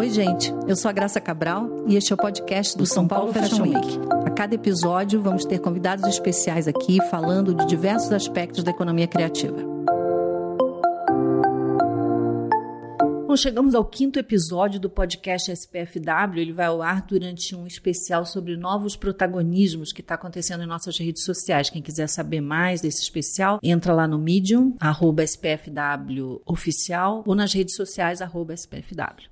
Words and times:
Oi, 0.00 0.08
gente. 0.08 0.50
Eu 0.66 0.74
sou 0.76 0.88
a 0.88 0.92
Graça 0.92 1.20
Cabral 1.20 1.84
e 1.86 1.94
este 1.94 2.10
é 2.10 2.14
o 2.14 2.16
podcast 2.16 2.74
do 2.74 2.86
São 2.86 3.06
Paulo 3.06 3.34
Fashion 3.34 3.64
Week. 3.64 3.98
A 4.24 4.30
cada 4.30 4.54
episódio, 4.54 5.20
vamos 5.20 5.44
ter 5.44 5.58
convidados 5.58 6.06
especiais 6.06 6.66
aqui 6.66 6.96
falando 7.10 7.54
de 7.54 7.66
diversos 7.66 8.10
aspectos 8.10 8.64
da 8.64 8.70
economia 8.70 9.06
criativa. 9.06 9.58
Bom, 13.26 13.36
chegamos 13.36 13.74
ao 13.74 13.84
quinto 13.84 14.18
episódio 14.18 14.80
do 14.80 14.88
podcast 14.88 15.52
SPFW. 15.52 16.40
Ele 16.40 16.52
vai 16.54 16.64
ao 16.64 16.80
ar 16.80 17.02
durante 17.02 17.54
um 17.54 17.66
especial 17.66 18.24
sobre 18.24 18.56
novos 18.56 18.96
protagonismos 18.96 19.92
que 19.92 20.00
está 20.00 20.14
acontecendo 20.14 20.62
em 20.62 20.66
nossas 20.66 20.96
redes 20.96 21.24
sociais. 21.24 21.68
Quem 21.68 21.82
quiser 21.82 22.08
saber 22.08 22.40
mais 22.40 22.80
desse 22.80 23.02
especial, 23.02 23.60
entra 23.62 23.92
lá 23.92 24.08
no 24.08 24.18
Medium, 24.18 24.74
arroba 24.80 25.22
SPFW 25.22 26.40
oficial, 26.46 27.22
ou 27.26 27.34
nas 27.34 27.52
redes 27.52 27.74
sociais, 27.74 28.22
arroba 28.22 28.54
SPFW. 28.54 29.29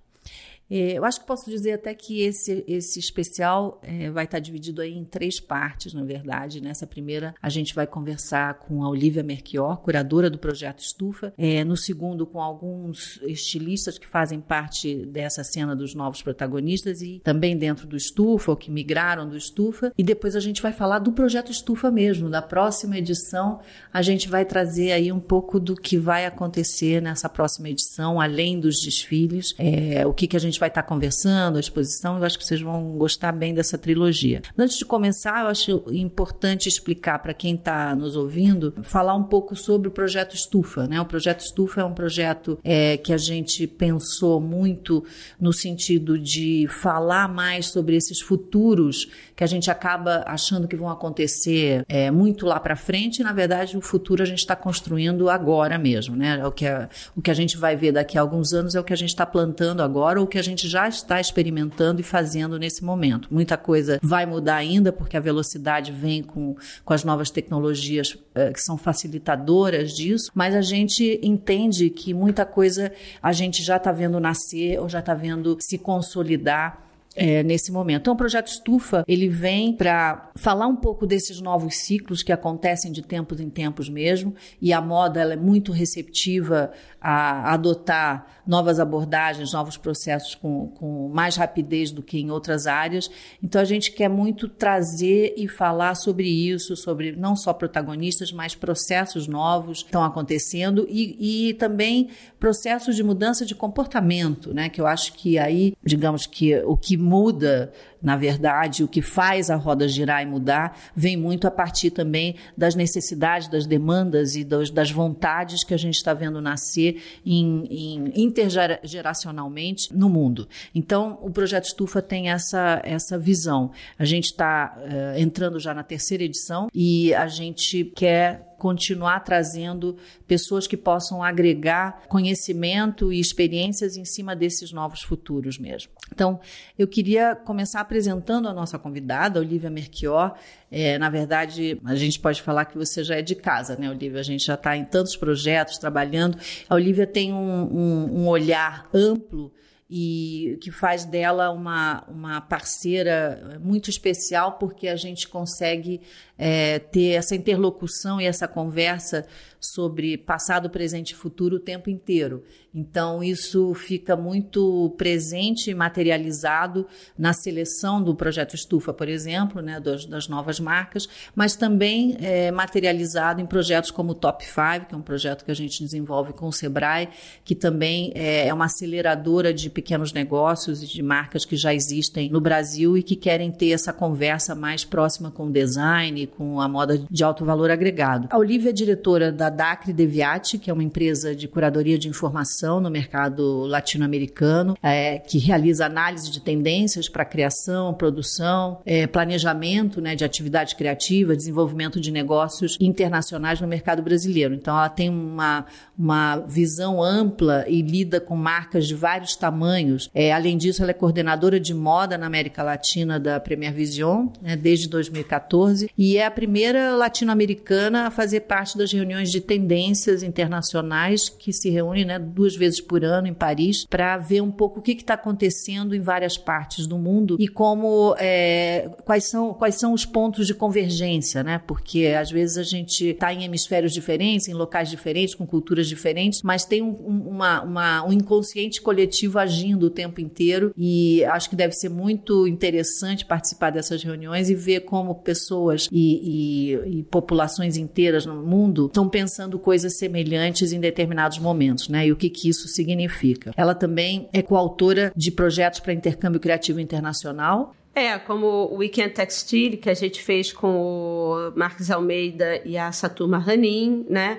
É, 0.70 0.98
eu 0.98 1.04
acho 1.04 1.20
que 1.20 1.26
posso 1.26 1.48
dizer 1.50 1.72
até 1.72 1.94
que 1.94 2.22
esse, 2.22 2.64
esse 2.66 2.98
especial 2.98 3.80
é, 3.82 4.10
vai 4.10 4.24
estar 4.24 4.38
dividido 4.38 4.82
aí 4.82 4.96
em 4.96 5.04
três 5.04 5.40
partes, 5.40 5.94
na 5.94 6.04
verdade. 6.04 6.60
Nessa 6.60 6.86
primeira, 6.86 7.34
a 7.40 7.48
gente 7.48 7.74
vai 7.74 7.86
conversar 7.86 8.54
com 8.54 8.84
a 8.84 8.88
Olivia 8.88 9.22
Merchior, 9.22 9.78
curadora 9.78 10.28
do 10.28 10.38
projeto 10.38 10.80
Estufa. 10.80 11.32
É, 11.36 11.64
no 11.64 11.76
segundo, 11.76 12.26
com 12.26 12.40
alguns 12.40 13.18
estilistas 13.22 13.98
que 13.98 14.06
fazem 14.06 14.40
parte 14.40 15.06
dessa 15.06 15.42
cena 15.42 15.74
dos 15.74 15.94
novos 15.94 16.22
protagonistas 16.22 17.02
e 17.02 17.20
também 17.24 17.56
dentro 17.56 17.86
do 17.86 17.96
Estufa, 17.96 18.50
ou 18.50 18.56
que 18.56 18.70
migraram 18.70 19.28
do 19.28 19.36
Estufa. 19.36 19.92
E 19.96 20.02
depois 20.02 20.36
a 20.36 20.40
gente 20.40 20.60
vai 20.60 20.72
falar 20.72 20.98
do 20.98 21.12
projeto 21.12 21.50
Estufa 21.50 21.90
mesmo. 21.90 22.28
Da 22.28 22.42
próxima 22.42 22.98
edição, 22.98 23.60
a 23.92 24.02
gente 24.02 24.28
vai 24.28 24.44
trazer 24.44 24.92
aí 24.92 25.10
um 25.10 25.20
pouco 25.20 25.58
do 25.58 25.74
que 25.74 25.96
vai 25.96 26.26
acontecer 26.26 27.00
nessa 27.00 27.28
próxima 27.28 27.68
edição, 27.68 28.20
além 28.20 28.60
dos 28.60 28.80
desfiles, 28.80 29.54
é, 29.58 30.06
o 30.06 30.12
que, 30.12 30.26
que 30.26 30.36
a 30.36 30.40
gente 30.40 30.57
vai 30.58 30.68
estar 30.68 30.82
conversando, 30.82 31.56
a 31.56 31.60
exposição, 31.60 32.18
eu 32.18 32.24
acho 32.24 32.38
que 32.38 32.44
vocês 32.44 32.60
vão 32.60 32.96
gostar 32.96 33.32
bem 33.32 33.54
dessa 33.54 33.78
trilogia. 33.78 34.42
Antes 34.56 34.78
de 34.78 34.84
começar, 34.84 35.42
eu 35.42 35.48
acho 35.48 35.84
importante 35.90 36.68
explicar 36.68 37.18
para 37.20 37.34
quem 37.34 37.54
está 37.54 37.94
nos 37.94 38.16
ouvindo, 38.16 38.74
falar 38.82 39.14
um 39.14 39.24
pouco 39.24 39.54
sobre 39.54 39.88
o 39.88 39.90
projeto 39.90 40.34
Estufa. 40.34 40.86
Né? 40.86 41.00
O 41.00 41.06
projeto 41.06 41.40
Estufa 41.40 41.80
é 41.80 41.84
um 41.84 41.94
projeto 41.94 42.58
é, 42.64 42.96
que 42.96 43.12
a 43.12 43.18
gente 43.18 43.66
pensou 43.66 44.40
muito 44.40 45.04
no 45.40 45.52
sentido 45.52 46.18
de 46.18 46.66
falar 46.68 47.28
mais 47.28 47.66
sobre 47.66 47.96
esses 47.96 48.20
futuros 48.20 49.08
que 49.36 49.44
a 49.44 49.46
gente 49.46 49.70
acaba 49.70 50.24
achando 50.26 50.66
que 50.66 50.76
vão 50.76 50.88
acontecer 50.88 51.84
é, 51.88 52.10
muito 52.10 52.46
lá 52.46 52.58
para 52.58 52.74
frente, 52.74 53.20
e 53.20 53.24
na 53.24 53.32
verdade 53.32 53.76
o 53.76 53.80
futuro 53.80 54.22
a 54.22 54.26
gente 54.26 54.40
está 54.40 54.56
construindo 54.56 55.30
agora 55.30 55.78
mesmo. 55.78 56.16
Né? 56.16 56.44
O, 56.44 56.50
que 56.50 56.66
a, 56.66 56.88
o 57.16 57.22
que 57.22 57.30
a 57.30 57.34
gente 57.34 57.56
vai 57.56 57.76
ver 57.76 57.92
daqui 57.92 58.18
a 58.18 58.20
alguns 58.20 58.52
anos 58.52 58.74
é 58.74 58.80
o 58.80 58.84
que 58.84 58.92
a 58.92 58.96
gente 58.96 59.10
está 59.10 59.24
plantando 59.24 59.82
agora, 59.82 60.18
ou 60.18 60.26
o 60.26 60.28
que 60.28 60.38
a 60.38 60.42
gente 60.48 60.68
já 60.68 60.88
está 60.88 61.20
experimentando 61.20 62.00
e 62.00 62.04
fazendo 62.04 62.58
nesse 62.58 62.84
momento. 62.84 63.28
Muita 63.30 63.56
coisa 63.56 63.98
vai 64.02 64.26
mudar 64.26 64.56
ainda, 64.56 64.92
porque 64.92 65.16
a 65.16 65.20
velocidade 65.20 65.92
vem 65.92 66.22
com, 66.22 66.56
com 66.84 66.92
as 66.92 67.04
novas 67.04 67.30
tecnologias 67.30 68.12
uh, 68.14 68.52
que 68.52 68.60
são 68.60 68.76
facilitadoras 68.76 69.92
disso, 69.92 70.30
mas 70.34 70.54
a 70.54 70.62
gente 70.62 71.20
entende 71.22 71.90
que 71.90 72.12
muita 72.12 72.44
coisa 72.44 72.92
a 73.22 73.32
gente 73.32 73.62
já 73.62 73.76
está 73.76 73.92
vendo 73.92 74.18
nascer 74.18 74.80
ou 74.80 74.88
já 74.88 74.98
está 75.00 75.14
vendo 75.14 75.56
se 75.60 75.78
consolidar 75.78 76.87
é, 77.18 77.42
nesse 77.42 77.72
momento. 77.72 78.02
Então, 78.02 78.14
o 78.14 78.16
projeto 78.16 78.46
Estufa 78.46 79.04
ele 79.06 79.28
vem 79.28 79.72
para 79.72 80.30
falar 80.36 80.68
um 80.68 80.76
pouco 80.76 81.06
desses 81.06 81.40
novos 81.40 81.76
ciclos 81.76 82.22
que 82.22 82.32
acontecem 82.32 82.92
de 82.92 83.02
tempos 83.02 83.40
em 83.40 83.50
tempos 83.50 83.88
mesmo, 83.88 84.34
e 84.62 84.72
a 84.72 84.80
moda 84.80 85.20
ela 85.20 85.32
é 85.32 85.36
muito 85.36 85.72
receptiva 85.72 86.70
a 87.00 87.52
adotar 87.52 88.38
novas 88.46 88.80
abordagens, 88.80 89.52
novos 89.52 89.76
processos 89.76 90.34
com, 90.34 90.68
com 90.68 91.10
mais 91.12 91.36
rapidez 91.36 91.90
do 91.90 92.02
que 92.02 92.18
em 92.18 92.30
outras 92.30 92.66
áreas. 92.66 93.10
Então, 93.42 93.60
a 93.60 93.64
gente 93.64 93.92
quer 93.92 94.08
muito 94.08 94.48
trazer 94.48 95.34
e 95.36 95.46
falar 95.46 95.94
sobre 95.96 96.28
isso, 96.28 96.76
sobre 96.76 97.12
não 97.12 97.36
só 97.36 97.52
protagonistas, 97.52 98.32
mas 98.32 98.54
processos 98.54 99.26
novos 99.26 99.82
que 99.82 99.88
estão 99.88 100.02
acontecendo 100.02 100.86
e, 100.88 101.48
e 101.50 101.54
também 101.54 102.08
processos 102.38 102.96
de 102.96 103.02
mudança 103.02 103.44
de 103.44 103.54
comportamento, 103.54 104.54
né? 104.54 104.68
Que 104.68 104.80
eu 104.80 104.86
acho 104.86 105.12
que 105.12 105.38
aí, 105.38 105.74
digamos 105.84 106.26
que 106.26 106.56
o 106.60 106.76
que 106.76 106.96
muda, 107.08 107.72
na 108.02 108.16
verdade, 108.16 108.84
o 108.84 108.88
que 108.88 109.00
faz 109.00 109.50
a 109.50 109.56
roda 109.56 109.88
girar 109.88 110.22
e 110.22 110.26
mudar, 110.26 110.78
vem 110.94 111.16
muito 111.16 111.46
a 111.46 111.50
partir 111.50 111.90
também 111.90 112.36
das 112.56 112.74
necessidades, 112.74 113.48
das 113.48 113.66
demandas 113.66 114.36
e 114.36 114.44
das, 114.44 114.70
das 114.70 114.90
vontades 114.90 115.64
que 115.64 115.74
a 115.74 115.76
gente 115.76 115.94
está 115.94 116.12
vendo 116.12 116.40
nascer 116.40 117.02
em, 117.24 117.64
em, 117.70 118.12
intergeracionalmente 118.22 119.94
no 119.94 120.08
mundo. 120.08 120.48
Então, 120.74 121.18
o 121.22 121.30
projeto 121.30 121.64
Estufa 121.64 122.02
tem 122.02 122.30
essa, 122.30 122.80
essa 122.84 123.18
visão. 123.18 123.70
A 123.98 124.04
gente 124.04 124.26
está 124.26 124.76
uh, 124.76 125.18
entrando 125.18 125.58
já 125.58 125.72
na 125.72 125.82
terceira 125.82 126.22
edição 126.22 126.68
e 126.74 127.14
a 127.14 127.26
gente 127.26 127.84
quer 127.96 128.47
continuar 128.58 129.20
trazendo 129.20 129.96
pessoas 130.26 130.66
que 130.66 130.76
possam 130.76 131.22
agregar 131.22 132.02
conhecimento 132.08 133.12
e 133.12 133.20
experiências 133.20 133.96
em 133.96 134.04
cima 134.04 134.34
desses 134.34 134.72
novos 134.72 135.00
futuros 135.02 135.58
mesmo. 135.58 135.92
Então, 136.12 136.40
eu 136.76 136.88
queria 136.88 137.36
começar 137.36 137.80
apresentando 137.80 138.48
a 138.48 138.52
nossa 138.52 138.78
convidada, 138.78 139.38
Olivia 139.38 139.70
Merchior. 139.70 140.34
É, 140.70 140.98
na 140.98 141.08
verdade, 141.08 141.80
a 141.84 141.94
gente 141.94 142.18
pode 142.18 142.42
falar 142.42 142.64
que 142.64 142.76
você 142.76 143.04
já 143.04 143.16
é 143.16 143.22
de 143.22 143.36
casa, 143.36 143.76
né, 143.76 143.88
Olivia? 143.88 144.20
A 144.20 144.24
gente 144.24 144.44
já 144.44 144.54
está 144.54 144.76
em 144.76 144.84
tantos 144.84 145.16
projetos 145.16 145.78
trabalhando. 145.78 146.36
A 146.68 146.74
Olivia 146.74 147.06
tem 147.06 147.32
um, 147.32 147.38
um, 147.38 148.22
um 148.22 148.28
olhar 148.28 148.88
amplo 148.92 149.52
e 149.90 150.58
que 150.60 150.70
faz 150.70 151.04
dela 151.06 151.50
uma, 151.50 152.04
uma 152.08 152.40
parceira 152.42 153.58
muito 153.60 153.88
especial 153.88 154.58
porque 154.58 154.86
a 154.86 154.96
gente 154.96 155.26
consegue 155.26 156.02
é, 156.38 156.78
ter 156.78 157.10
essa 157.10 157.34
interlocução 157.34 158.20
e 158.20 158.26
essa 158.26 158.46
conversa 158.46 159.26
sobre 159.60 160.16
passado, 160.16 160.70
presente 160.70 161.10
e 161.10 161.14
futuro 161.14 161.56
o 161.56 161.60
tempo 161.60 161.90
inteiro. 161.90 162.44
Então, 162.72 163.24
isso 163.24 163.74
fica 163.74 164.14
muito 164.14 164.94
presente 164.96 165.70
e 165.70 165.74
materializado 165.74 166.86
na 167.18 167.32
seleção 167.32 168.00
do 168.00 168.14
projeto 168.14 168.54
Estufa, 168.54 168.92
por 168.92 169.08
exemplo, 169.08 169.60
né, 169.60 169.80
das, 169.80 170.06
das 170.06 170.28
novas 170.28 170.60
marcas, 170.60 171.08
mas 171.34 171.56
também 171.56 172.16
é, 172.20 172.52
materializado 172.52 173.40
em 173.40 173.46
projetos 173.46 173.90
como 173.90 174.12
o 174.12 174.14
Top 174.14 174.44
5, 174.44 174.86
que 174.86 174.94
é 174.94 174.98
um 174.98 175.02
projeto 175.02 175.44
que 175.44 175.50
a 175.50 175.54
gente 175.54 175.82
desenvolve 175.82 176.32
com 176.32 176.46
o 176.46 176.52
Sebrae, 176.52 177.08
que 177.42 177.54
também 177.54 178.12
é, 178.14 178.46
é 178.46 178.54
uma 178.54 178.66
aceleradora 178.66 179.52
de 179.52 179.68
pequenos 179.70 180.12
negócios 180.12 180.82
e 180.82 180.86
de 180.86 181.02
marcas 181.02 181.44
que 181.44 181.56
já 181.56 181.74
existem 181.74 182.30
no 182.30 182.40
Brasil 182.40 182.96
e 182.96 183.02
que 183.02 183.16
querem 183.16 183.50
ter 183.50 183.70
essa 183.70 183.92
conversa 183.92 184.54
mais 184.54 184.84
próxima 184.84 185.30
com 185.30 185.46
o 185.46 185.52
design, 185.52 186.27
com 186.28 186.60
a 186.60 186.68
moda 186.68 186.98
de 187.10 187.24
alto 187.24 187.44
valor 187.44 187.70
agregado. 187.70 188.28
A 188.30 188.38
Olivia 188.38 188.70
é 188.70 188.72
diretora 188.72 189.32
da 189.32 189.50
Dacre 189.50 189.92
Deviati, 189.92 190.58
que 190.58 190.70
é 190.70 190.72
uma 190.72 190.82
empresa 190.82 191.34
de 191.34 191.48
curadoria 191.48 191.98
de 191.98 192.08
informação 192.08 192.80
no 192.80 192.90
mercado 192.90 193.64
latino-americano, 193.66 194.76
é, 194.82 195.18
que 195.18 195.38
realiza 195.38 195.86
análise 195.86 196.30
de 196.30 196.40
tendências 196.40 197.08
para 197.08 197.24
criação, 197.24 197.94
produção, 197.94 198.80
é, 198.84 199.06
planejamento 199.06 200.00
né, 200.00 200.14
de 200.14 200.24
atividade 200.24 200.76
criativa, 200.76 201.34
desenvolvimento 201.34 202.00
de 202.00 202.10
negócios 202.10 202.76
internacionais 202.80 203.60
no 203.60 203.66
mercado 203.66 204.02
brasileiro. 204.02 204.54
Então, 204.54 204.76
ela 204.76 204.88
tem 204.88 205.08
uma, 205.08 205.64
uma 205.98 206.36
visão 206.40 207.02
ampla 207.02 207.64
e 207.68 207.80
lida 207.80 208.20
com 208.20 208.36
marcas 208.36 208.86
de 208.86 208.94
vários 208.94 209.34
tamanhos. 209.36 210.10
É, 210.14 210.32
além 210.32 210.56
disso, 210.56 210.82
ela 210.82 210.90
é 210.90 210.94
coordenadora 210.94 211.58
de 211.58 211.72
moda 211.72 212.18
na 212.18 212.26
América 212.26 212.62
Latina 212.62 213.18
da 213.18 213.40
Premier 213.40 213.72
Vision, 213.72 214.28
né, 214.42 214.56
desde 214.56 214.88
2014, 214.88 215.90
e 215.96 216.17
é 216.18 216.26
a 216.26 216.30
primeira 216.30 216.94
latino-americana 216.94 218.06
a 218.06 218.10
fazer 218.10 218.40
parte 218.40 218.76
das 218.76 218.92
reuniões 218.92 219.30
de 219.30 219.40
tendências 219.40 220.22
internacionais 220.22 221.28
que 221.28 221.52
se 221.52 221.70
reúnem 221.70 222.04
né, 222.04 222.18
duas 222.18 222.56
vezes 222.56 222.80
por 222.80 223.04
ano 223.04 223.26
em 223.26 223.34
Paris 223.34 223.86
para 223.88 224.16
ver 224.16 224.40
um 224.40 224.50
pouco 224.50 224.80
o 224.80 224.82
que 224.82 224.92
está 224.92 225.14
acontecendo 225.14 225.94
em 225.94 226.00
várias 226.00 226.36
partes 226.36 226.86
do 226.86 226.98
mundo 226.98 227.36
e 227.38 227.48
como 227.48 228.14
é, 228.18 228.90
quais 229.04 229.24
são 229.24 229.54
quais 229.54 229.76
são 229.76 229.92
os 229.92 230.04
pontos 230.04 230.46
de 230.46 230.54
convergência, 230.54 231.42
né? 231.42 231.60
Porque 231.66 232.06
às 232.18 232.30
vezes 232.30 232.58
a 232.58 232.62
gente 232.62 233.08
está 233.08 233.32
em 233.32 233.44
hemisférios 233.44 233.92
diferentes, 233.92 234.48
em 234.48 234.54
locais 234.54 234.90
diferentes, 234.90 235.34
com 235.34 235.46
culturas 235.46 235.88
diferentes, 235.88 236.42
mas 236.42 236.64
tem 236.64 236.82
um, 236.82 236.92
uma, 236.92 237.62
uma, 237.62 238.06
um 238.06 238.12
inconsciente 238.12 238.80
coletivo 238.80 239.38
agindo 239.38 239.86
o 239.86 239.90
tempo 239.90 240.20
inteiro 240.20 240.72
e 240.76 241.24
acho 241.24 241.50
que 241.50 241.56
deve 241.56 241.74
ser 241.74 241.88
muito 241.88 242.46
interessante 242.46 243.24
participar 243.24 243.70
dessas 243.70 244.02
reuniões 244.02 244.50
e 244.50 244.54
ver 244.54 244.80
como 244.80 245.14
pessoas 245.14 245.88
e 245.92 246.07
e, 246.16 246.98
e, 246.98 247.02
populações 247.04 247.76
inteiras 247.76 248.24
no 248.26 248.42
mundo 248.42 248.86
estão 248.86 249.08
pensando 249.08 249.58
coisas 249.58 249.98
semelhantes 249.98 250.72
em 250.72 250.80
determinados 250.80 251.38
momentos, 251.38 251.88
né? 251.88 252.06
E 252.06 252.12
o 252.12 252.16
que, 252.16 252.30
que 252.30 252.48
isso 252.48 252.68
significa. 252.68 253.52
Ela 253.56 253.74
também 253.74 254.28
é 254.32 254.42
coautora 254.42 255.12
de 255.14 255.30
projetos 255.30 255.80
para 255.80 255.92
intercâmbio 255.92 256.40
criativo 256.40 256.80
internacional 256.80 257.74
É, 257.94 258.16
como 258.16 258.46
o 258.46 258.76
Weekend 258.76 259.12
Textile, 259.12 259.76
que 259.76 259.90
a 259.90 259.94
gente 259.94 260.22
fez 260.22 260.52
com 260.52 260.68
o 260.68 261.52
Marcos 261.56 261.90
Almeida 261.90 262.60
e 262.64 262.78
a 262.78 262.92
Saturma 262.92 263.38
Ranin, 263.38 264.06
né? 264.08 264.38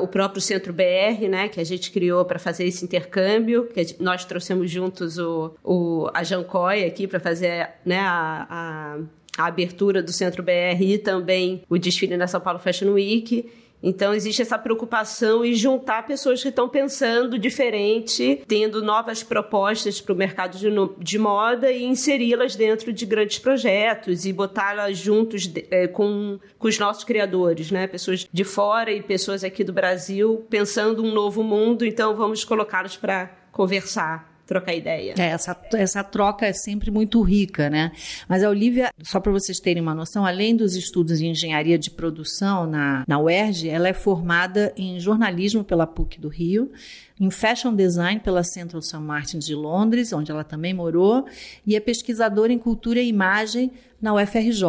O 0.00 0.06
próprio 0.06 0.40
Centro 0.40 0.72
BR, 0.72 1.26
né? 1.28 1.48
Que 1.48 1.60
a 1.60 1.64
gente 1.64 1.90
criou 1.90 2.24
para 2.24 2.38
fazer 2.38 2.66
esse 2.66 2.84
intercâmbio, 2.84 3.66
que 3.66 3.96
nós 3.98 4.24
trouxemos 4.24 4.70
juntos 4.70 5.18
o, 5.18 5.52
o, 5.64 6.08
a 6.14 6.22
Jancóia 6.22 6.86
aqui 6.86 7.08
para 7.08 7.18
fazer 7.18 7.70
né, 7.84 7.98
a, 7.98 8.46
a 8.48 8.98
a 9.40 9.46
abertura 9.46 10.02
do 10.02 10.12
Centro 10.12 10.42
BR 10.42 10.80
e 10.80 10.98
também 10.98 11.62
o 11.68 11.78
desfile 11.78 12.16
na 12.16 12.26
São 12.26 12.40
Paulo 12.40 12.58
Fashion 12.58 12.92
Week. 12.92 13.48
Então, 13.82 14.12
existe 14.12 14.42
essa 14.42 14.58
preocupação 14.58 15.44
em 15.44 15.54
juntar 15.54 16.06
pessoas 16.06 16.42
que 16.42 16.48
estão 16.48 16.68
pensando 16.68 17.38
diferente, 17.38 18.42
tendo 18.46 18.82
novas 18.82 19.22
propostas 19.22 20.00
para 20.00 20.12
o 20.12 20.16
mercado 20.16 20.58
de, 20.58 20.68
de, 20.98 21.18
moda 21.18 21.72
e 21.72 21.84
inseri-las 21.84 22.54
dentro 22.54 22.92
de 22.92 23.06
grandes 23.06 23.38
projetos 23.38 24.26
e 24.26 24.32
botá-las 24.32 24.98
juntos 24.98 25.46
de, 25.46 25.66
é, 25.70 25.86
com, 25.86 26.38
com 26.58 26.68
os 26.68 26.78
nossos 26.78 27.04
criadores, 27.04 27.70
né? 27.70 27.86
Pessoas 27.86 28.28
de 28.30 28.44
fora 28.44 28.92
e 28.92 29.02
pessoas 29.02 29.42
aqui 29.42 29.64
do 29.64 29.72
Brasil 29.72 30.44
pensando 30.50 31.02
um 31.02 31.12
novo 31.12 31.42
mundo, 31.42 31.84
então 31.84 32.14
vamos 32.14 32.44
colocá-los 32.44 32.98
para 32.98 33.30
conversar 33.50 34.29
trocar 34.50 34.74
ideia. 34.74 35.14
É, 35.16 35.26
essa, 35.26 35.56
essa 35.74 36.02
troca 36.02 36.44
é 36.44 36.52
sempre 36.52 36.90
muito 36.90 37.22
rica, 37.22 37.70
né? 37.70 37.92
Mas 38.28 38.42
a 38.42 38.50
Olivia, 38.50 38.90
só 39.00 39.20
para 39.20 39.30
vocês 39.30 39.60
terem 39.60 39.80
uma 39.80 39.94
noção, 39.94 40.26
além 40.26 40.56
dos 40.56 40.74
estudos 40.74 41.20
em 41.20 41.30
engenharia 41.30 41.78
de 41.78 41.88
produção 41.88 42.66
na, 42.66 43.04
na 43.06 43.20
UERJ, 43.20 43.68
ela 43.68 43.88
é 43.88 43.92
formada 43.92 44.72
em 44.76 44.98
jornalismo 44.98 45.62
pela 45.62 45.86
PUC 45.86 46.20
do 46.20 46.28
Rio, 46.28 46.72
em 47.20 47.30
Fashion 47.30 47.74
Design 47.74 48.18
pela 48.18 48.42
Central 48.42 48.80
St. 48.80 48.96
Martins 48.96 49.44
de 49.44 49.54
Londres, 49.54 50.10
onde 50.10 50.32
ela 50.32 50.42
também 50.42 50.72
morou, 50.72 51.26
e 51.66 51.76
é 51.76 51.80
pesquisadora 51.80 52.50
em 52.50 52.58
cultura 52.58 52.98
e 52.98 53.08
imagem 53.08 53.70
na 54.00 54.14
UFRJ. 54.14 54.64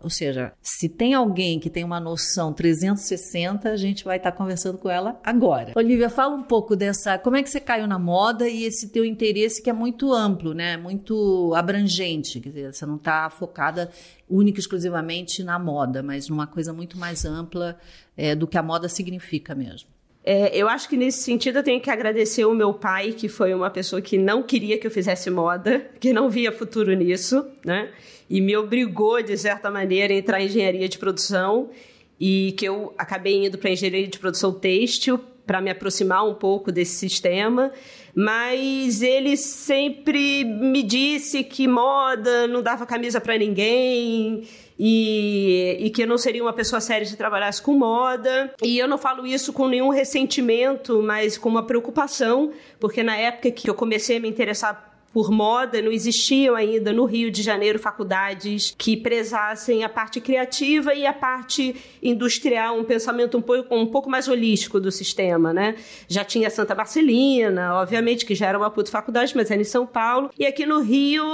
Ou 0.00 0.08
seja, 0.08 0.52
se 0.62 0.88
tem 0.88 1.12
alguém 1.12 1.58
que 1.58 1.68
tem 1.68 1.82
uma 1.82 1.98
noção 1.98 2.52
360, 2.52 3.68
a 3.68 3.76
gente 3.76 4.04
vai 4.04 4.18
estar 4.18 4.30
conversando 4.30 4.78
com 4.78 4.88
ela 4.88 5.20
agora. 5.24 5.72
Olivia, 5.74 6.08
fala 6.08 6.36
um 6.36 6.44
pouco 6.44 6.76
dessa, 6.76 7.18
como 7.18 7.36
é 7.36 7.42
que 7.42 7.50
você 7.50 7.58
caiu 7.58 7.88
na 7.88 7.98
moda 7.98 8.48
e 8.48 8.62
esse 8.62 8.90
teu 8.90 9.04
interesse 9.04 9.60
que 9.60 9.68
é 9.68 9.72
muito 9.72 10.12
amplo, 10.12 10.54
né? 10.54 10.76
Muito 10.76 11.52
abrangente, 11.56 12.38
quer 12.38 12.50
dizer, 12.50 12.72
você 12.72 12.86
não 12.86 12.96
está 12.96 13.28
focada 13.28 13.90
única 14.30 14.58
e 14.58 14.60
exclusivamente 14.60 15.42
na 15.42 15.58
moda, 15.58 16.04
mas 16.04 16.28
numa 16.28 16.46
coisa 16.46 16.72
muito 16.72 16.96
mais 16.96 17.24
ampla 17.24 17.76
é, 18.16 18.36
do 18.36 18.46
que 18.46 18.56
a 18.56 18.62
moda 18.62 18.88
significa 18.88 19.52
mesmo. 19.52 19.95
É, 20.28 20.50
eu 20.58 20.68
acho 20.68 20.88
que 20.88 20.96
nesse 20.96 21.22
sentido 21.22 21.60
eu 21.60 21.62
tenho 21.62 21.80
que 21.80 21.88
agradecer 21.88 22.44
o 22.44 22.52
meu 22.52 22.74
pai, 22.74 23.12
que 23.12 23.28
foi 23.28 23.54
uma 23.54 23.70
pessoa 23.70 24.02
que 24.02 24.18
não 24.18 24.42
queria 24.42 24.76
que 24.76 24.84
eu 24.84 24.90
fizesse 24.90 25.30
moda, 25.30 25.88
que 26.00 26.12
não 26.12 26.28
via 26.28 26.50
futuro 26.50 26.92
nisso, 26.94 27.46
né? 27.64 27.92
E 28.28 28.40
me 28.40 28.56
obrigou, 28.56 29.22
de 29.22 29.38
certa 29.38 29.70
maneira, 29.70 30.12
a 30.12 30.16
entrar 30.16 30.40
em 30.40 30.46
engenharia 30.46 30.88
de 30.88 30.98
produção 30.98 31.70
e 32.18 32.56
que 32.58 32.64
eu 32.64 32.92
acabei 32.98 33.46
indo 33.46 33.56
para 33.56 33.70
engenharia 33.70 34.08
de 34.08 34.18
produção 34.18 34.52
têxtil 34.52 35.20
para 35.46 35.60
me 35.60 35.70
aproximar 35.70 36.28
um 36.28 36.34
pouco 36.34 36.72
desse 36.72 36.96
sistema, 36.96 37.70
mas 38.12 39.02
ele 39.02 39.36
sempre 39.36 40.42
me 40.42 40.82
disse 40.82 41.44
que 41.44 41.68
moda 41.68 42.48
não 42.48 42.64
dava 42.64 42.84
camisa 42.84 43.20
para 43.20 43.38
ninguém 43.38 44.42
e, 44.78 45.76
e 45.80 45.90
que 45.90 46.02
eu 46.02 46.06
não 46.06 46.18
seria 46.18 46.42
uma 46.42 46.52
pessoa 46.52 46.80
séria 46.80 47.06
se 47.06 47.16
trabalhasse 47.16 47.60
com 47.62 47.72
moda. 47.72 48.52
E 48.62 48.78
eu 48.78 48.88
não 48.88 48.98
falo 48.98 49.26
isso 49.26 49.52
com 49.52 49.68
nenhum 49.68 49.88
ressentimento, 49.88 51.02
mas 51.02 51.38
com 51.38 51.48
uma 51.48 51.66
preocupação, 51.66 52.52
porque 52.78 53.02
na 53.02 53.16
época 53.16 53.50
que 53.50 53.68
eu 53.68 53.74
comecei 53.74 54.18
a 54.18 54.20
me 54.20 54.28
interessar 54.28 54.96
por 55.16 55.30
moda, 55.30 55.80
não 55.80 55.90
existiam 55.90 56.54
ainda 56.54 56.92
no 56.92 57.06
Rio 57.06 57.30
de 57.30 57.42
Janeiro 57.42 57.78
faculdades 57.78 58.74
que 58.76 58.98
prezassem 58.98 59.82
a 59.82 59.88
parte 59.88 60.20
criativa 60.20 60.92
e 60.92 61.06
a 61.06 61.12
parte 61.12 61.74
industrial, 62.02 62.78
um 62.78 62.84
pensamento 62.84 63.38
um 63.38 63.40
pouco, 63.40 63.74
um 63.74 63.86
pouco 63.86 64.10
mais 64.10 64.28
holístico 64.28 64.78
do 64.78 64.92
sistema, 64.92 65.54
né? 65.54 65.76
Já 66.06 66.22
tinha 66.22 66.50
Santa 66.50 66.74
Marcelina, 66.74 67.76
obviamente, 67.76 68.26
que 68.26 68.34
já 68.34 68.48
era 68.48 68.58
uma 68.58 68.70
puta 68.70 68.90
faculdade, 68.90 69.32
mas 69.34 69.50
era 69.50 69.58
em 69.58 69.64
São 69.64 69.86
Paulo. 69.86 70.28
E 70.38 70.44
aqui 70.44 70.66
no 70.66 70.82
Rio 70.82 71.24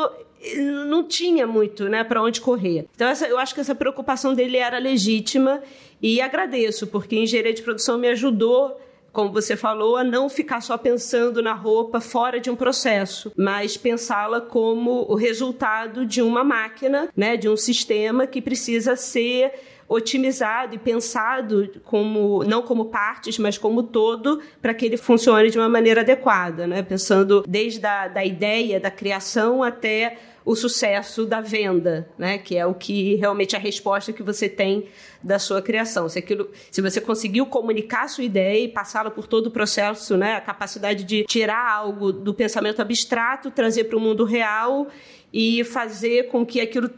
não 0.57 1.05
tinha 1.05 1.47
muito, 1.47 1.89
né, 1.89 2.03
para 2.05 2.23
onde 2.23 2.41
correr. 2.41 2.87
Então 2.95 3.09
essa, 3.09 3.27
eu 3.27 3.39
acho 3.39 3.55
que 3.55 3.61
essa 3.61 3.75
preocupação 3.75 4.35
dele 4.35 4.57
era 4.57 4.79
legítima 4.79 5.63
e 6.01 6.21
agradeço 6.21 6.87
porque 6.87 7.17
engenharia 7.17 7.53
de 7.53 7.63
produção 7.63 7.99
me 7.99 8.09
ajudou 8.09 8.81
como 9.13 9.31
você 9.31 9.55
falou, 9.57 9.97
a 9.97 10.03
não 10.03 10.29
ficar 10.29 10.63
só 10.63 10.79
pensando 10.79 11.43
na 11.43 11.53
roupa 11.53 12.01
fora 12.01 12.41
de 12.41 12.49
um 12.49 12.57
processo, 12.57 13.31
mas 13.37 13.77
pensá-la 13.77 14.41
como 14.41 15.05
o 15.07 15.15
resultado 15.15 16.07
de 16.07 16.23
uma 16.23 16.43
máquina, 16.43 17.11
né, 17.15 17.37
de 17.37 17.49
um 17.49 17.57
sistema 17.57 18.27
que 18.27 18.41
precisa 18.41 18.97
ser 18.97 19.53
otimizado 19.87 20.75
e 20.75 20.79
pensado 20.79 21.71
como 21.85 22.43
não 22.45 22.63
como 22.63 22.87
partes, 22.87 23.39
mas 23.39 23.59
como 23.59 23.83
todo, 23.83 24.41
para 24.63 24.73
que 24.73 24.87
ele 24.87 24.97
funcione 24.97 25.51
de 25.51 25.59
uma 25.59 25.69
maneira 25.69 26.01
adequada, 26.01 26.67
né? 26.67 26.83
Pensando 26.83 27.45
desde 27.47 27.85
a 27.85 28.09
da 28.09 28.25
ideia, 28.25 28.81
da 28.81 28.91
criação 28.91 29.63
até 29.63 30.17
o 30.45 30.57
sucesso 30.57 31.25
da 31.25 31.41
venda, 31.41 32.09
né? 32.19 32.39
Que 32.39 32.57
é 32.57 32.67
o 32.67 32.75
que 32.75 33.15
realmente 33.17 33.55
é 33.55 33.59
a 33.59 33.63
resposta 33.63 34.13
que 34.13 34.23
você 34.23 34.49
tem 34.49 34.87
da 35.23 35.39
sua 35.39 35.63
criação. 35.63 36.09
Se, 36.09 36.19
aquilo, 36.19 36.51
se 36.71 36.81
você 36.81 37.01
conseguiu 37.01 37.47
comunicar 37.47 38.05
a 38.05 38.09
sua 38.09 38.25
ideia 38.25 38.65
e 38.65 38.69
passá-la 38.69 39.11
por 39.11 39.27
todo 39.27 39.47
o 39.47 39.51
processo, 39.51 40.17
né? 40.17 40.35
A 40.35 40.41
capacidade 40.41 41.05
de 41.05 41.25
tirar 41.25 41.71
algo 41.71 42.13
do 42.13 42.35
pensamento 42.35 42.83
abstrato, 42.83 43.51
trazer 43.51 43.85
para 43.85 43.97
o 43.97 44.01
mundo 44.01 44.25
real 44.25 44.89
e 45.33 45.65
fazer 45.65 46.29
com 46.29 46.45
que 46.45 46.61
aquilo 46.61 46.91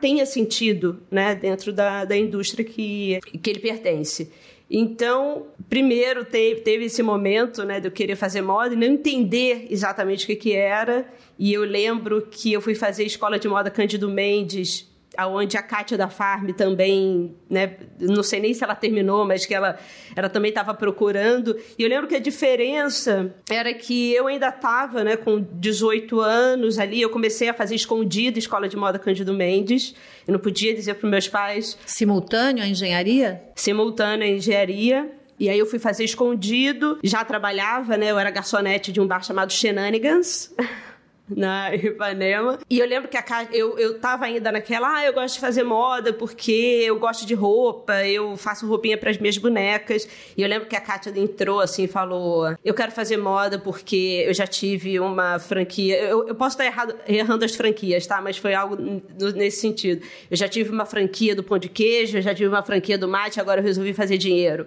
tenha 0.00 0.26
sentido, 0.26 1.00
né? 1.10 1.34
Dentro 1.34 1.72
da, 1.72 2.04
da 2.04 2.16
indústria 2.16 2.64
que, 2.64 3.20
que 3.42 3.50
ele 3.50 3.60
pertence. 3.60 4.30
Então, 4.70 5.46
primeiro 5.68 6.24
teve, 6.24 6.60
teve 6.60 6.84
esse 6.84 7.02
momento 7.02 7.64
né, 7.64 7.80
de 7.80 7.88
eu 7.88 7.92
querer 7.92 8.16
fazer 8.16 8.42
moda 8.42 8.74
e 8.74 8.76
não 8.76 8.86
entender 8.86 9.66
exatamente 9.70 10.24
o 10.24 10.26
que, 10.26 10.36
que 10.36 10.52
era. 10.52 11.06
E 11.38 11.52
eu 11.52 11.64
lembro 11.64 12.26
que 12.30 12.52
eu 12.52 12.60
fui 12.60 12.74
fazer 12.74 13.04
escola 13.04 13.38
de 13.38 13.48
moda 13.48 13.70
Cândido 13.70 14.10
Mendes 14.10 14.87
aonde 15.18 15.56
a 15.56 15.62
Kátia 15.62 15.98
da 15.98 16.08
Farm 16.08 16.50
também, 16.50 17.34
né, 17.50 17.76
não 17.98 18.22
sei 18.22 18.38
nem 18.38 18.54
se 18.54 18.62
ela 18.62 18.76
terminou, 18.76 19.26
mas 19.26 19.44
que 19.44 19.52
ela, 19.52 19.76
ela 20.14 20.28
também 20.28 20.50
estava 20.50 20.72
procurando. 20.72 21.58
E 21.76 21.82
eu 21.82 21.88
lembro 21.88 22.06
que 22.06 22.14
a 22.14 22.20
diferença 22.20 23.34
era 23.50 23.74
que 23.74 24.14
eu 24.14 24.28
ainda 24.28 24.48
estava, 24.48 25.02
né, 25.02 25.16
com 25.16 25.44
18 25.54 26.20
anos 26.20 26.78
ali, 26.78 27.02
eu 27.02 27.10
comecei 27.10 27.48
a 27.48 27.54
fazer 27.54 27.74
escondida 27.74 28.38
escola 28.38 28.68
de 28.68 28.76
moda 28.76 28.96
Cândido 28.96 29.34
Mendes. 29.34 29.92
Eu 30.24 30.34
não 30.34 30.38
podia 30.38 30.72
dizer 30.72 30.94
para 30.94 31.10
meus 31.10 31.26
pais. 31.26 31.76
Simultâneo 31.84 32.62
à 32.62 32.68
engenharia? 32.68 33.42
Simultâneo 33.56 34.24
à 34.24 34.30
engenharia. 34.30 35.10
E 35.40 35.48
aí 35.48 35.58
eu 35.58 35.66
fui 35.66 35.80
fazer 35.80 36.04
escondido, 36.04 36.98
já 37.02 37.24
trabalhava, 37.24 37.96
né? 37.96 38.10
Eu 38.10 38.18
era 38.20 38.30
garçonete 38.30 38.92
de 38.92 39.00
um 39.00 39.06
bar 39.06 39.24
chamado 39.24 39.52
Shenanigans. 39.52 40.54
na 41.36 41.74
Ipanema. 41.74 42.58
E 42.68 42.78
eu 42.78 42.86
lembro 42.86 43.08
que 43.08 43.16
a 43.16 43.24
eu, 43.52 43.78
eu 43.78 43.98
tava 43.98 44.24
ainda 44.24 44.50
naquela, 44.50 44.96
ah, 44.96 45.04
eu 45.04 45.12
gosto 45.12 45.34
de 45.34 45.40
fazer 45.40 45.62
moda 45.62 46.12
porque 46.12 46.82
eu 46.84 46.98
gosto 46.98 47.26
de 47.26 47.34
roupa, 47.34 48.04
eu 48.06 48.36
faço 48.36 48.66
roupinha 48.66 48.96
para 48.96 49.10
as 49.10 49.18
minhas 49.18 49.36
bonecas. 49.36 50.08
E 50.36 50.42
eu 50.42 50.48
lembro 50.48 50.68
que 50.68 50.74
a 50.74 50.80
Kátia 50.80 51.12
entrou 51.16 51.60
assim 51.60 51.84
e 51.84 51.88
falou: 51.88 52.56
Eu 52.64 52.74
quero 52.74 52.92
fazer 52.92 53.16
moda 53.16 53.58
porque 53.58 54.24
eu 54.26 54.34
já 54.34 54.46
tive 54.46 54.98
uma 54.98 55.38
franquia. 55.38 55.98
Eu, 55.98 56.26
eu 56.28 56.34
posso 56.34 56.54
estar 56.54 56.64
errado, 56.64 56.94
errando 57.06 57.44
as 57.44 57.54
franquias, 57.54 58.06
tá? 58.06 58.20
Mas 58.20 58.36
foi 58.36 58.54
algo 58.54 58.76
nesse 59.34 59.60
sentido. 59.60 60.04
Eu 60.30 60.36
já 60.36 60.48
tive 60.48 60.70
uma 60.70 60.86
franquia 60.86 61.34
do 61.34 61.42
pão 61.42 61.58
de 61.58 61.68
queijo, 61.68 62.18
eu 62.18 62.22
já 62.22 62.34
tive 62.34 62.48
uma 62.48 62.62
franquia 62.62 62.96
do 62.96 63.08
mate, 63.08 63.40
agora 63.40 63.60
eu 63.60 63.64
resolvi 63.64 63.92
fazer 63.92 64.16
dinheiro. 64.18 64.66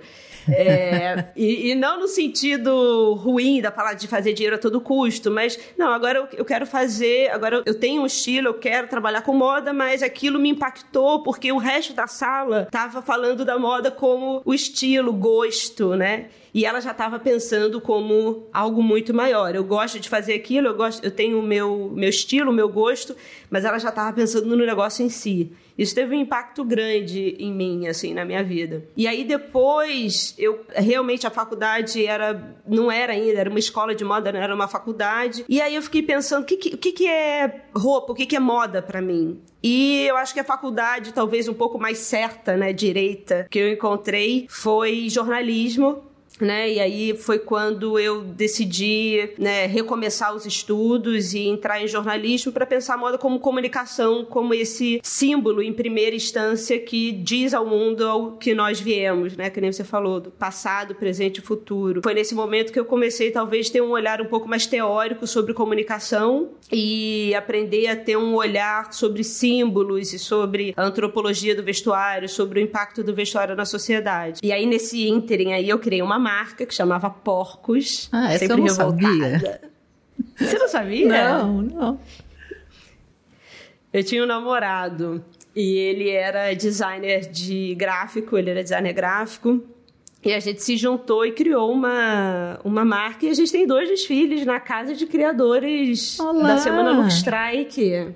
É, 0.49 1.25
e, 1.35 1.71
e, 1.71 1.75
não 1.75 1.99
no 1.99 2.07
sentido 2.07 3.13
ruim 3.15 3.61
da 3.61 3.71
palavra 3.71 3.97
de 3.97 4.07
fazer 4.07 4.33
dinheiro 4.33 4.55
a 4.55 4.59
todo 4.59 4.81
custo, 4.81 5.29
mas 5.29 5.59
não, 5.77 5.91
agora 5.91 6.19
eu, 6.19 6.27
eu 6.39 6.45
quero 6.45 6.65
fazer, 6.65 7.29
agora 7.31 7.61
eu 7.65 7.75
tenho 7.75 8.01
um 8.01 8.05
estilo, 8.05 8.47
eu 8.47 8.53
quero 8.55 8.87
trabalhar 8.87 9.21
com 9.21 9.33
moda, 9.33 9.73
mas 9.73 10.01
aquilo 10.01 10.39
me 10.39 10.49
impactou 10.49 11.23
porque 11.23 11.51
o 11.51 11.57
resto 11.57 11.93
da 11.93 12.07
sala 12.07 12.63
estava 12.63 13.01
falando 13.01 13.45
da 13.45 13.57
moda 13.57 13.91
como 13.91 14.41
o 14.45 14.53
estilo, 14.53 15.13
gosto, 15.13 15.95
né? 15.95 16.29
E 16.53 16.65
ela 16.65 16.81
já 16.81 16.91
estava 16.91 17.17
pensando 17.17 17.79
como 17.79 18.47
algo 18.51 18.83
muito 18.83 19.13
maior. 19.13 19.55
Eu 19.55 19.63
gosto 19.63 19.99
de 19.99 20.09
fazer 20.09 20.33
aquilo, 20.33 20.67
eu 20.67 20.75
gosto, 20.75 21.03
eu 21.03 21.11
tenho 21.11 21.39
o 21.39 21.41
meu 21.41 21.91
meu 21.93 22.09
estilo, 22.09 22.51
o 22.51 22.53
meu 22.53 22.67
gosto, 22.67 23.15
mas 23.49 23.63
ela 23.63 23.79
já 23.79 23.89
estava 23.89 24.11
pensando 24.13 24.47
no 24.47 24.65
negócio 24.65 25.05
em 25.05 25.09
si. 25.09 25.51
Isso 25.81 25.95
teve 25.95 26.15
um 26.15 26.19
impacto 26.19 26.63
grande 26.63 27.35
em 27.39 27.51
mim, 27.51 27.87
assim, 27.87 28.13
na 28.13 28.23
minha 28.23 28.43
vida. 28.43 28.85
E 28.95 29.07
aí 29.07 29.23
depois, 29.23 30.35
eu 30.37 30.63
realmente 30.69 31.25
a 31.25 31.31
faculdade 31.31 32.05
era 32.05 32.55
não 32.67 32.91
era 32.91 33.13
ainda, 33.13 33.39
era 33.39 33.49
uma 33.49 33.57
escola 33.57 33.95
de 33.95 34.05
moda, 34.05 34.31
não 34.31 34.39
era 34.39 34.53
uma 34.53 34.67
faculdade. 34.67 35.43
E 35.49 35.59
aí 35.59 35.73
eu 35.73 35.81
fiquei 35.81 36.03
pensando, 36.03 36.43
o 36.43 36.45
que, 36.45 36.55
que, 36.55 36.91
que 36.91 37.07
é 37.07 37.63
roupa, 37.75 38.13
o 38.13 38.15
que, 38.15 38.27
que 38.27 38.35
é 38.35 38.39
moda 38.39 38.79
para 38.79 39.01
mim? 39.01 39.41
E 39.63 40.05
eu 40.07 40.17
acho 40.17 40.35
que 40.35 40.39
a 40.39 40.43
faculdade, 40.43 41.13
talvez 41.13 41.47
um 41.47 41.53
pouco 41.53 41.79
mais 41.79 41.97
certa, 41.97 42.55
né, 42.55 42.71
direita, 42.71 43.47
que 43.49 43.57
eu 43.57 43.71
encontrei 43.71 44.45
foi 44.49 45.09
jornalismo 45.09 46.10
né? 46.39 46.71
E 46.71 46.79
aí 46.79 47.15
foi 47.15 47.39
quando 47.39 47.99
eu 47.99 48.21
decidi 48.21 49.29
né, 49.37 49.65
recomeçar 49.65 50.33
os 50.35 50.45
estudos 50.45 51.33
e 51.33 51.47
entrar 51.47 51.81
em 51.81 51.87
jornalismo 51.87 52.51
para 52.51 52.65
pensar 52.65 52.95
a 52.95 52.97
moda 52.97 53.17
como 53.17 53.39
comunicação, 53.39 54.25
como 54.25 54.53
esse 54.53 54.99
símbolo 55.03 55.61
em 55.61 55.73
primeira 55.73 56.15
instância 56.15 56.79
que 56.79 57.11
diz 57.11 57.53
ao 57.53 57.65
mundo 57.65 58.05
ao 58.07 58.31
que 58.33 58.53
nós 58.53 58.79
viemos, 58.79 59.35
né? 59.35 59.49
Que 59.49 59.61
nem 59.61 59.71
você 59.71 59.83
falou, 59.83 60.19
do 60.19 60.31
passado, 60.31 60.95
presente 60.95 61.37
e 61.37 61.41
futuro. 61.41 62.01
Foi 62.03 62.13
nesse 62.13 62.33
momento 62.33 62.71
que 62.71 62.79
eu 62.79 62.85
comecei 62.85 63.31
talvez 63.31 63.69
ter 63.69 63.81
um 63.81 63.91
olhar 63.91 64.21
um 64.21 64.25
pouco 64.25 64.47
mais 64.47 64.65
teórico 64.65 65.27
sobre 65.27 65.53
comunicação 65.53 66.49
e 66.71 67.33
aprender 67.35 67.87
a 67.87 67.95
ter 67.95 68.17
um 68.17 68.35
olhar 68.35 68.93
sobre 68.93 69.23
símbolos 69.23 70.13
e 70.13 70.19
sobre 70.19 70.73
a 70.75 70.83
antropologia 70.83 71.55
do 71.55 71.63
vestuário, 71.63 72.27
sobre 72.27 72.59
o 72.59 72.63
impacto 72.63 73.03
do 73.03 73.13
vestuário 73.13 73.55
na 73.55 73.65
sociedade. 73.65 74.39
E 74.43 74.51
aí 74.51 74.65
nesse 74.65 75.07
ínterim 75.07 75.53
aí 75.53 75.69
eu 75.69 75.79
criei 75.79 76.01
uma 76.01 76.17
marca 76.21 76.65
que 76.65 76.73
chamava 76.73 77.09
Porcos. 77.09 78.07
Ah, 78.11 78.33
essa 78.33 78.45
eu 78.45 78.57
não 78.57 78.63
revoltada. 78.63 79.39
sabia. 79.39 79.61
Você 80.37 80.57
não 80.57 80.67
sabia? 80.67 81.07
Não, 81.07 81.61
não. 81.61 81.99
Eu 83.91 84.03
tinha 84.03 84.23
um 84.23 84.25
namorado 84.25 85.23
e 85.55 85.75
ele 85.75 86.09
era 86.09 86.53
designer 86.53 87.29
de 87.29 87.75
gráfico, 87.75 88.37
ele 88.37 88.49
era 88.51 88.63
designer 88.63 88.93
gráfico. 88.93 89.61
E 90.23 90.31
a 90.33 90.39
gente 90.39 90.61
se 90.61 90.77
juntou 90.77 91.25
e 91.25 91.31
criou 91.31 91.71
uma, 91.71 92.59
uma 92.63 92.85
marca. 92.85 93.25
E 93.25 93.29
a 93.29 93.33
gente 93.33 93.51
tem 93.51 93.65
dois 93.65 93.89
desfiles 93.89 94.45
na 94.45 94.59
casa 94.59 94.93
de 94.93 95.07
criadores 95.07 96.19
Olá. 96.19 96.49
da 96.49 96.57
Semana 96.57 96.91
Look 96.91 97.11
Strike. 97.11 98.13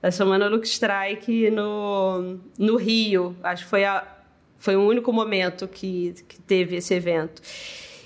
Da 0.00 0.12
Semana 0.12 0.48
Look 0.48 0.64
Strike 0.64 1.50
no, 1.50 2.38
no 2.56 2.76
Rio. 2.76 3.34
Acho 3.42 3.64
que 3.64 3.70
foi, 3.70 3.84
a, 3.84 4.06
foi 4.64 4.76
o 4.76 4.80
único 4.80 5.12
momento 5.12 5.68
que, 5.68 6.14
que 6.26 6.40
teve 6.40 6.76
esse 6.76 6.94
evento. 6.94 7.42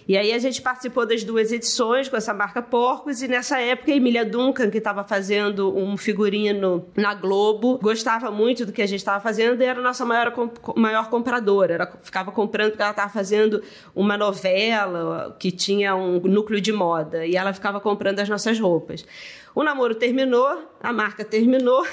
E 0.08 0.16
aí 0.16 0.32
a 0.32 0.38
gente 0.40 0.60
participou 0.60 1.06
das 1.06 1.22
duas 1.22 1.52
edições 1.52 2.08
com 2.08 2.16
essa 2.16 2.34
marca 2.34 2.60
Porcos 2.60 3.22
e 3.22 3.28
nessa 3.28 3.60
época 3.60 3.92
a 3.92 3.94
Emília 3.94 4.24
Duncan, 4.24 4.68
que 4.68 4.78
estava 4.78 5.04
fazendo 5.04 5.72
um 5.78 5.96
figurino 5.96 6.84
na 6.96 7.14
Globo, 7.14 7.78
gostava 7.80 8.28
muito 8.32 8.66
do 8.66 8.72
que 8.72 8.82
a 8.82 8.86
gente 8.86 8.98
estava 8.98 9.20
fazendo 9.20 9.62
e 9.62 9.66
era 9.66 9.78
a 9.78 9.82
nossa 9.82 10.04
maior, 10.04 10.32
maior 10.74 11.08
compradora. 11.08 11.74
Ela 11.74 11.92
ficava 12.02 12.32
comprando 12.32 12.70
porque 12.70 12.82
ela 12.82 12.90
estava 12.90 13.12
fazendo 13.12 13.62
uma 13.94 14.16
novela 14.16 15.36
que 15.38 15.52
tinha 15.52 15.94
um 15.94 16.18
núcleo 16.18 16.60
de 16.60 16.72
moda 16.72 17.24
e 17.24 17.36
ela 17.36 17.52
ficava 17.52 17.78
comprando 17.78 18.18
as 18.18 18.28
nossas 18.28 18.58
roupas. 18.58 19.06
O 19.54 19.62
namoro 19.62 19.94
terminou, 19.94 20.68
a 20.82 20.92
marca 20.92 21.24
terminou 21.24 21.86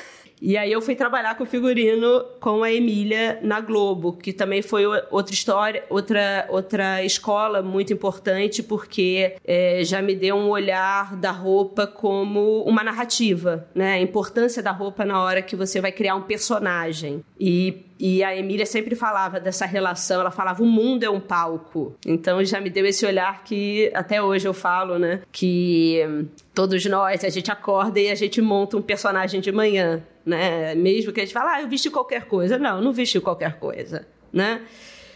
e 0.46 0.56
aí 0.58 0.72
eu 0.72 0.80
fui 0.80 0.94
trabalhar 0.94 1.36
com 1.36 1.44
figurino 1.44 2.24
com 2.40 2.62
a 2.62 2.72
Emília 2.72 3.40
na 3.42 3.60
Globo, 3.60 4.14
que 4.14 4.32
também 4.32 4.62
foi 4.62 4.86
outra 5.10 5.34
história, 5.34 5.84
outra, 5.90 6.46
outra 6.50 7.04
escola 7.04 7.64
muito 7.64 7.92
importante, 7.92 8.62
porque 8.62 9.38
é, 9.44 9.84
já 9.84 10.04
me 10.04 10.14
deu 10.14 10.36
um 10.36 10.50
olhar 10.50 11.16
da 11.16 11.32
roupa 11.32 11.88
como 11.88 12.62
uma 12.62 12.84
narrativa, 12.84 13.68
né? 13.74 13.94
A 13.94 14.00
importância 14.00 14.62
da 14.62 14.70
roupa 14.70 15.04
na 15.04 15.20
hora 15.20 15.42
que 15.42 15.56
você 15.56 15.82
vai 15.82 15.92
criar 15.92 16.14
um 16.14 16.22
personagem. 16.22 17.24
E 17.40 17.82
e 17.98 18.22
a 18.24 18.36
Emília 18.36 18.66
sempre 18.66 18.94
falava 18.94 19.40
dessa 19.40 19.66
relação, 19.66 20.20
ela 20.20 20.32
falava 20.32 20.62
o 20.62 20.66
mundo 20.66 21.04
é 21.04 21.10
um 21.10 21.20
palco. 21.22 21.96
Então 22.06 22.44
já 22.44 22.60
me 22.60 22.70
deu 22.70 22.86
esse 22.86 23.06
olhar 23.06 23.44
que 23.44 23.90
até 23.94 24.22
hoje 24.22 24.46
eu 24.46 24.54
falo, 24.54 25.00
né? 25.00 25.22
Que 25.32 26.28
todos 26.54 26.86
nós, 26.86 27.24
a 27.24 27.30
gente 27.30 27.50
acorda 27.50 28.00
e 28.00 28.12
a 28.12 28.16
gente 28.16 28.42
monta 28.42 28.76
um 28.76 28.82
personagem 28.82 29.40
de 29.40 29.52
manhã, 29.52 30.04
né? 30.26 30.74
Mesmo 30.76 31.14
que 31.14 31.22
a 31.22 31.26
gente 31.26 31.34
fale, 31.34 31.50
ah, 31.50 31.62
eu 31.62 31.70
vesti 31.70 31.90
qualquer 31.90 32.26
coisa. 32.26 32.58
Não, 32.58 32.82
não 32.82 32.92
vesti 32.92 33.20
qualquer 33.20 33.60
coisa, 33.60 34.08
né? 34.34 34.62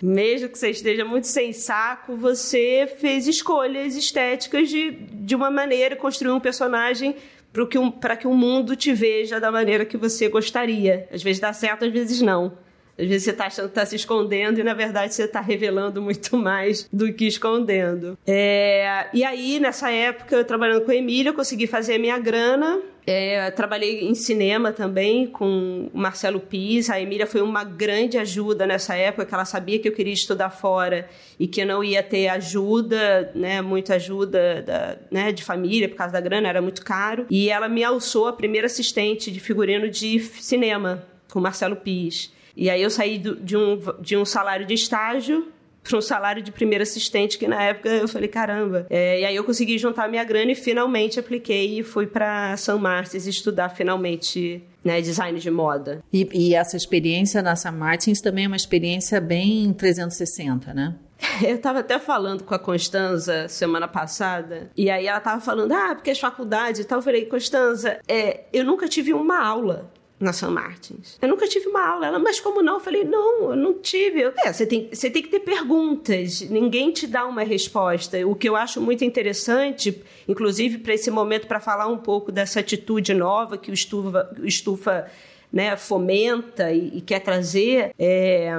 Mesmo 0.02 0.48
que 0.48 0.58
você 0.58 0.70
esteja 0.70 1.04
muito 1.04 1.28
sem 1.28 1.52
saco, 1.52 2.16
você 2.16 2.90
fez 3.00 3.28
escolhas 3.28 3.96
estéticas 3.96 4.70
de, 4.70 4.92
de 4.92 5.36
uma 5.36 5.52
maneira, 5.52 5.96
construiu 5.96 6.36
um 6.36 6.40
personagem 6.40 7.16
para 7.52 7.66
que, 7.66 7.78
um, 7.78 7.92
que 7.92 8.28
o 8.28 8.34
mundo 8.34 8.76
te 8.76 8.94
veja 8.94 9.40
da 9.40 9.52
maneira 9.52 9.84
que 9.86 9.98
você 9.98 10.30
gostaria. 10.30 11.08
Às 11.12 11.22
vezes 11.22 11.40
dá 11.40 11.52
certo, 11.52 11.86
às 11.86 11.92
vezes 11.92 12.22
não. 12.22 12.58
Às 12.98 13.08
vezes 13.08 13.24
você 13.24 13.32
está 13.32 13.46
achando 13.46 13.66
que 13.66 13.72
está 13.72 13.86
se 13.86 13.96
escondendo 13.96 14.60
e, 14.60 14.64
na 14.64 14.74
verdade, 14.74 15.14
você 15.14 15.24
está 15.24 15.40
revelando 15.40 16.02
muito 16.02 16.36
mais 16.38 16.88
do 16.92 17.12
que 17.14 17.26
escondendo. 17.26 18.18
É... 18.28 19.08
E 19.14 19.24
aí, 19.24 19.60
nessa 19.60 19.90
época, 19.90 20.36
eu 20.36 20.44
trabalhando 20.44 20.84
com 20.84 20.92
a 20.92 20.96
Emília, 20.96 21.30
eu 21.30 21.34
consegui 21.34 21.66
fazer 21.66 21.96
a 21.96 22.00
minha 22.00 22.20
grana. 22.20 22.82
É, 23.06 23.50
trabalhei 23.52 24.02
em 24.08 24.14
cinema 24.14 24.72
também 24.72 25.26
com 25.28 25.90
o 25.94 25.98
Marcelo 25.98 26.40
Pis. 26.40 26.90
A 26.90 27.02
Emília 27.02 27.26
foi 27.26 27.42
uma 27.42 27.64
grande 27.64 28.18
ajuda 28.18 28.68
nessa 28.68 28.96
época, 28.96 29.26
que 29.26 29.34
ela 29.34 29.46
sabia 29.46 29.80
que 29.80 29.88
eu 29.88 29.94
queria 29.94 30.14
estudar 30.14 30.50
fora 30.50 31.10
e 31.40 31.48
que 31.48 31.62
eu 31.62 31.66
não 31.66 31.84
ia 31.84 32.04
ter 32.04 32.28
ajuda, 32.28 33.32
né, 33.34 33.62
muita 33.62 33.96
ajuda 33.96 34.62
da, 34.62 34.98
né, 35.10 35.32
de 35.32 35.44
família 35.44 35.90
por 35.90 35.96
causa 35.96 36.14
da 36.14 36.22
grana, 36.22 36.48
era 36.48 36.62
muito 36.62 36.84
caro. 36.84 37.26
E 37.30 37.50
ela 37.50 37.68
me 37.68 37.84
alçou 37.84 38.28
a 38.28 38.34
primeira 38.34 38.68
assistente 38.68 39.32
de 39.32 39.40
figurino 39.40 39.90
de 39.90 40.20
cinema 40.20 41.04
com 41.32 41.40
o 41.40 41.42
Marcelo 41.42 41.76
Pis. 41.76 42.32
E 42.56 42.70
aí 42.70 42.82
eu 42.82 42.90
saí 42.90 43.18
do, 43.18 43.36
de, 43.36 43.56
um, 43.56 43.80
de 44.02 44.18
um 44.18 44.26
salário 44.26 44.66
de 44.66 44.74
estágio 44.74 45.48
para 45.90 45.98
um 45.98 46.02
salário 46.02 46.44
de 46.44 46.52
primeiro 46.52 46.84
assistente, 46.84 47.38
que 47.38 47.48
na 47.48 47.62
época 47.64 47.90
eu 47.90 48.08
falei, 48.08 48.28
caramba. 48.28 48.86
É, 48.90 49.22
e 49.22 49.26
aí 49.26 49.36
eu 49.36 49.44
consegui 49.44 49.78
juntar 49.80 50.08
minha 50.08 50.24
grana 50.24 50.52
e 50.52 50.56
finalmente 50.56 51.20
apliquei 51.20 51.80
e 51.80 51.84
fui 51.84 52.06
para 52.06 52.56
São 52.58 52.78
Martins 52.78 53.26
estudar 53.26 53.70
finalmente 53.70 54.64
né, 54.84 55.02
design 55.02 55.40
de 55.40 55.50
moda. 55.50 56.04
E, 56.14 56.30
e 56.32 56.54
essa 56.54 56.78
experiência 56.78 57.42
na 57.42 57.56
São 57.56 57.74
Martins 57.74 58.22
também 58.22 58.46
é 58.46 58.48
uma 58.48 58.56
experiência 58.56 59.20
bem 59.20 59.74
360, 59.74 60.74
né? 60.74 60.96
Eu 61.42 61.56
estava 61.56 61.80
até 61.80 62.00
falando 62.00 62.44
com 62.44 62.54
a 62.54 62.60
Constanza 62.60 63.48
semana 63.48 63.88
passada, 63.88 64.70
e 64.78 64.90
aí 64.90 65.08
ela 65.08 65.18
estava 65.18 65.42
falando, 65.42 65.74
ah, 65.74 65.96
porque 65.96 66.12
as 66.12 66.20
faculdades 66.20 66.82
e 66.82 66.84
tal. 66.86 67.00
Eu 67.00 67.04
falei, 67.04 67.26
Constanza, 67.26 68.00
é, 68.08 68.46
eu 68.54 68.64
nunca 68.64 68.88
tive 68.88 69.14
uma 69.14 69.44
aula 69.44 69.92
na 70.20 70.34
São 70.34 70.52
Martins. 70.52 71.18
Eu 71.22 71.30
nunca 71.30 71.48
tive 71.48 71.68
uma 71.68 71.88
aula. 71.88 72.08
Ela, 72.08 72.20
mas 72.20 72.40
como 72.40 72.62
não? 72.62 72.76
Eu 72.76 72.80
falei, 72.80 73.04
não, 73.04 73.52
eu 73.52 73.56
não 73.56 73.74
tive. 73.74 74.22
é, 74.22 74.52
você 74.52 74.66
tem, 74.66 74.90
você 74.92 75.10
tem 75.10 75.22
que 75.22 75.30
ter 75.30 75.40
perguntas. 75.40 76.42
Ninguém 76.42 76.92
te 76.92 77.08
dá 77.08 77.26
uma 77.26 77.44
resposta. 77.44 78.26
O 78.28 78.36
que 78.36 78.50
eu 78.50 78.56
acho 78.56 78.82
muito 78.82 79.06
interessante, 79.06 80.04
inclusive 80.28 80.80
para 80.80 80.94
esse 80.94 81.10
momento, 81.10 81.48
para 81.48 81.60
falar 81.60 81.88
um 81.88 81.98
pouco 81.98 82.32
dessa 82.32 82.60
atitude 82.60 83.14
nova 83.14 83.58
que 83.58 83.72
o 83.72 83.74
Estufa, 83.74 84.30
o 84.40 84.46
estufa 84.46 85.10
né, 85.52 85.78
fomenta 85.78 86.72
e, 86.72 86.98
e 86.98 87.02
quer 87.02 87.20
trazer, 87.20 87.94
é 87.98 88.52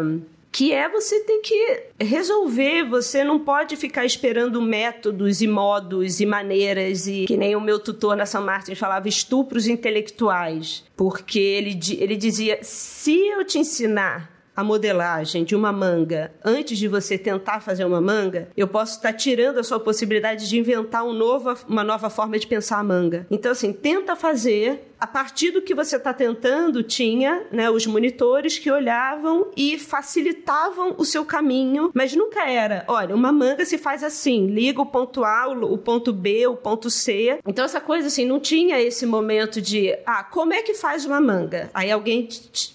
que 0.52 0.72
é 0.72 0.88
você 0.88 1.20
tem 1.20 1.40
que 1.42 1.82
resolver, 2.00 2.84
você 2.84 3.22
não 3.22 3.38
pode 3.38 3.76
ficar 3.76 4.04
esperando 4.04 4.60
métodos 4.60 5.40
e 5.40 5.46
modos 5.46 6.20
e 6.20 6.26
maneiras 6.26 7.06
e 7.06 7.24
que 7.26 7.36
nem 7.36 7.54
o 7.54 7.60
meu 7.60 7.78
tutor 7.78 8.16
na 8.16 8.26
São 8.26 8.44
Martins 8.44 8.78
falava 8.78 9.08
estupros 9.08 9.66
intelectuais, 9.66 10.84
porque 10.96 11.38
ele, 11.38 11.78
ele 11.98 12.16
dizia, 12.16 12.58
se 12.62 13.16
eu 13.28 13.44
te 13.44 13.58
ensinar 13.58 14.40
a 14.54 14.64
modelagem 14.64 15.44
de 15.44 15.54
uma 15.54 15.72
manga 15.72 16.32
antes 16.44 16.76
de 16.78 16.88
você 16.88 17.16
tentar 17.16 17.60
fazer 17.60 17.84
uma 17.84 18.00
manga, 18.00 18.48
eu 18.56 18.68
posso 18.68 18.96
estar 18.96 19.12
tirando 19.12 19.58
a 19.58 19.62
sua 19.62 19.80
possibilidade 19.80 20.48
de 20.48 20.58
inventar 20.58 21.04
um 21.04 21.12
novo, 21.12 21.54
uma 21.68 21.82
nova 21.84 22.10
forma 22.10 22.38
de 22.38 22.46
pensar 22.46 22.78
a 22.78 22.84
manga. 22.84 23.26
Então, 23.30 23.52
assim, 23.52 23.72
tenta 23.72 24.14
fazer 24.14 24.89
a 25.00 25.06
partir 25.06 25.50
do 25.50 25.62
que 25.62 25.74
você 25.74 25.96
está 25.96 26.12
tentando, 26.12 26.82
tinha 26.82 27.44
né, 27.50 27.70
os 27.70 27.86
monitores 27.86 28.58
que 28.58 28.70
olhavam 28.70 29.50
e 29.56 29.78
facilitavam 29.78 30.94
o 30.98 31.04
seu 31.04 31.24
caminho, 31.24 31.90
mas 31.94 32.14
nunca 32.14 32.48
era, 32.48 32.84
olha, 32.86 33.14
uma 33.14 33.32
manga 33.32 33.64
se 33.64 33.78
faz 33.78 34.04
assim, 34.04 34.46
liga 34.46 34.80
o 34.82 34.86
ponto 34.86 35.24
A, 35.24 35.48
o 35.48 35.78
ponto 35.78 36.12
B, 36.12 36.46
o 36.46 36.56
ponto 36.56 36.90
C. 36.90 37.38
Então, 37.46 37.64
essa 37.64 37.80
coisa 37.80 38.08
assim, 38.08 38.26
não 38.26 38.38
tinha 38.38 38.80
esse 38.80 39.06
momento 39.06 39.60
de, 39.60 39.96
ah, 40.04 40.22
como 40.22 40.52
é 40.52 40.62
que 40.62 40.74
faz 40.74 41.06
uma 41.06 41.20
manga? 41.20 41.70
Aí 41.72 41.90
alguém 41.90 42.28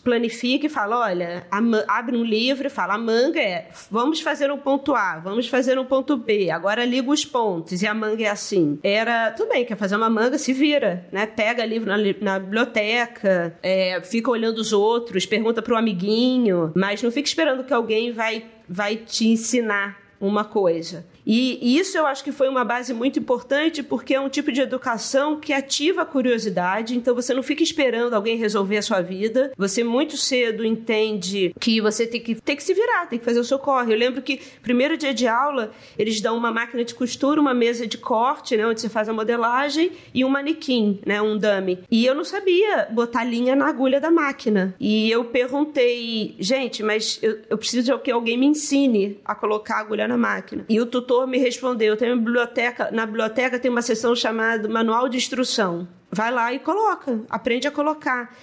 planifica 0.03 0.65
e 0.65 0.69
fala, 0.69 0.99
olha, 0.99 1.45
abre 1.87 2.17
um 2.17 2.23
livro 2.23 2.67
e 2.67 2.69
fala, 2.69 2.95
a 2.95 2.97
manga 2.97 3.39
é, 3.39 3.69
vamos 3.91 4.21
fazer 4.21 4.51
um 4.51 4.57
ponto 4.57 4.95
A, 4.95 5.19
vamos 5.19 5.47
fazer 5.47 5.77
um 5.77 5.85
ponto 5.85 6.17
B, 6.17 6.49
agora 6.49 6.83
liga 6.85 7.09
os 7.11 7.23
pontos 7.23 7.81
e 7.81 7.87
a 7.87 7.93
manga 7.93 8.23
é 8.23 8.29
assim. 8.29 8.79
Era, 8.81 9.31
tudo 9.31 9.49
bem, 9.49 9.65
quer 9.65 9.77
fazer 9.77 9.95
uma 9.95 10.09
manga, 10.09 10.37
se 10.37 10.53
vira, 10.53 11.05
né? 11.11 11.25
Pega 11.25 11.65
livro 11.65 11.89
na 11.89 11.97
na 12.21 12.39
biblioteca, 12.39 13.57
é, 13.61 13.99
fica 14.01 14.29
olhando 14.29 14.57
os 14.59 14.73
outros, 14.73 15.25
pergunta 15.25 15.61
pro 15.61 15.77
amiguinho, 15.77 16.71
mas 16.75 17.01
não 17.01 17.11
fica 17.11 17.27
esperando 17.27 17.63
que 17.63 17.73
alguém 17.73 18.11
vai, 18.11 18.45
vai 18.67 18.95
te 18.95 19.27
ensinar 19.27 19.99
uma 20.19 20.43
coisa. 20.43 21.05
E, 21.25 21.77
isso 21.77 21.97
eu 21.97 22.05
acho 22.05 22.23
que 22.23 22.31
foi 22.31 22.47
uma 22.47 22.63
base 22.63 22.93
muito 22.93 23.19
importante 23.19 23.81
porque 23.81 24.13
é 24.13 24.19
um 24.19 24.29
tipo 24.29 24.51
de 24.51 24.61
educação 24.61 25.39
que 25.39 25.51
ativa 25.53 26.03
a 26.03 26.05
curiosidade, 26.05 26.95
então 26.95 27.15
você 27.15 27.33
não 27.33 27.41
fica 27.41 27.63
esperando 27.63 28.13
alguém 28.13 28.37
resolver 28.37 28.77
a 28.77 28.81
sua 28.81 29.01
vida. 29.01 29.51
Você 29.57 29.83
muito 29.83 30.17
cedo 30.17 30.65
entende 30.65 31.53
que 31.59 31.81
você 31.81 32.05
tem 32.05 32.21
que, 32.21 32.35
tem 32.35 32.55
que 32.55 32.63
se 32.63 32.73
virar, 32.73 33.07
tem 33.07 33.19
que 33.19 33.25
fazer 33.25 33.39
o 33.39 33.43
seu 33.43 33.57
corre. 33.57 33.93
Eu 33.93 33.97
lembro 33.97 34.21
que 34.21 34.39
primeiro 34.61 34.97
dia 34.97 35.13
de 35.13 35.27
aula, 35.27 35.71
eles 35.97 36.21
dão 36.21 36.37
uma 36.37 36.51
máquina 36.51 36.83
de 36.83 36.93
costura, 36.93 37.41
uma 37.41 37.53
mesa 37.53 37.87
de 37.87 37.97
corte, 37.97 38.55
né, 38.55 38.65
onde 38.67 38.81
você 38.81 38.89
faz 38.89 39.09
a 39.09 39.13
modelagem 39.13 39.91
e 40.13 40.23
um 40.23 40.29
manequim, 40.29 40.99
né, 41.05 41.21
um 41.21 41.37
dummy. 41.37 41.79
E 41.89 42.05
eu 42.05 42.13
não 42.13 42.23
sabia 42.23 42.87
botar 42.91 43.23
linha 43.23 43.55
na 43.55 43.67
agulha 43.67 43.99
da 43.99 44.11
máquina. 44.11 44.75
E 44.79 45.09
eu 45.09 45.25
perguntei, 45.25 46.35
gente, 46.39 46.83
mas 46.83 47.19
eu, 47.21 47.39
eu 47.49 47.57
preciso 47.57 47.97
que 47.99 48.11
alguém 48.11 48.37
me 48.37 48.45
ensine 48.45 49.19
a 49.23 49.33
colocar 49.33 49.77
a 49.77 49.79
agulha 49.79 50.07
na 50.07 50.17
máquina. 50.17 50.65
E 50.67 50.79
o 50.79 50.85
tutor 50.85 51.14
me 51.25 51.37
respondeu: 51.37 51.95
tem 51.95 52.11
uma 52.11 52.17
biblioteca, 52.17 52.89
na 52.91 53.05
biblioteca 53.05 53.59
tem 53.59 53.71
uma 53.71 53.81
seção 53.81 54.15
chamada 54.15 54.67
Manual 54.67 55.07
de 55.07 55.17
Instrução. 55.17 55.87
Vai 56.11 56.31
lá 56.31 56.53
e 56.53 56.59
coloca, 56.59 57.21
aprende 57.29 57.67
a 57.67 57.71
colocar. 57.71 58.35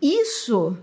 Isso 0.00 0.76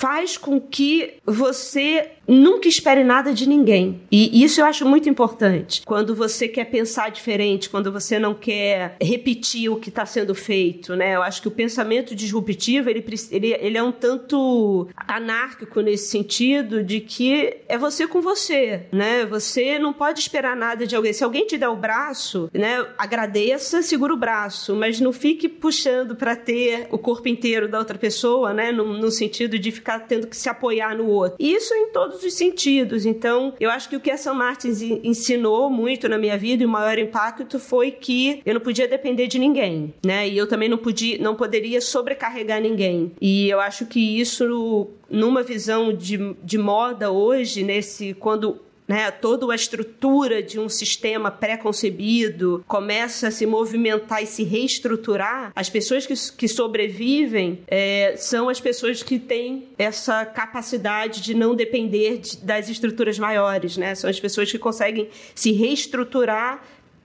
faz 0.00 0.38
com 0.38 0.58
que 0.58 1.18
você 1.26 2.12
nunca 2.26 2.68
espere 2.68 3.04
nada 3.04 3.34
de 3.34 3.46
ninguém. 3.46 4.00
E 4.10 4.42
isso 4.42 4.60
eu 4.60 4.64
acho 4.64 4.86
muito 4.86 5.08
importante. 5.08 5.82
Quando 5.84 6.14
você 6.14 6.48
quer 6.48 6.64
pensar 6.66 7.10
diferente, 7.10 7.68
quando 7.68 7.92
você 7.92 8.18
não 8.18 8.32
quer 8.32 8.96
repetir 9.02 9.68
o 9.68 9.76
que 9.76 9.90
está 9.90 10.06
sendo 10.06 10.34
feito, 10.34 10.94
né? 10.96 11.16
Eu 11.16 11.22
acho 11.22 11.42
que 11.42 11.48
o 11.48 11.50
pensamento 11.50 12.14
disruptivo, 12.14 12.88
ele, 12.88 13.04
ele, 13.30 13.52
ele 13.52 13.76
é 13.76 13.82
um 13.82 13.92
tanto 13.92 14.88
anárquico 14.96 15.80
nesse 15.80 16.08
sentido 16.08 16.82
de 16.82 17.00
que 17.00 17.56
é 17.68 17.76
você 17.76 18.06
com 18.06 18.22
você, 18.22 18.86
né? 18.92 19.26
Você 19.26 19.78
não 19.78 19.92
pode 19.92 20.20
esperar 20.20 20.56
nada 20.56 20.86
de 20.86 20.96
alguém. 20.96 21.12
Se 21.12 21.24
alguém 21.24 21.46
te 21.46 21.58
der 21.58 21.68
o 21.68 21.76
braço, 21.76 22.48
né? 22.54 22.86
Agradeça, 22.96 23.82
segura 23.82 24.14
o 24.14 24.16
braço, 24.16 24.74
mas 24.74 24.98
não 24.98 25.12
fique 25.12 25.48
puxando 25.48 26.14
para 26.14 26.36
ter 26.36 26.86
o 26.90 26.96
corpo 26.96 27.28
inteiro 27.28 27.68
da 27.68 27.78
outra 27.78 27.98
pessoa, 27.98 28.54
né? 28.54 28.72
No, 28.72 28.96
no 28.96 29.10
sentido 29.10 29.58
de 29.58 29.70
ficar 29.70 29.89
ficar 29.90 30.00
tendo 30.00 30.26
que 30.26 30.36
se 30.36 30.48
apoiar 30.48 30.96
no 30.96 31.06
outro. 31.06 31.36
Isso 31.38 31.74
em 31.74 31.90
todos 31.90 32.22
os 32.22 32.34
sentidos. 32.34 33.04
Então, 33.04 33.54
eu 33.58 33.70
acho 33.70 33.88
que 33.88 33.96
o 33.96 34.00
que 34.00 34.10
a 34.10 34.16
São 34.16 34.34
Martins 34.34 34.80
ensinou 34.82 35.68
muito 35.68 36.08
na 36.08 36.18
minha 36.18 36.38
vida 36.38 36.62
e 36.62 36.66
o 36.66 36.68
maior 36.68 36.98
impacto 36.98 37.58
foi 37.58 37.90
que 37.90 38.40
eu 38.46 38.54
não 38.54 38.60
podia 38.60 38.86
depender 38.86 39.26
de 39.26 39.38
ninguém, 39.38 39.92
né? 40.04 40.28
E 40.28 40.36
eu 40.36 40.46
também 40.46 40.68
não 40.68 40.78
podia, 40.78 41.18
não 41.18 41.34
poderia 41.34 41.80
sobrecarregar 41.80 42.60
ninguém. 42.60 43.12
E 43.20 43.48
eu 43.48 43.60
acho 43.60 43.86
que 43.86 44.20
isso 44.20 44.88
numa 45.08 45.42
visão 45.42 45.92
de, 45.92 46.34
de 46.42 46.56
moda 46.56 47.10
hoje, 47.10 47.62
nesse 47.64 48.14
quando 48.14 48.60
né, 48.90 49.08
toda 49.08 49.52
a 49.52 49.54
estrutura 49.54 50.42
de 50.42 50.58
um 50.58 50.68
sistema 50.68 51.30
pré-concebido 51.30 52.64
começa 52.66 53.28
a 53.28 53.30
se 53.30 53.46
movimentar 53.46 54.20
e 54.20 54.26
se 54.26 54.42
reestruturar, 54.42 55.52
as 55.54 55.70
pessoas 55.70 56.06
que, 56.06 56.14
que 56.36 56.48
sobrevivem 56.48 57.60
é, 57.68 58.14
são 58.16 58.48
as 58.48 58.60
pessoas 58.60 59.00
que 59.00 59.16
têm 59.16 59.68
essa 59.78 60.26
capacidade 60.26 61.20
de 61.20 61.34
não 61.34 61.54
depender 61.54 62.18
de, 62.18 62.38
das 62.38 62.68
estruturas 62.68 63.16
maiores, 63.16 63.76
né? 63.76 63.94
São 63.94 64.10
as 64.10 64.18
pessoas 64.18 64.50
que 64.50 64.58
conseguem 64.58 65.08
se 65.36 65.52
reestruturar 65.52 66.60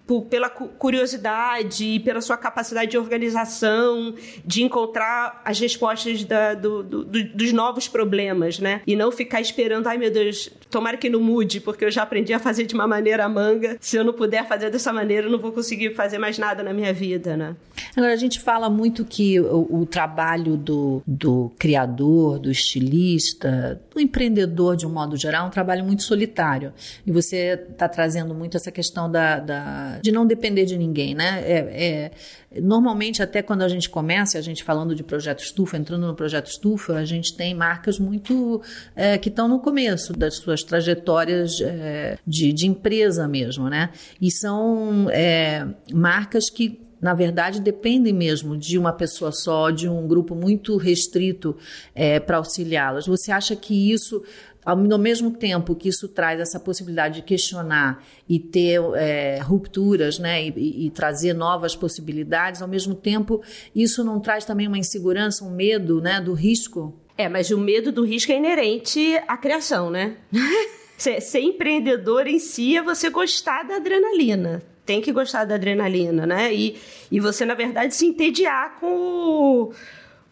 por, 0.05 0.23
pela 0.23 0.49
curiosidade 0.49 1.99
pela 2.03 2.21
sua 2.21 2.37
capacidade 2.37 2.91
de 2.91 2.97
organização, 2.97 4.13
de 4.45 4.63
encontrar 4.63 5.41
as 5.43 5.59
respostas 5.59 6.23
da, 6.23 6.53
do, 6.53 6.83
do, 6.83 7.03
dos 7.05 7.51
novos 7.51 7.87
problemas, 7.87 8.59
né? 8.59 8.81
E 8.85 8.95
não 8.95 9.11
ficar 9.11 9.41
esperando, 9.41 9.87
ai 9.87 9.97
meu 9.97 10.11
Deus, 10.11 10.49
tomara 10.69 10.97
que 10.97 11.09
não 11.09 11.19
mude, 11.19 11.59
porque 11.59 11.85
eu 11.85 11.91
já 11.91 12.03
aprendi 12.03 12.33
a 12.33 12.39
fazer 12.39 12.65
de 12.65 12.75
uma 12.75 12.87
maneira 12.87 13.27
manga. 13.27 13.77
Se 13.79 13.97
eu 13.97 14.03
não 14.03 14.13
puder 14.13 14.47
fazer 14.47 14.69
dessa 14.69 14.91
maneira, 14.93 15.27
eu 15.27 15.31
não 15.31 15.39
vou 15.39 15.51
conseguir 15.51 15.93
fazer 15.95 16.17
mais 16.17 16.37
nada 16.37 16.61
na 16.63 16.73
minha 16.73 16.93
vida, 16.93 17.35
né? 17.35 17.55
Agora, 17.95 18.13
a 18.13 18.17
gente 18.17 18.39
fala 18.39 18.69
muito 18.69 19.05
que 19.05 19.39
o, 19.39 19.81
o 19.81 19.85
trabalho 19.85 20.57
do, 20.57 21.01
do 21.05 21.51
criador, 21.57 22.39
do 22.39 22.51
estilista, 22.51 23.81
do 23.93 23.99
empreendedor, 23.99 24.75
de 24.75 24.85
um 24.85 24.89
modo 24.89 25.15
geral, 25.15 25.45
é 25.45 25.47
um 25.47 25.51
trabalho 25.51 25.83
muito 25.83 26.03
solitário. 26.03 26.73
E 27.05 27.11
você 27.11 27.59
está 27.69 27.87
trazendo 27.87 28.33
muito 28.33 28.57
essa 28.57 28.71
questão 28.71 29.09
da, 29.09 29.39
da 29.39 29.94
de 30.01 30.11
não 30.11 30.25
depender 30.25 30.65
de 30.65 30.77
ninguém, 30.77 31.13
né? 31.13 31.43
É, 31.45 32.11
é, 32.53 32.61
normalmente, 32.61 33.21
até 33.21 33.41
quando 33.41 33.61
a 33.61 33.67
gente 33.67 33.89
começa, 33.89 34.37
a 34.37 34.41
gente 34.41 34.63
falando 34.63 34.95
de 34.95 35.03
projeto 35.03 35.43
estufa, 35.43 35.77
entrando 35.77 36.07
no 36.07 36.15
projeto 36.15 36.47
estufa, 36.47 36.93
a 36.93 37.05
gente 37.05 37.35
tem 37.35 37.53
marcas 37.53 37.99
muito 37.99 38.61
é, 38.95 39.17
que 39.17 39.29
estão 39.29 39.47
no 39.47 39.59
começo 39.59 40.13
das 40.13 40.35
suas 40.35 40.63
trajetórias 40.63 41.59
é, 41.61 42.17
de, 42.25 42.53
de, 42.53 42.67
empresa 42.67 43.27
mesmo, 43.27 43.69
né? 43.69 43.89
E 44.21 44.31
são 44.31 45.07
é, 45.09 45.67
marcas 45.93 46.49
que 46.49 46.85
na 47.01 47.13
verdade, 47.13 47.61
dependem 47.61 48.11
mesmo 48.11 48.57
de 48.57 48.79
uma 48.79 48.91
pessoa 48.91 49.31
só, 49.31 49.69
de 49.69 49.87
um 49.87 50.07
grupo 50.07 50.33
muito 50.33 50.75
restrito 50.75 51.55
é, 51.93 52.19
para 52.19 52.37
auxiliá-las. 52.37 53.05
Você 53.05 53.31
acha 53.31 53.55
que 53.55 53.91
isso 53.91 54.23
ao 54.65 54.75
mesmo 54.97 55.31
tempo 55.31 55.75
que 55.75 55.89
isso 55.89 56.07
traz 56.09 56.39
essa 56.39 56.59
possibilidade 56.59 57.15
de 57.15 57.21
questionar 57.21 58.03
e 58.27 58.39
ter 58.39 58.81
é, 58.95 59.39
rupturas, 59.39 60.17
né, 60.17 60.47
e, 60.47 60.87
e, 60.87 60.89
trazer 60.89 61.33
novas 61.33 61.75
possibilidades, 61.75 62.61
ao 62.61 62.67
mesmo 62.67 62.95
tempo 62.95 63.41
isso 63.75 64.03
não 64.03 64.19
traz 64.19 64.43
também 64.43 64.67
uma 64.67 64.77
insegurança, 64.77 65.45
um 65.45 65.51
medo, 65.51 66.01
né, 66.01 66.19
do 66.19 66.33
risco? 66.33 66.99
É, 67.17 67.29
mas 67.29 67.51
o 67.51 67.57
medo 67.57 67.91
do 67.91 68.03
risco 68.03 68.31
é 68.31 68.37
inerente 68.37 69.15
à 69.27 69.37
criação, 69.37 69.89
né? 69.89 70.17
ser, 70.97 71.21
ser 71.21 71.41
empreendedor 71.41 72.27
em 72.27 72.39
si 72.39 72.75
é 72.75 72.81
você 72.81 73.09
gostar 73.09 73.63
da 73.63 73.75
adrenalina. 73.75 74.63
Tem 74.85 75.01
que 75.01 75.11
gostar 75.11 75.45
da 75.45 75.55
adrenalina, 75.55 76.25
né? 76.25 76.53
E, 76.53 76.77
e 77.11 77.19
você, 77.19 77.45
na 77.45 77.53
verdade, 77.53 77.95
se 77.95 78.05
entediar 78.05 78.79
com, 78.79 79.71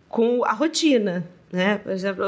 com 0.09 0.43
a 0.43 0.51
rotina 0.51 1.25
né? 1.53 1.77
Por 1.77 1.91
exemplo, 1.91 2.23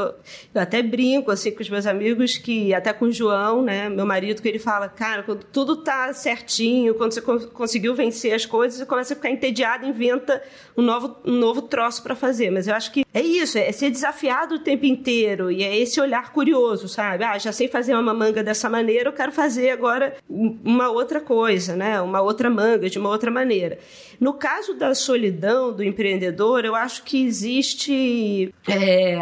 eu 0.54 0.62
até 0.62 0.84
brinco 0.84 1.32
assim 1.32 1.50
com 1.50 1.64
os 1.64 1.70
meus 1.70 1.88
amigos 1.88 2.38
que 2.38 2.72
até 2.76 2.94
com 2.94 3.06
o 3.06 3.12
João, 3.12 3.64
né, 3.64 3.90
meu 3.90 4.06
marido, 4.06 4.40
que 4.40 4.48
ele 4.48 4.60
fala, 4.60 4.88
cara, 4.88 5.24
quando 5.24 5.44
tudo 5.44 5.78
tá 5.78 6.14
certinho, 6.14 6.94
quando 6.94 7.12
você 7.12 7.22
conseguiu 7.22 7.96
vencer 7.96 8.36
as 8.36 8.46
coisas, 8.46 8.78
você 8.78 8.86
começa 8.86 9.14
a 9.14 9.16
ficar 9.16 9.32
entediado, 9.32 9.84
inventa 9.84 10.44
um 10.78 10.84
novo, 10.84 11.16
um 11.26 11.32
novo 11.32 11.64
troço 11.64 12.04
para 12.04 12.14
fazer. 12.14 12.52
Mas 12.52 12.68
eu 12.68 12.76
acho 12.76 12.92
que 12.92 13.04
é 13.12 13.22
isso, 13.22 13.58
é 13.58 13.72
ser 13.72 13.90
desafiado 13.90 14.56
o 14.56 14.60
tempo 14.60 14.86
inteiro 14.86 15.50
e 15.50 15.64
é 15.64 15.76
esse 15.76 16.00
olhar 16.00 16.32
curioso, 16.32 16.88
sabe? 16.88 17.24
Ah, 17.24 17.40
já 17.40 17.52
sei 17.52 17.68
fazer 17.68 17.96
uma 17.96 18.14
manga 18.14 18.44
dessa 18.44 18.70
maneira, 18.70 19.10
eu 19.10 19.14
quero 19.14 19.32
fazer 19.32 19.72
agora 19.72 20.16
uma 20.30 20.90
outra 20.90 21.20
coisa, 21.20 21.76
né? 21.76 22.00
Uma 22.00 22.22
outra 22.22 22.48
manga 22.48 22.88
de 22.88 23.00
uma 23.00 23.10
outra 23.10 23.32
maneira. 23.32 23.80
No 24.20 24.34
caso 24.34 24.76
da 24.76 24.94
solidão 24.94 25.74
do 25.74 25.84
empreendedor, 25.84 26.64
eu 26.64 26.76
acho 26.76 27.04
que 27.04 27.26
existe 27.26 28.54
é, 28.68 29.14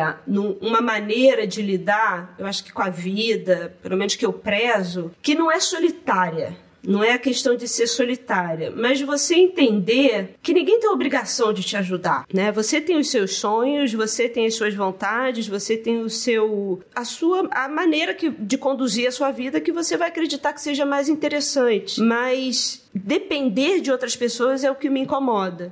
uma 0.61 0.81
maneira 0.81 1.45
de 1.45 1.61
lidar, 1.61 2.35
eu 2.37 2.45
acho 2.45 2.63
que 2.63 2.71
com 2.71 2.81
a 2.81 2.89
vida, 2.89 3.75
pelo 3.81 3.97
menos 3.97 4.15
que 4.15 4.25
eu 4.25 4.33
prezo, 4.33 5.11
que 5.21 5.35
não 5.35 5.51
é 5.51 5.59
solitária. 5.59 6.55
Não 6.85 7.01
é 7.01 7.13
a 7.13 7.17
questão 7.17 7.55
de 7.55 7.65
ser 7.65 7.87
solitária, 7.87 8.69
mas 8.75 8.99
você 8.99 9.35
entender 9.35 10.35
que 10.41 10.53
ninguém 10.53 10.79
tem 10.81 10.89
a 10.89 10.93
obrigação 10.93 11.53
de 11.53 11.63
te 11.63 11.77
ajudar, 11.77 12.25
né? 12.33 12.51
Você 12.51 12.81
tem 12.81 12.97
os 12.97 13.09
seus 13.09 13.37
sonhos, 13.37 13.93
você 13.93 14.27
tem 14.27 14.45
as 14.45 14.55
suas 14.55 14.75
vontades, 14.75 15.47
você 15.47 15.77
tem 15.77 16.01
o 16.01 16.09
seu 16.09 16.81
a 16.93 17.05
sua 17.05 17.47
a 17.51 17.69
maneira 17.69 18.13
que, 18.13 18.29
de 18.29 18.57
conduzir 18.57 19.07
a 19.07 19.11
sua 19.13 19.31
vida 19.31 19.61
que 19.61 19.71
você 19.71 19.95
vai 19.95 20.09
acreditar 20.09 20.51
que 20.51 20.61
seja 20.61 20.85
mais 20.85 21.07
interessante, 21.07 22.01
mas 22.01 22.85
depender 22.93 23.79
de 23.79 23.89
outras 23.89 24.15
pessoas 24.15 24.65
é 24.65 24.69
o 24.69 24.75
que 24.75 24.89
me 24.89 24.99
incomoda. 24.99 25.71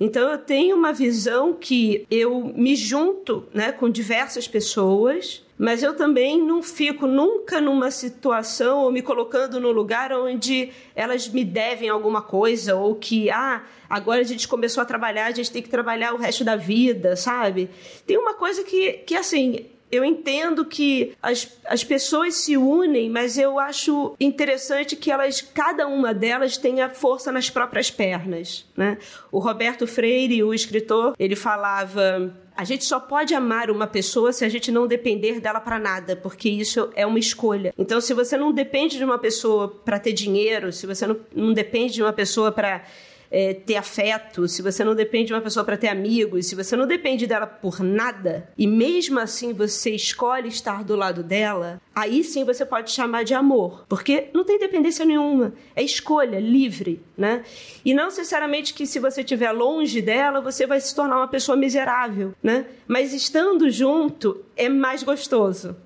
Então 0.00 0.30
eu 0.30 0.38
tenho 0.38 0.76
uma 0.76 0.92
visão 0.92 1.52
que 1.52 2.06
eu 2.10 2.52
me 2.54 2.76
junto, 2.76 3.44
né, 3.52 3.72
com 3.72 3.90
diversas 3.90 4.46
pessoas 4.46 5.42
mas 5.58 5.82
eu 5.82 5.96
também 5.96 6.40
não 6.40 6.62
fico 6.62 7.06
nunca 7.06 7.60
numa 7.60 7.90
situação 7.90 8.78
ou 8.78 8.92
me 8.92 9.02
colocando 9.02 9.58
no 9.58 9.72
lugar 9.72 10.12
onde 10.12 10.70
elas 10.94 11.28
me 11.28 11.44
devem 11.44 11.88
alguma 11.88 12.22
coisa 12.22 12.76
ou 12.76 12.94
que, 12.94 13.28
ah, 13.28 13.64
agora 13.90 14.20
a 14.20 14.24
gente 14.24 14.46
começou 14.46 14.80
a 14.80 14.86
trabalhar, 14.86 15.26
a 15.26 15.32
gente 15.32 15.50
tem 15.50 15.60
que 15.60 15.68
trabalhar 15.68 16.14
o 16.14 16.16
resto 16.16 16.44
da 16.44 16.54
vida, 16.54 17.16
sabe? 17.16 17.68
Tem 18.06 18.16
uma 18.16 18.34
coisa 18.34 18.62
que, 18.62 18.92
que 19.04 19.16
assim, 19.16 19.66
eu 19.90 20.04
entendo 20.04 20.64
que 20.64 21.14
as, 21.22 21.56
as 21.66 21.84
pessoas 21.84 22.34
se 22.34 22.56
unem, 22.56 23.08
mas 23.10 23.38
eu 23.38 23.58
acho 23.58 24.14
interessante 24.20 24.96
que 24.96 25.10
elas, 25.10 25.40
cada 25.40 25.86
uma 25.86 26.12
delas, 26.12 26.56
tenha 26.56 26.88
força 26.88 27.32
nas 27.32 27.50
próprias 27.50 27.90
pernas. 27.90 28.66
Né? 28.76 28.98
O 29.32 29.38
Roberto 29.38 29.86
Freire, 29.86 30.42
o 30.42 30.54
escritor, 30.54 31.14
ele 31.18 31.36
falava 31.36 32.32
a 32.58 32.64
gente 32.64 32.84
só 32.84 32.98
pode 32.98 33.32
amar 33.36 33.70
uma 33.70 33.86
pessoa 33.86 34.32
se 34.32 34.44
a 34.44 34.48
gente 34.48 34.72
não 34.72 34.88
depender 34.88 35.38
dela 35.38 35.60
para 35.60 35.78
nada, 35.78 36.16
porque 36.16 36.48
isso 36.48 36.90
é 36.96 37.06
uma 37.06 37.20
escolha. 37.20 37.72
Então, 37.78 38.00
se 38.00 38.12
você 38.12 38.36
não 38.36 38.52
depende 38.52 38.96
de 38.98 39.04
uma 39.04 39.16
pessoa 39.16 39.68
para 39.68 39.96
ter 39.96 40.12
dinheiro, 40.12 40.72
se 40.72 40.84
você 40.84 41.06
não, 41.06 41.16
não 41.32 41.52
depende 41.52 41.94
de 41.94 42.02
uma 42.02 42.12
pessoa 42.12 42.50
para 42.50 42.84
é, 43.30 43.54
ter 43.54 43.76
afeto, 43.76 44.48
se 44.48 44.62
você 44.62 44.84
não 44.84 44.94
depende 44.94 45.26
de 45.26 45.34
uma 45.34 45.40
pessoa 45.40 45.64
para 45.64 45.76
ter 45.76 45.88
amigos, 45.88 46.46
se 46.46 46.54
você 46.54 46.76
não 46.76 46.86
depende 46.86 47.26
dela 47.26 47.46
por 47.46 47.80
nada, 47.80 48.48
e 48.56 48.66
mesmo 48.66 49.18
assim 49.18 49.52
você 49.52 49.90
escolhe 49.90 50.48
estar 50.48 50.84
do 50.84 50.96
lado 50.96 51.22
dela, 51.22 51.80
aí 51.94 52.22
sim 52.24 52.44
você 52.44 52.64
pode 52.64 52.90
chamar 52.90 53.24
de 53.24 53.34
amor, 53.34 53.84
porque 53.88 54.28
não 54.32 54.44
tem 54.44 54.58
dependência 54.58 55.04
nenhuma, 55.04 55.52
é 55.74 55.82
escolha 55.82 56.38
livre, 56.38 57.02
né? 57.16 57.44
E 57.84 57.94
não 57.94 58.06
necessariamente 58.06 58.72
que 58.74 58.86
se 58.86 58.98
você 58.98 59.20
estiver 59.20 59.52
longe 59.52 60.00
dela, 60.00 60.40
você 60.40 60.66
vai 60.66 60.80
se 60.80 60.94
tornar 60.94 61.16
uma 61.16 61.28
pessoa 61.28 61.56
miserável, 61.56 62.34
né? 62.42 62.66
Mas 62.86 63.12
estando 63.12 63.70
junto 63.70 64.44
é 64.56 64.68
mais 64.68 65.02
gostoso. 65.02 65.76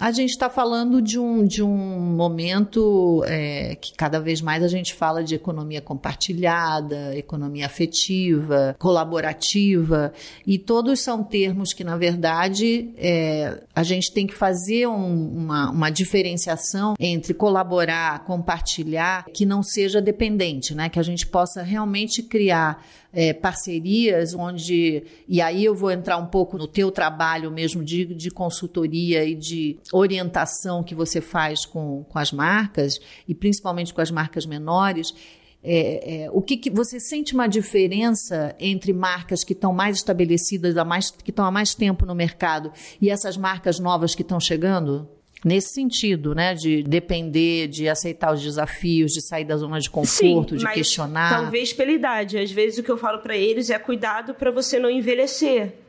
A 0.00 0.10
gente 0.10 0.30
está 0.30 0.50
falando 0.50 1.00
de 1.00 1.20
um, 1.20 1.46
de 1.46 1.62
um 1.62 1.76
momento 1.76 3.22
é, 3.28 3.76
que 3.76 3.94
cada 3.94 4.18
vez 4.18 4.40
mais 4.40 4.62
a 4.62 4.66
gente 4.66 4.92
fala 4.92 5.22
de 5.22 5.36
economia 5.36 5.80
compartilhada, 5.80 7.16
economia 7.16 7.66
afetiva, 7.66 8.74
colaborativa, 8.76 10.12
e 10.44 10.58
todos 10.58 10.98
são 11.00 11.22
termos 11.22 11.72
que, 11.72 11.84
na 11.84 11.96
verdade, 11.96 12.90
é, 12.96 13.62
a 13.72 13.84
gente 13.84 14.12
tem 14.12 14.26
que 14.26 14.34
fazer 14.34 14.88
um, 14.88 15.28
uma, 15.36 15.70
uma 15.70 15.90
diferenciação 15.90 16.94
entre 16.98 17.32
colaborar, 17.32 18.24
compartilhar, 18.24 19.24
que 19.32 19.46
não 19.46 19.62
seja 19.62 20.02
dependente, 20.02 20.74
né? 20.74 20.88
que 20.88 20.98
a 20.98 21.04
gente 21.04 21.24
possa 21.24 21.62
realmente 21.62 22.20
criar 22.20 22.84
é, 23.14 23.32
parcerias 23.32 24.34
onde. 24.34 25.04
E 25.28 25.40
aí 25.40 25.64
eu 25.64 25.74
vou 25.74 25.90
entrar 25.90 26.16
um 26.18 26.26
pouco 26.26 26.58
no 26.58 26.66
teu 26.66 26.90
trabalho 26.90 27.50
mesmo 27.50 27.84
de, 27.84 28.04
de 28.06 28.30
consultoria 28.30 29.24
e 29.24 29.34
de 29.34 29.78
orientação 29.92 30.82
que 30.82 30.94
você 30.94 31.20
faz 31.20 31.66
com, 31.66 32.04
com 32.04 32.18
as 32.18 32.32
marcas, 32.32 32.98
e 33.28 33.34
principalmente 33.34 33.92
com 33.92 34.00
as 34.00 34.10
marcas 34.10 34.46
menores. 34.46 35.14
É, 35.62 36.24
é, 36.24 36.30
o 36.30 36.42
que, 36.42 36.58
que, 36.58 36.70
você 36.70 37.00
sente 37.00 37.34
uma 37.34 37.46
diferença 37.46 38.54
entre 38.60 38.92
marcas 38.92 39.42
que 39.42 39.54
estão 39.54 39.72
mais 39.72 39.96
estabelecidas, 39.96 40.76
há 40.76 40.84
mais, 40.84 41.10
que 41.10 41.30
estão 41.30 41.44
há 41.44 41.50
mais 41.50 41.74
tempo 41.74 42.04
no 42.04 42.14
mercado, 42.14 42.70
e 43.00 43.08
essas 43.08 43.36
marcas 43.36 43.78
novas 43.78 44.14
que 44.14 44.22
estão 44.22 44.38
chegando? 44.38 45.08
nesse 45.44 45.74
sentido, 45.74 46.34
né, 46.34 46.54
de 46.54 46.82
depender, 46.82 47.68
de 47.68 47.86
aceitar 47.86 48.32
os 48.32 48.42
desafios, 48.42 49.12
de 49.12 49.20
sair 49.20 49.44
da 49.44 49.56
zona 49.58 49.78
de 49.78 49.90
conforto, 49.90 50.58
Sim, 50.58 50.66
de 50.66 50.72
questionar. 50.72 51.28
Talvez 51.28 51.70
pela 51.70 51.92
idade. 51.92 52.38
Às 52.38 52.50
vezes 52.50 52.78
o 52.78 52.82
que 52.82 52.90
eu 52.90 52.96
falo 52.96 53.18
para 53.18 53.36
eles 53.36 53.68
é 53.68 53.78
cuidado 53.78 54.34
para 54.34 54.50
você 54.50 54.78
não 54.78 54.88
envelhecer. 54.88 55.83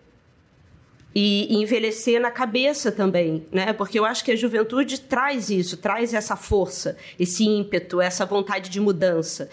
E 1.18 1.56
envelhecer 1.56 2.20
na 2.20 2.30
cabeça 2.30 2.92
também, 2.92 3.46
né? 3.50 3.72
Porque 3.72 3.98
eu 3.98 4.04
acho 4.04 4.24
que 4.24 4.32
a 4.32 4.36
juventude 4.36 5.00
traz 5.00 5.50
isso, 5.50 5.78
traz 5.78 6.14
essa 6.14 6.36
força, 6.36 6.98
esse 7.18 7.46
ímpeto, 7.46 8.02
essa 8.02 8.26
vontade 8.26 8.70
de 8.70 8.82
mudança. 8.82 9.50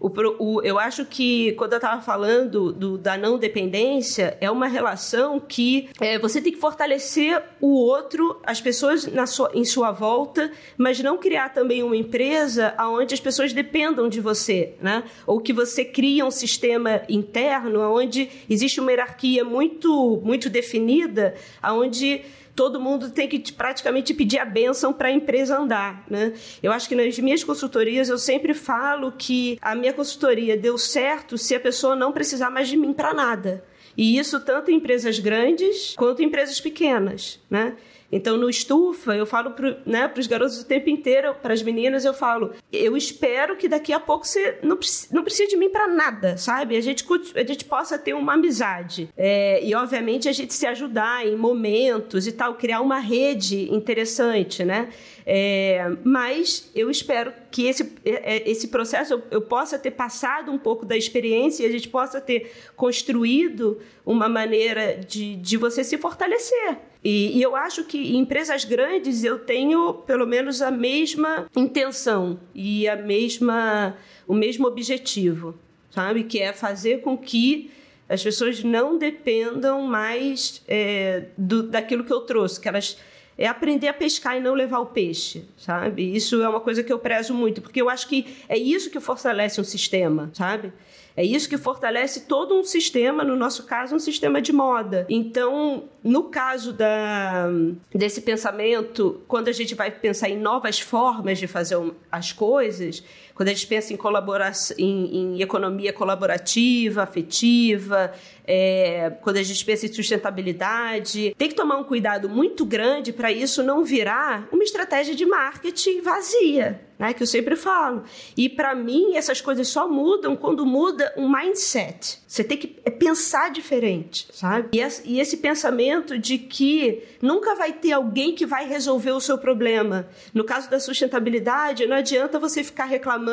O, 0.00 0.08
o, 0.38 0.62
eu 0.62 0.78
acho 0.78 1.04
que 1.04 1.52
quando 1.52 1.72
eu 1.72 1.78
estava 1.78 2.00
falando 2.00 2.72
do, 2.72 2.96
da 2.96 3.16
não 3.16 3.36
dependência, 3.36 4.38
é 4.40 4.48
uma 4.50 4.68
relação 4.68 5.40
que 5.40 5.88
é, 6.00 6.18
você 6.18 6.40
tem 6.40 6.52
que 6.52 6.58
fortalecer 6.58 7.42
o 7.60 7.74
outro, 7.74 8.40
as 8.44 8.60
pessoas 8.60 9.06
na 9.06 9.26
sua, 9.26 9.50
em 9.54 9.64
sua 9.64 9.90
volta, 9.90 10.52
mas 10.76 11.00
não 11.00 11.18
criar 11.18 11.48
também 11.48 11.82
uma 11.82 11.96
empresa 11.96 12.74
onde 12.78 13.12
as 13.12 13.20
pessoas 13.20 13.52
dependam 13.52 14.08
de 14.08 14.20
você, 14.20 14.74
né? 14.80 15.02
Ou 15.26 15.40
que 15.40 15.52
você 15.52 15.84
cria 15.84 16.24
um 16.24 16.30
sistema 16.30 17.02
interno 17.08 17.80
onde 17.80 18.28
existe 18.48 18.80
uma 18.80 18.92
hierarquia 18.92 19.44
muito, 19.44 20.20
muito 20.24 20.48
definida, 20.48 21.34
onde 21.64 22.22
todo 22.58 22.80
mundo 22.80 23.08
tem 23.10 23.28
que 23.28 23.52
praticamente 23.52 24.12
pedir 24.12 24.40
a 24.40 24.44
benção 24.44 24.92
para 24.92 25.06
a 25.06 25.12
empresa 25.12 25.56
andar, 25.56 26.04
né? 26.10 26.32
Eu 26.60 26.72
acho 26.72 26.88
que 26.88 26.96
nas 26.96 27.16
minhas 27.20 27.44
consultorias 27.44 28.08
eu 28.08 28.18
sempre 28.18 28.52
falo 28.52 29.12
que 29.12 29.56
a 29.62 29.76
minha 29.76 29.92
consultoria 29.92 30.56
deu 30.56 30.76
certo 30.76 31.38
se 31.38 31.54
a 31.54 31.60
pessoa 31.60 31.94
não 31.94 32.10
precisar 32.10 32.50
mais 32.50 32.66
de 32.66 32.76
mim 32.76 32.92
para 32.92 33.14
nada. 33.14 33.64
E 33.96 34.18
isso 34.18 34.40
tanto 34.40 34.72
em 34.72 34.74
empresas 34.74 35.20
grandes 35.20 35.94
quanto 35.96 36.20
em 36.20 36.26
empresas 36.26 36.60
pequenas, 36.60 37.38
né? 37.48 37.76
Então, 38.10 38.36
no 38.36 38.48
Estufa, 38.48 39.14
eu 39.14 39.26
falo 39.26 39.50
para 39.50 39.78
né, 39.84 40.10
os 40.16 40.26
garotos 40.26 40.60
o 40.60 40.64
tempo 40.64 40.88
inteiro, 40.88 41.34
para 41.42 41.52
as 41.52 41.62
meninas, 41.62 42.04
eu 42.04 42.14
falo: 42.14 42.52
eu 42.72 42.96
espero 42.96 43.56
que 43.56 43.68
daqui 43.68 43.92
a 43.92 44.00
pouco 44.00 44.26
você 44.26 44.58
não, 44.62 44.78
não 45.12 45.22
precise 45.22 45.48
de 45.48 45.56
mim 45.56 45.68
para 45.68 45.86
nada, 45.86 46.36
sabe? 46.36 46.76
A 46.76 46.80
gente, 46.80 47.04
a 47.34 47.44
gente 47.44 47.64
possa 47.66 47.98
ter 47.98 48.14
uma 48.14 48.34
amizade. 48.34 49.10
É, 49.16 49.62
e, 49.62 49.74
obviamente, 49.74 50.28
a 50.28 50.32
gente 50.32 50.54
se 50.54 50.66
ajudar 50.66 51.26
em 51.26 51.36
momentos 51.36 52.26
e 52.26 52.32
tal, 52.32 52.54
criar 52.54 52.80
uma 52.80 52.98
rede 52.98 53.70
interessante, 53.72 54.64
né? 54.64 54.88
É, 55.30 55.94
mas 56.02 56.70
eu 56.74 56.90
espero 56.90 57.34
que 57.50 57.66
esse, 57.66 57.92
é, 58.02 58.36
é, 58.36 58.50
esse 58.50 58.68
processo 58.68 59.12
eu, 59.12 59.22
eu, 59.30 59.42
possa 59.42 59.78
ter 59.78 59.90
passado 59.90 60.50
um 60.50 60.56
pouco 60.56 60.86
da 60.86 60.96
experiência 60.96 61.64
e 61.64 61.66
a 61.66 61.70
gente 61.70 61.86
possa 61.86 62.18
ter 62.18 62.50
construído 62.74 63.78
uma 64.06 64.26
maneira 64.26 64.96
de, 64.96 65.36
de 65.36 65.58
você 65.58 65.84
se 65.84 65.98
fortalecer. 65.98 66.78
E, 67.02 67.38
e, 67.38 67.42
eu 67.42 67.54
acho 67.54 67.84
que 67.84 67.96
em 67.98 68.18
empresas 68.18 68.64
grandes 68.64 69.22
eu 69.22 69.38
tenho 69.38 69.94
pelo 69.94 70.26
menos 70.26 70.60
a 70.60 70.70
mesma 70.70 71.46
intenção 71.56 72.40
e 72.54 72.88
a 72.88 72.96
mesma, 72.96 73.96
o 74.26 74.34
mesmo 74.34 74.66
objetivo, 74.66 75.54
sabe? 75.90 76.24
Que 76.24 76.40
é 76.40 76.52
fazer 76.52 77.00
com 77.00 77.16
que 77.16 77.70
as 78.08 78.22
pessoas 78.22 78.64
não 78.64 78.98
dependam 78.98 79.82
mais 79.82 80.62
é, 80.66 81.26
do, 81.36 81.62
daquilo 81.62 82.02
que 82.02 82.12
eu 82.12 82.22
trouxe, 82.22 82.60
que 82.60 82.68
elas 82.68 82.96
é 83.38 83.46
aprender 83.46 83.86
a 83.86 83.94
pescar 83.94 84.36
e 84.36 84.40
não 84.40 84.52
levar 84.52 84.80
o 84.80 84.86
peixe, 84.86 85.44
sabe? 85.56 86.12
Isso 86.12 86.42
é 86.42 86.48
uma 86.48 86.58
coisa 86.58 86.82
que 86.82 86.92
eu 86.92 86.98
prezo 86.98 87.32
muito, 87.32 87.62
porque 87.62 87.80
eu 87.80 87.88
acho 87.88 88.08
que 88.08 88.26
é 88.48 88.58
isso 88.58 88.90
que 88.90 88.98
fortalece 88.98 89.60
um 89.60 89.64
sistema, 89.64 90.28
sabe? 90.34 90.72
É 91.18 91.24
isso 91.24 91.48
que 91.48 91.58
fortalece 91.58 92.26
todo 92.26 92.54
um 92.54 92.62
sistema, 92.62 93.24
no 93.24 93.34
nosso 93.34 93.64
caso, 93.64 93.92
um 93.92 93.98
sistema 93.98 94.40
de 94.40 94.52
moda. 94.52 95.04
Então, 95.10 95.88
no 96.04 96.22
caso 96.30 96.72
da, 96.72 97.48
desse 97.92 98.20
pensamento, 98.20 99.20
quando 99.26 99.48
a 99.48 99.52
gente 99.52 99.74
vai 99.74 99.90
pensar 99.90 100.28
em 100.28 100.38
novas 100.38 100.78
formas 100.78 101.40
de 101.40 101.48
fazer 101.48 101.76
as 102.08 102.30
coisas, 102.30 103.02
quando 103.38 103.50
a 103.50 103.54
gente 103.54 103.68
pensa 103.68 103.92
em, 103.92 103.96
em, 103.96 105.36
em 105.36 105.40
economia 105.40 105.92
colaborativa, 105.92 107.04
afetiva, 107.04 108.12
é, 108.44 109.10
quando 109.22 109.36
a 109.36 109.42
gente 109.44 109.64
pensa 109.64 109.86
em 109.86 109.92
sustentabilidade, 109.92 111.36
tem 111.38 111.48
que 111.48 111.54
tomar 111.54 111.76
um 111.76 111.84
cuidado 111.84 112.28
muito 112.28 112.66
grande 112.66 113.12
para 113.12 113.30
isso 113.30 113.62
não 113.62 113.84
virar 113.84 114.48
uma 114.50 114.64
estratégia 114.64 115.14
de 115.14 115.24
marketing 115.24 116.00
vazia. 116.00 116.80
Né, 116.98 117.12
que 117.14 117.22
eu 117.22 117.28
sempre 117.28 117.54
falo. 117.54 118.02
E 118.36 118.48
para 118.48 118.74
mim, 118.74 119.14
essas 119.14 119.40
coisas 119.40 119.68
só 119.68 119.88
mudam 119.88 120.34
quando 120.34 120.66
muda 120.66 121.14
um 121.16 121.30
mindset. 121.30 122.18
Você 122.26 122.42
tem 122.42 122.58
que 122.58 122.76
é 122.84 122.90
pensar 122.90 123.52
diferente, 123.52 124.26
sabe? 124.32 124.70
E 125.04 125.20
esse 125.20 125.36
pensamento 125.36 126.18
de 126.18 126.38
que 126.38 127.04
nunca 127.22 127.54
vai 127.54 127.72
ter 127.72 127.92
alguém 127.92 128.34
que 128.34 128.44
vai 128.44 128.66
resolver 128.66 129.12
o 129.12 129.20
seu 129.20 129.38
problema. 129.38 130.08
No 130.34 130.42
caso 130.42 130.68
da 130.68 130.80
sustentabilidade, 130.80 131.86
não 131.86 131.94
adianta 131.94 132.36
você 132.36 132.64
ficar 132.64 132.86
reclamando 132.86 133.27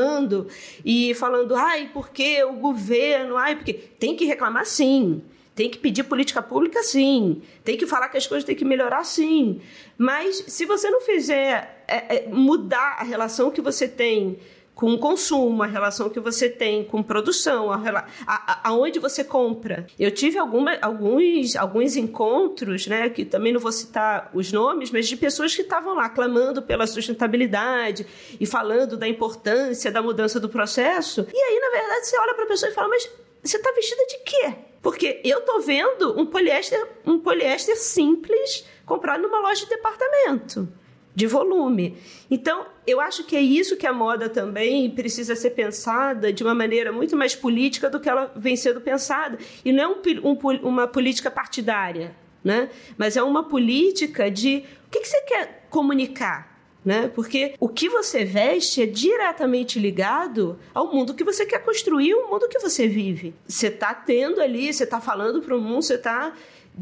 e 0.83 1.13
falando, 1.15 1.55
ai, 1.55 1.89
porque 1.93 2.43
o 2.43 2.53
governo, 2.53 3.37
ai, 3.37 3.55
porque. 3.55 3.73
Tem 3.73 4.15
que 4.15 4.25
reclamar 4.25 4.65
sim. 4.65 5.21
Tem 5.55 5.69
que 5.69 5.77
pedir 5.77 6.03
política 6.03 6.41
pública, 6.41 6.83
sim. 6.83 7.41
Tem 7.63 7.77
que 7.77 7.87
falar 7.87 8.09
que 8.09 8.17
as 8.17 8.27
coisas 8.27 8.43
têm 8.43 8.55
que 8.55 8.65
melhorar, 8.65 9.05
sim. 9.05 9.61
Mas 9.97 10.43
se 10.47 10.65
você 10.65 10.89
não 10.89 10.99
fizer 10.99 11.83
é, 11.87 12.15
é, 12.15 12.27
mudar 12.27 12.97
a 12.99 13.03
relação 13.03 13.49
que 13.49 13.61
você 13.61 13.87
tem 13.87 14.37
com 14.75 14.93
o 14.93 14.99
consumo, 14.99 15.63
a 15.63 15.65
relação 15.65 16.09
que 16.09 16.19
você 16.19 16.49
tem 16.49 16.83
com 16.83 17.01
produção, 17.01 17.71
a, 17.71 18.05
a, 18.27 18.69
aonde 18.69 18.99
você 18.99 19.23
compra. 19.23 19.87
Eu 19.97 20.11
tive 20.11 20.37
alguma, 20.37 20.77
alguns, 20.81 21.55
alguns 21.55 21.95
encontros, 21.95 22.85
né, 22.85 23.09
que 23.09 23.23
também 23.23 23.53
não 23.53 23.59
vou 23.59 23.71
citar 23.71 24.29
os 24.33 24.51
nomes, 24.51 24.91
mas 24.91 25.07
de 25.07 25.15
pessoas 25.15 25.55
que 25.55 25.61
estavam 25.61 25.95
lá 25.95 26.09
clamando 26.09 26.61
pela 26.61 26.85
sustentabilidade 26.85 28.05
e 28.37 28.45
falando 28.45 28.97
da 28.97 29.07
importância 29.07 29.89
da 29.89 30.01
mudança 30.01 30.41
do 30.41 30.49
processo. 30.49 31.25
E 31.33 31.37
aí, 31.37 31.59
na 31.59 31.69
verdade, 31.69 32.07
você 32.07 32.19
olha 32.19 32.33
para 32.33 32.43
a 32.43 32.47
pessoa 32.47 32.69
e 32.69 32.75
fala, 32.75 32.89
mas 32.89 33.09
você 33.41 33.55
está 33.55 33.71
vestida 33.71 34.05
de 34.07 34.17
quê? 34.25 34.53
Porque 34.81 35.21
eu 35.23 35.41
tô 35.41 35.61
vendo 35.61 36.19
um 36.19 36.25
poliéster, 36.25 36.85
um 37.05 37.17
poliéster 37.17 37.77
simples 37.77 38.65
comprado 38.85 39.21
numa 39.21 39.39
loja 39.39 39.63
de 39.63 39.69
departamento, 39.69 40.67
de 41.15 41.25
volume. 41.25 41.97
Então, 42.29 42.65
eu 42.85 42.99
acho 42.99 43.23
que 43.23 43.35
é 43.35 43.41
isso 43.41 43.77
que 43.77 43.87
a 43.87 43.93
moda 43.93 44.27
também 44.27 44.89
precisa 44.89 45.35
ser 45.35 45.51
pensada 45.51 46.33
de 46.33 46.43
uma 46.43 46.53
maneira 46.53 46.91
muito 46.91 47.15
mais 47.15 47.33
política 47.33 47.89
do 47.89 47.99
que 47.99 48.09
ela 48.09 48.31
vem 48.35 48.55
sendo 48.55 48.81
pensada. 48.81 49.37
E 49.63 49.71
não 49.71 49.83
é 49.83 49.87
um, 49.87 50.31
um, 50.31 50.67
uma 50.67 50.87
política 50.87 51.31
partidária, 51.31 52.13
né? 52.43 52.69
mas 52.97 53.15
é 53.15 53.23
uma 53.23 53.43
política 53.43 54.29
de 54.29 54.65
o 54.87 54.91
que, 54.91 54.99
que 54.99 55.07
você 55.07 55.21
quer 55.21 55.67
comunicar 55.69 56.55
né? 56.85 57.11
Porque 57.15 57.55
o 57.59 57.67
que 57.67 57.89
você 57.89 58.23
veste 58.23 58.83
é 58.83 58.85
diretamente 58.85 59.79
ligado 59.79 60.59
ao 60.71 60.93
mundo 60.93 61.15
que 61.15 61.23
você 61.23 61.43
quer 61.43 61.57
construir, 61.65 62.13
o 62.13 62.29
mundo 62.29 62.47
que 62.47 62.59
você 62.59 62.87
vive. 62.87 63.33
Você 63.47 63.67
está 63.67 63.91
tendo 63.91 64.39
ali, 64.39 64.71
você 64.71 64.83
está 64.83 65.01
falando 65.01 65.41
para 65.41 65.57
o 65.57 65.59
mundo, 65.59 65.81
você 65.81 65.95
está 65.95 66.33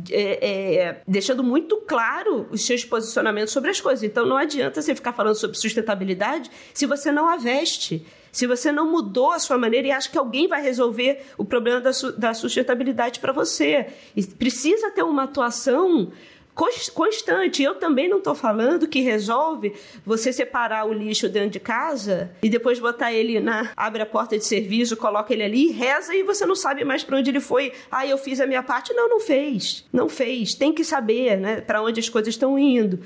é, 0.09 0.75
é, 0.75 1.01
deixando 1.07 1.43
muito 1.43 1.77
claro 1.87 2.47
os 2.51 2.65
seus 2.65 2.83
posicionamentos 2.83 3.53
sobre 3.53 3.71
as 3.71 3.79
coisas. 3.79 4.03
Então 4.03 4.25
não 4.25 4.37
adianta 4.37 4.81
você 4.81 4.95
ficar 4.95 5.13
falando 5.13 5.35
sobre 5.35 5.57
sustentabilidade 5.57 6.49
se 6.73 6.85
você 6.85 7.11
não 7.11 7.27
a 7.27 7.37
veste 7.37 8.05
se 8.33 8.47
você 8.47 8.71
não 8.71 8.89
mudou 8.89 9.31
a 9.31 9.37
sua 9.37 9.59
maneira 9.59 9.87
e 9.87 9.91
acha 9.91 10.09
que 10.09 10.17
alguém 10.17 10.47
vai 10.47 10.59
resolver 10.59 11.23
o 11.37 11.45
problema 11.45 11.79
da, 11.79 11.91
da 12.17 12.33
sustentabilidade 12.33 13.19
para 13.19 13.31
você. 13.31 13.85
E 14.15 14.25
precisa 14.25 14.89
ter 14.89 15.03
uma 15.03 15.25
atuação 15.25 16.11
constante. 16.53 17.63
Eu 17.63 17.75
também 17.75 18.07
não 18.07 18.19
estou 18.19 18.35
falando 18.35 18.87
que 18.87 19.01
resolve 19.01 19.73
você 20.05 20.31
separar 20.31 20.85
o 20.85 20.93
lixo 20.93 21.27
dentro 21.27 21.51
de 21.51 21.59
casa 21.59 22.31
e 22.41 22.49
depois 22.49 22.79
botar 22.79 23.11
ele 23.11 23.39
na. 23.39 23.71
abre 23.75 24.01
a 24.01 24.05
porta 24.05 24.37
de 24.37 24.45
serviço, 24.45 24.95
coloca 24.95 25.33
ele 25.33 25.43
ali, 25.43 25.71
reza 25.71 26.13
e 26.15 26.23
você 26.23 26.45
não 26.45 26.55
sabe 26.55 26.83
mais 26.83 27.03
para 27.03 27.17
onde 27.17 27.29
ele 27.29 27.39
foi. 27.39 27.73
Ah, 27.91 28.05
eu 28.05 28.17
fiz 28.17 28.39
a 28.39 28.47
minha 28.47 28.63
parte. 28.63 28.93
Não, 28.93 29.09
não 29.09 29.19
fez. 29.19 29.85
Não 29.91 30.07
fez. 30.07 30.53
Tem 30.53 30.73
que 30.73 30.83
saber, 30.83 31.37
né, 31.37 31.61
para 31.61 31.81
onde 31.81 31.99
as 31.99 32.09
coisas 32.09 32.33
estão 32.33 32.57
indo. 32.57 32.99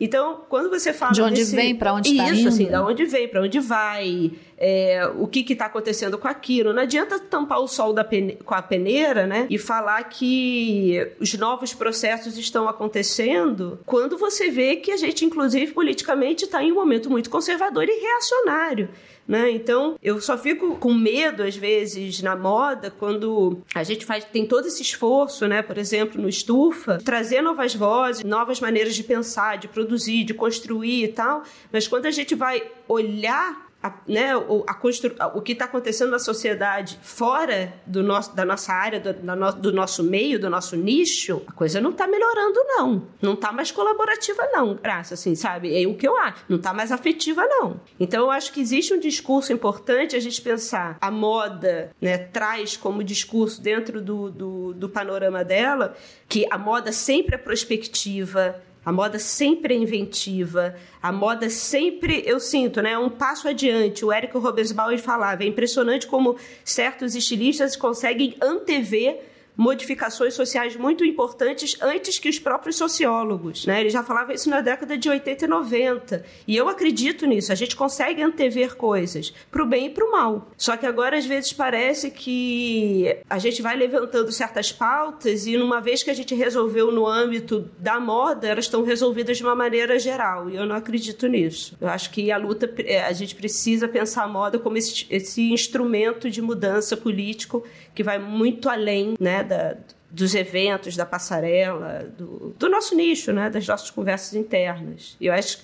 Então, 0.00 0.40
quando 0.48 0.70
você 0.70 0.94
fala. 0.94 1.12
De 1.12 1.20
onde 1.20 1.34
desse... 1.34 1.54
vem, 1.54 1.76
para 1.76 1.92
onde 1.92 2.08
está 2.08 2.28
indo. 2.28 2.34
Isso, 2.34 2.48
assim, 2.48 2.66
da 2.66 2.82
onde 2.82 3.04
vem, 3.04 3.28
para 3.28 3.42
onde 3.42 3.60
vai, 3.60 4.32
é, 4.56 5.06
o 5.18 5.26
que 5.26 5.44
está 5.52 5.66
acontecendo 5.66 6.16
com 6.16 6.26
aquilo. 6.26 6.72
Não 6.72 6.82
adianta 6.82 7.18
tampar 7.18 7.60
o 7.60 7.68
sol 7.68 7.94
pene... 8.08 8.38
com 8.42 8.54
a 8.54 8.62
peneira, 8.62 9.26
né? 9.26 9.46
E 9.50 9.58
falar 9.58 10.02
que 10.04 11.06
os 11.20 11.34
novos 11.34 11.74
processos 11.74 12.38
estão 12.38 12.66
acontecendo 12.66 13.78
quando 13.84 14.16
você 14.16 14.50
vê 14.50 14.76
que 14.76 14.90
a 14.90 14.96
gente, 14.96 15.26
inclusive, 15.26 15.72
politicamente, 15.72 16.46
está 16.46 16.64
em 16.64 16.72
um 16.72 16.76
momento 16.76 17.10
muito 17.10 17.28
conservador 17.28 17.84
e 17.86 18.00
reacionário. 18.00 18.88
Né? 19.30 19.48
Então, 19.52 19.96
eu 20.02 20.20
só 20.20 20.36
fico 20.36 20.74
com 20.74 20.92
medo, 20.92 21.44
às 21.44 21.56
vezes, 21.56 22.20
na 22.20 22.34
moda, 22.34 22.90
quando 22.90 23.58
a 23.72 23.84
gente 23.84 24.04
faz, 24.04 24.24
tem 24.24 24.44
todo 24.44 24.66
esse 24.66 24.82
esforço, 24.82 25.46
né? 25.46 25.62
Por 25.62 25.78
exemplo, 25.78 26.20
no 26.20 26.28
Estufa, 26.28 26.98
trazer 26.98 27.40
novas 27.40 27.72
vozes, 27.72 28.24
novas 28.24 28.60
maneiras 28.60 28.92
de 28.92 29.04
pensar, 29.04 29.56
de 29.56 29.68
produzir, 29.68 30.24
de 30.24 30.34
construir 30.34 31.04
e 31.04 31.08
tal. 31.08 31.44
Mas 31.72 31.86
quando 31.86 32.06
a 32.06 32.10
gente 32.10 32.34
vai 32.34 32.60
olhar 32.88 33.69
a, 33.82 33.94
né, 34.06 34.36
o, 34.36 34.62
a 34.66 34.74
constru, 34.74 35.14
o 35.34 35.40
que 35.40 35.52
está 35.52 35.64
acontecendo 35.64 36.10
na 36.10 36.18
sociedade 36.18 36.98
fora 37.02 37.72
do 37.86 38.02
nosso, 38.02 38.34
da 38.36 38.44
nossa 38.44 38.72
área, 38.72 39.00
do, 39.00 39.14
no, 39.22 39.52
do 39.52 39.72
nosso 39.72 40.04
meio, 40.04 40.38
do 40.38 40.50
nosso 40.50 40.76
nicho, 40.76 41.42
a 41.46 41.52
coisa 41.52 41.80
não 41.80 41.90
está 41.90 42.06
melhorando, 42.06 42.60
não. 42.66 43.06
Não 43.22 43.34
está 43.34 43.52
mais 43.52 43.70
colaborativa, 43.70 44.46
não, 44.52 44.74
graças, 44.74 45.18
assim, 45.18 45.34
sabe? 45.34 45.82
É 45.82 45.86
o 45.86 45.94
que 45.94 46.06
eu 46.06 46.16
acho. 46.16 46.44
Não 46.48 46.58
está 46.58 46.74
mais 46.74 46.92
afetiva, 46.92 47.46
não. 47.46 47.80
Então, 47.98 48.24
eu 48.24 48.30
acho 48.30 48.52
que 48.52 48.60
existe 48.60 48.92
um 48.92 49.00
discurso 49.00 49.52
importante 49.52 50.14
a 50.14 50.20
gente 50.20 50.40
pensar. 50.42 50.98
A 51.00 51.10
moda 51.10 51.90
né, 52.00 52.18
traz 52.18 52.76
como 52.76 53.02
discurso 53.02 53.62
dentro 53.62 54.02
do, 54.02 54.30
do, 54.30 54.74
do 54.74 54.88
panorama 54.88 55.42
dela 55.42 55.96
que 56.28 56.46
a 56.48 56.56
moda 56.56 56.92
sempre 56.92 57.34
é 57.34 57.38
prospectiva, 57.38 58.62
a 58.84 58.90
moda 58.90 59.18
sempre 59.18 59.74
é 59.74 59.76
inventiva, 59.76 60.74
a 61.02 61.12
moda 61.12 61.50
sempre, 61.50 62.22
eu 62.26 62.40
sinto, 62.40 62.80
né, 62.80 62.96
um 62.96 63.10
passo 63.10 63.46
adiante. 63.48 64.04
O 64.04 64.12
Érico 64.12 64.38
Robesbauer 64.38 64.98
falava, 64.98 65.44
é 65.44 65.46
impressionante 65.46 66.06
como 66.06 66.36
certos 66.64 67.14
estilistas 67.14 67.76
conseguem 67.76 68.34
antever 68.40 69.29
modificações 69.60 70.32
sociais 70.32 70.74
muito 70.74 71.04
importantes 71.04 71.76
antes 71.82 72.18
que 72.18 72.30
os 72.30 72.38
próprios 72.38 72.76
sociólogos. 72.76 73.66
Né? 73.66 73.82
Ele 73.82 73.90
já 73.90 74.02
falava 74.02 74.32
isso 74.32 74.48
na 74.48 74.62
década 74.62 74.96
de 74.96 75.06
80 75.06 75.44
e 75.44 75.48
90. 75.48 76.24
E 76.48 76.56
eu 76.56 76.66
acredito 76.66 77.26
nisso. 77.26 77.52
A 77.52 77.54
gente 77.54 77.76
consegue 77.76 78.22
antever 78.22 78.74
coisas 78.74 79.34
para 79.50 79.62
o 79.62 79.66
bem 79.66 79.86
e 79.86 79.90
para 79.90 80.06
o 80.06 80.10
mal. 80.10 80.48
Só 80.56 80.78
que 80.78 80.86
agora, 80.86 81.18
às 81.18 81.26
vezes, 81.26 81.52
parece 81.52 82.10
que 82.10 83.14
a 83.28 83.38
gente 83.38 83.60
vai 83.60 83.76
levantando 83.76 84.32
certas 84.32 84.72
pautas 84.72 85.46
e, 85.46 85.58
numa 85.58 85.78
vez 85.78 86.02
que 86.02 86.10
a 86.10 86.14
gente 86.14 86.34
resolveu 86.34 86.90
no 86.90 87.06
âmbito 87.06 87.70
da 87.78 88.00
moda, 88.00 88.48
elas 88.48 88.64
estão 88.64 88.82
resolvidas 88.82 89.36
de 89.36 89.42
uma 89.42 89.54
maneira 89.54 89.98
geral. 89.98 90.48
E 90.48 90.56
eu 90.56 90.64
não 90.64 90.74
acredito 90.74 91.26
nisso. 91.26 91.76
Eu 91.78 91.88
acho 91.88 92.10
que 92.10 92.32
a 92.32 92.38
luta, 92.38 92.72
é, 92.78 93.04
a 93.04 93.12
gente 93.12 93.34
precisa 93.34 93.86
pensar 93.86 94.24
a 94.24 94.28
moda 94.28 94.58
como 94.58 94.78
esse, 94.78 95.06
esse 95.10 95.52
instrumento 95.52 96.30
de 96.30 96.40
mudança 96.40 96.96
político 96.96 97.62
que 97.94 98.02
vai 98.02 98.18
muito 98.18 98.68
além 98.68 99.14
né, 99.20 99.49
da, 99.50 99.76
dos 100.08 100.34
eventos, 100.34 100.96
da 100.96 101.04
passarela, 101.04 102.04
do, 102.16 102.54
do 102.56 102.68
nosso 102.68 102.94
nicho, 102.94 103.32
né, 103.32 103.50
das 103.50 103.66
nossas 103.66 103.90
conversas 103.90 104.34
internas. 104.34 105.16
E 105.20 105.26
eu 105.26 105.34
acho 105.34 105.58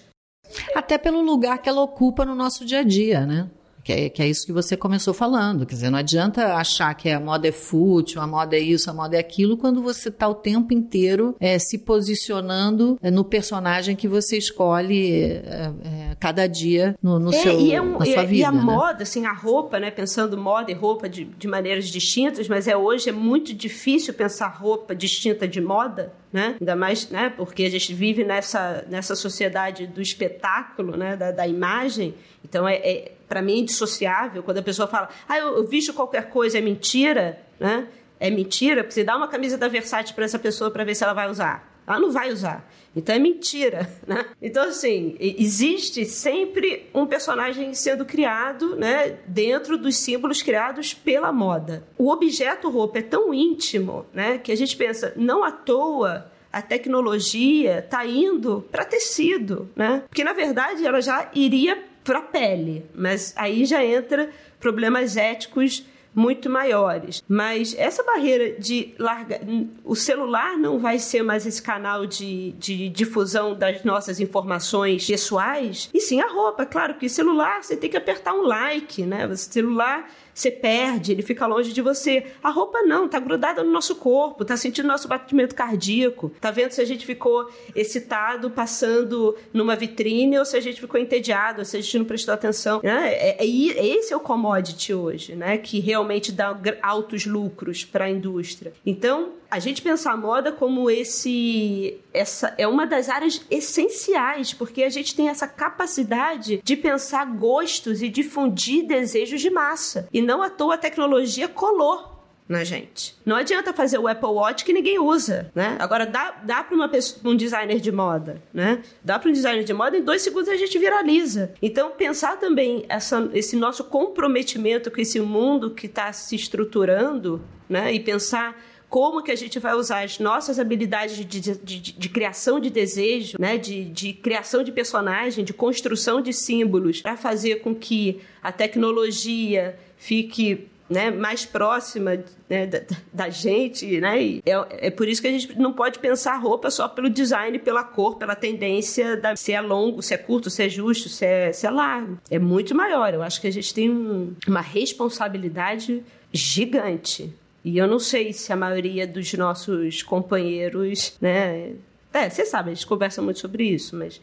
até 0.75 0.99
pelo 0.99 1.21
lugar 1.21 1.59
que 1.59 1.69
ela 1.69 1.81
ocupa 1.81 2.25
no 2.25 2.35
nosso 2.35 2.65
dia 2.65 2.81
a 2.81 2.85
dia, 2.85 3.25
né? 3.25 3.49
Que 3.87 3.93
é, 3.93 4.09
que 4.09 4.21
é 4.21 4.27
isso 4.27 4.45
que 4.45 4.53
você 4.53 4.77
começou 4.77 5.15
falando. 5.15 5.65
Quer 5.65 5.77
dizer, 5.77 5.91
não 5.91 5.99
adianta 6.01 6.57
achar 6.57 6.93
que 6.95 7.09
a 7.09 7.21
moda 7.21 7.47
é 7.47 7.53
fútil, 7.53 8.21
a 8.21 8.27
moda 8.27 8.57
é 8.57 8.59
isso, 8.59 8.91
a 8.91 8.93
moda 8.93 9.15
é 9.15 9.21
aquilo, 9.21 9.57
quando 9.57 9.81
você 9.81 10.09
está 10.09 10.27
o 10.27 10.35
tempo 10.35 10.75
inteiro 10.75 11.37
é, 11.39 11.57
se 11.57 11.79
posicionando 11.79 12.99
é, 13.01 13.13
no 13.13 13.25
personagem 13.25 13.95
que 13.95 14.09
você 14.09 14.37
escolhe 14.37 15.13
é, 15.13 15.73
é 15.85 16.17
cada 16.19 16.49
dia 16.49 16.97
no, 17.01 17.21
no 17.21 17.33
é, 17.33 17.39
seu, 17.39 17.53
é 17.53 17.81
um, 17.81 17.97
na 17.97 18.07
sua 18.07 18.25
vida. 18.25 18.35
E 18.35 18.43
a 18.43 18.51
né? 18.51 18.61
moda, 18.61 19.05
assim, 19.05 19.25
a 19.25 19.33
roupa, 19.33 19.79
né? 19.79 19.89
Pensando 19.93 20.37
moda 20.37 20.69
e 20.69 20.75
roupa 20.75 21.09
de, 21.09 21.25
de 21.25 21.47
maneiras 21.47 21.87
distintas, 21.87 22.49
mas 22.49 22.67
é 22.67 22.77
hoje 22.77 23.09
é 23.09 23.13
muito 23.13 23.55
difícil 23.55 24.13
pensar 24.15 24.49
roupa 24.49 24.97
distinta 24.97 25.47
de 25.47 25.61
moda, 25.61 26.13
né? 26.33 26.57
Ainda 26.61 26.77
mais, 26.77 27.09
né? 27.11 27.33
Porque 27.37 27.65
a 27.65 27.71
gente 27.71 27.95
vive 27.95 28.25
nessa, 28.25 28.85
nessa 28.89 29.15
sociedade 29.15 29.87
do 29.87 30.01
espetáculo, 30.01 30.97
né? 30.97 31.17
Da, 31.17 31.31
da 31.31 31.47
imagem. 31.47 32.15
Então, 32.45 32.67
é, 32.69 32.77
é 32.77 33.13
para 33.29 33.43
mim, 33.43 33.61
indissociável 33.61 34.43
quando 34.43 34.59
a 34.59 34.63
pessoa 34.63 34.87
fala, 34.87 35.09
ah, 35.29 35.39
eu, 35.39 35.57
eu 35.57 35.67
visto 35.67 35.93
qualquer 35.93 36.29
coisa, 36.29 36.59
é 36.59 36.61
mentira, 36.61 37.41
né? 37.59 37.89
É 38.19 38.31
mentira, 38.31 38.83
porque 38.83 38.95
você 38.95 39.05
dá 39.05 39.17
uma 39.17 39.29
camisa 39.29 39.59
da 39.59 39.69
Versace 39.69 40.13
para 40.15 40.25
essa 40.25 40.39
pessoa 40.39 40.71
para 40.71 40.85
ver 40.85 40.95
se 40.95 41.05
ela 41.05 41.13
vai 41.13 41.29
usar. 41.29 41.77
Ela 41.87 42.01
não 42.01 42.11
vai 42.11 42.33
usar. 42.33 42.67
Então 42.97 43.15
é 43.15 43.19
mentira, 43.19 43.89
né? 44.07 44.25
Então, 44.41 44.65
assim, 44.65 45.15
existe 45.21 46.05
sempre 46.07 46.89
um 46.95 47.07
personagem 47.07 47.75
sendo 47.75 48.05
criado, 48.05 48.75
né, 48.75 49.19
dentro 49.27 49.77
dos 49.77 49.97
símbolos 49.97 50.43
criados 50.43 50.95
pela 50.95 51.31
moda. 51.31 51.87
O 51.99 52.11
objeto 52.11 52.71
roupa 52.71 52.99
é 52.99 53.03
tão 53.03 53.35
íntimo, 53.35 54.07
né, 54.15 54.39
que 54.39 54.51
a 54.51 54.57
gente 54.57 54.77
pensa, 54.77 55.13
não 55.17 55.45
à 55.45 55.53
toa 55.53 56.33
a 56.57 56.63
tecnologia 56.63 57.81
está 57.81 58.07
indo 58.07 58.67
para 58.73 58.83
tecido, 58.83 59.69
né? 59.77 60.05
Porque 60.09 60.25
na 60.25 60.33
verdade 60.33 60.87
ela 60.87 61.03
já 61.03 61.31
iria 61.35 61.85
para 62.03 62.23
pele, 62.23 62.87
mas 62.95 63.35
aí 63.37 63.67
já 63.67 63.85
entra 63.85 64.31
problemas 64.59 65.19
éticos 65.19 65.85
muito 66.17 66.49
maiores. 66.49 67.23
Mas 67.29 67.75
essa 67.79 68.03
barreira 68.03 68.59
de 68.59 68.95
largar. 68.99 69.41
O 69.85 69.95
celular 69.95 70.57
não 70.57 70.79
vai 70.79 70.99
ser 70.99 71.23
mais 71.23 71.47
esse 71.47 71.61
canal 71.61 72.07
de, 72.07 72.53
de 72.53 72.89
difusão 72.89 73.55
das 73.55 73.85
nossas 73.85 74.19
informações 74.19 75.07
pessoais, 75.07 75.91
e 75.93 76.01
sim 76.01 76.23
a 76.23 76.29
roupa. 76.29 76.65
Claro 76.65 76.95
que 76.95 77.09
celular 77.09 77.63
você 77.63 77.77
tem 77.77 77.91
que 77.91 77.97
apertar 77.97 78.33
um 78.33 78.43
like, 78.43 79.03
né? 79.03 79.27
O 79.27 79.37
celular 79.37 80.09
você 80.37 80.51
perde, 80.51 81.13
ele 81.13 81.23
fica 81.23 81.47
longe 81.47 81.73
de 81.73 81.81
você. 81.81 82.27
A 82.43 82.51
roupa 82.51 82.83
não, 82.83 83.09
tá 83.09 83.19
grudada 83.19 83.65
no 83.65 83.73
nosso 83.73 83.97
corpo, 83.97 84.45
tá 84.45 84.55
sentindo 84.55 84.87
nosso 84.87 85.09
batimento 85.09 85.55
cardíaco, 85.55 86.31
tá 86.39 86.51
vendo 86.51 86.73
se 86.73 86.81
a 86.83 86.85
gente 86.85 87.07
ficou 87.07 87.51
excitado 87.75 88.51
passando 88.51 89.35
numa 89.51 89.75
vitrine 89.75 90.39
ou 90.39 90.45
se 90.45 90.55
a 90.55 90.61
gente 90.61 90.79
ficou 90.79 91.01
entediado, 91.01 91.65
se 91.65 91.79
a 91.79 91.81
gente 91.81 91.99
não 91.99 92.05
prestou 92.05 92.35
atenção. 92.35 92.81
Né? 92.83 93.15
É, 93.15 93.43
é 93.43 93.47
esse 93.47 94.13
é 94.13 94.17
o 94.17 94.21
commodity 94.21 94.93
hoje, 94.93 95.35
né? 95.35 95.57
Que 95.57 95.81
realmente 95.81 96.31
dá 96.31 96.55
altos 96.83 97.25
lucros 97.25 97.85
para 97.85 98.05
a 98.05 98.11
indústria. 98.11 98.75
Então, 98.85 99.33
a 99.57 99.59
gente 99.59 99.81
pensar 99.81 100.13
a 100.13 100.17
moda 100.17 100.53
como 100.53 100.91
esse 100.91 101.99
essa 102.13 102.55
é 102.59 102.69
uma 102.69 102.87
das 102.87 103.09
áreas 103.09 103.41
essenciais, 103.51 104.53
porque 104.53 104.83
a 104.83 104.91
gente 104.91 105.15
tem 105.15 105.31
essa 105.31 105.49
capacidade 105.49 106.61
de 106.63 106.77
pensar 106.77 107.25
gostos 107.25 108.03
e 108.03 108.09
difundir 108.11 108.87
desejos 108.87 109.41
de 109.41 109.49
massa. 109.49 110.09
E 110.13 110.21
não 110.21 110.43
à 110.43 110.51
toa 110.51 110.75
a 110.75 110.79
tecnologia 110.79 111.49
colou 111.49 112.17
na 112.47 112.63
gente. 112.65 113.17
Não 113.25 113.35
adianta 113.35 113.73
fazer 113.73 113.99
o 113.99 114.07
Apple 114.07 114.29
Watch 114.29 114.65
que 114.65 114.75
ninguém 114.75 114.99
usa, 114.99 115.51
né? 115.55 115.77
Agora 115.81 116.05
dá, 116.05 116.33
dá 116.45 116.63
para 116.63 116.77
um 117.25 117.35
designer 117.35 117.81
de 117.81 117.91
moda, 117.91 118.41
né? 118.53 118.83
Dá 119.03 119.19
para 119.19 119.31
um 119.31 119.33
designer 119.33 119.65
de 119.65 119.73
moda 119.73 119.97
em 119.97 120.03
dois 120.03 120.21
segundos 120.21 120.51
a 120.51 120.57
gente 120.57 120.79
viraliza. 120.79 121.55
Então 121.63 121.93
pensar 121.93 122.37
também 122.37 122.85
essa, 122.91 123.29
esse 123.33 123.57
nosso 123.57 123.85
comprometimento 123.85 124.91
com 124.91 125.01
esse 125.01 125.19
mundo 125.19 125.71
que 125.71 125.87
está 125.87 126.13
se 126.13 126.37
estruturando, 126.37 127.43
né? 127.69 127.93
E 127.93 127.99
pensar 127.99 128.55
como 128.89 129.23
que 129.23 129.31
a 129.31 129.37
gente 129.37 129.59
vai 129.59 129.75
usar 129.75 130.05
as 130.05 130.19
nossas 130.19 130.59
habilidades 130.59 131.17
de, 131.17 131.25
de, 131.25 131.41
de, 131.41 131.93
de 131.93 132.09
criação 132.09 132.61
de 132.61 132.71
desejo, 132.71 133.37
né, 133.39 133.59
de, 133.59 133.85
de 133.85 134.13
criação 134.13 134.63
de 134.63 134.73
personagem, 134.73 135.45
de 135.45 135.53
construção 135.53 136.21
de 136.21 136.33
símbolos, 136.33 137.03
para 137.03 137.17
fazer 137.17 137.57
com 137.57 137.75
que 137.75 138.21
a 138.43 138.53
tecnologia 138.53 139.77
fique 139.97 140.69
né, 140.89 141.11
mais 141.11 141.45
próxima 141.45 142.25
né, 142.49 142.67
da, 142.67 142.81
da, 143.13 143.29
gente, 143.29 144.01
né? 144.01 144.39
É, 144.47 144.87
é 144.87 144.91
por 144.91 145.09
isso 145.09 145.21
que 145.21 145.27
a 145.27 145.33
gente 145.33 145.59
não 145.59 145.73
pode 145.73 145.99
pensar 145.99 146.37
roupa 146.37 146.71
só 146.71 146.87
pelo 146.87 147.11
design, 147.11 147.59
pela 147.59 147.83
cor, 147.83 148.17
pela 148.17 148.37
tendência 148.37 149.17
da, 149.17 149.35
se 149.35 149.53
é 149.53 149.61
longo, 149.61 150.01
se 150.01 150.15
é 150.15 150.17
curto, 150.17 150.49
se 150.49 150.63
é 150.63 150.69
justo, 150.69 151.09
se 151.09 151.25
é, 151.25 151.53
se 151.53 151.67
é 151.67 151.71
largo. 151.71 152.19
É 152.31 152.39
muito 152.39 152.75
maior. 152.75 153.13
Eu 153.13 153.23
acho 153.23 153.41
que 153.41 153.49
a 153.49 153.53
gente 153.53 153.75
tem 153.75 153.91
um, 153.91 154.35
uma 154.47 154.61
responsabilidade 154.61 156.05
gigante 156.33 157.35
e 157.67 157.79
eu 157.79 157.89
não 157.89 157.99
sei 157.99 158.33
se 158.33 158.53
a 158.53 158.57
maioria 158.57 159.09
dos 159.09 159.33
nossos 159.35 160.01
companheiros, 160.01 161.17
né? 161.21 161.73
É, 162.15 162.31
você 162.31 162.47
sabe, 162.47 162.71
a 162.71 162.75
gente 162.75 162.87
conversa 162.87 163.21
muito 163.21 163.41
sobre 163.41 163.65
isso, 163.65 163.97
mas 163.97 164.21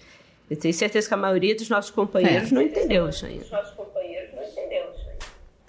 eu 0.49 0.55
tenho 0.57 0.73
certeza 0.73 1.09
que 1.09 1.13
a 1.13 1.17
maioria 1.17 1.53
dos 1.53 1.67
nossos 1.67 1.91
companheiros 1.91 2.53
é. 2.53 2.55
não 2.55 2.61
entendeu 2.61 3.09
isso 3.09 3.25
ainda. 3.25 3.45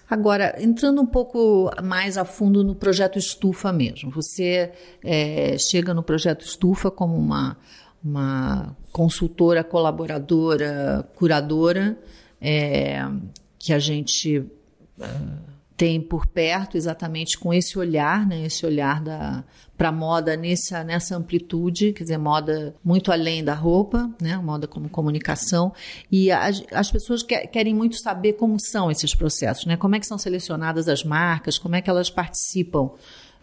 Agora, 0.08 0.54
entrando 0.62 1.02
um 1.02 1.06
pouco 1.06 1.68
mais 1.82 2.16
a 2.16 2.24
fundo 2.24 2.62
no 2.62 2.76
projeto 2.76 3.18
Estufa 3.18 3.72
mesmo, 3.72 4.08
você 4.08 4.70
é, 5.02 5.58
chega 5.58 5.92
no 5.92 6.04
projeto 6.04 6.44
Estufa 6.44 6.92
como 6.92 7.16
uma, 7.16 7.56
uma 8.04 8.76
consultora, 8.92 9.64
colaboradora, 9.64 11.08
curadora, 11.16 11.98
é, 12.40 13.04
que 13.58 13.72
a 13.72 13.80
gente 13.80 14.38
uh, 14.38 15.53
tem 15.76 16.00
por 16.00 16.26
perto 16.26 16.76
exatamente 16.76 17.38
com 17.38 17.52
esse 17.52 17.78
olhar, 17.78 18.26
né, 18.26 18.44
esse 18.44 18.64
olhar 18.64 19.02
para 19.76 19.88
a 19.88 19.92
moda 19.92 20.36
nessa, 20.36 20.84
nessa 20.84 21.16
amplitude, 21.16 21.92
quer 21.92 22.04
dizer, 22.04 22.18
moda 22.18 22.76
muito 22.84 23.10
além 23.10 23.42
da 23.42 23.54
roupa, 23.54 24.08
né, 24.20 24.36
moda 24.36 24.68
como 24.68 24.88
comunicação, 24.88 25.72
e 26.10 26.30
as, 26.30 26.62
as 26.72 26.90
pessoas 26.90 27.22
que, 27.24 27.36
querem 27.48 27.74
muito 27.74 27.96
saber 27.96 28.34
como 28.34 28.56
são 28.60 28.88
esses 28.90 29.14
processos, 29.14 29.66
né, 29.66 29.76
como 29.76 29.96
é 29.96 30.00
que 30.00 30.06
são 30.06 30.16
selecionadas 30.18 30.88
as 30.88 31.02
marcas, 31.02 31.58
como 31.58 31.74
é 31.74 31.82
que 31.82 31.90
elas 31.90 32.08
participam 32.08 32.90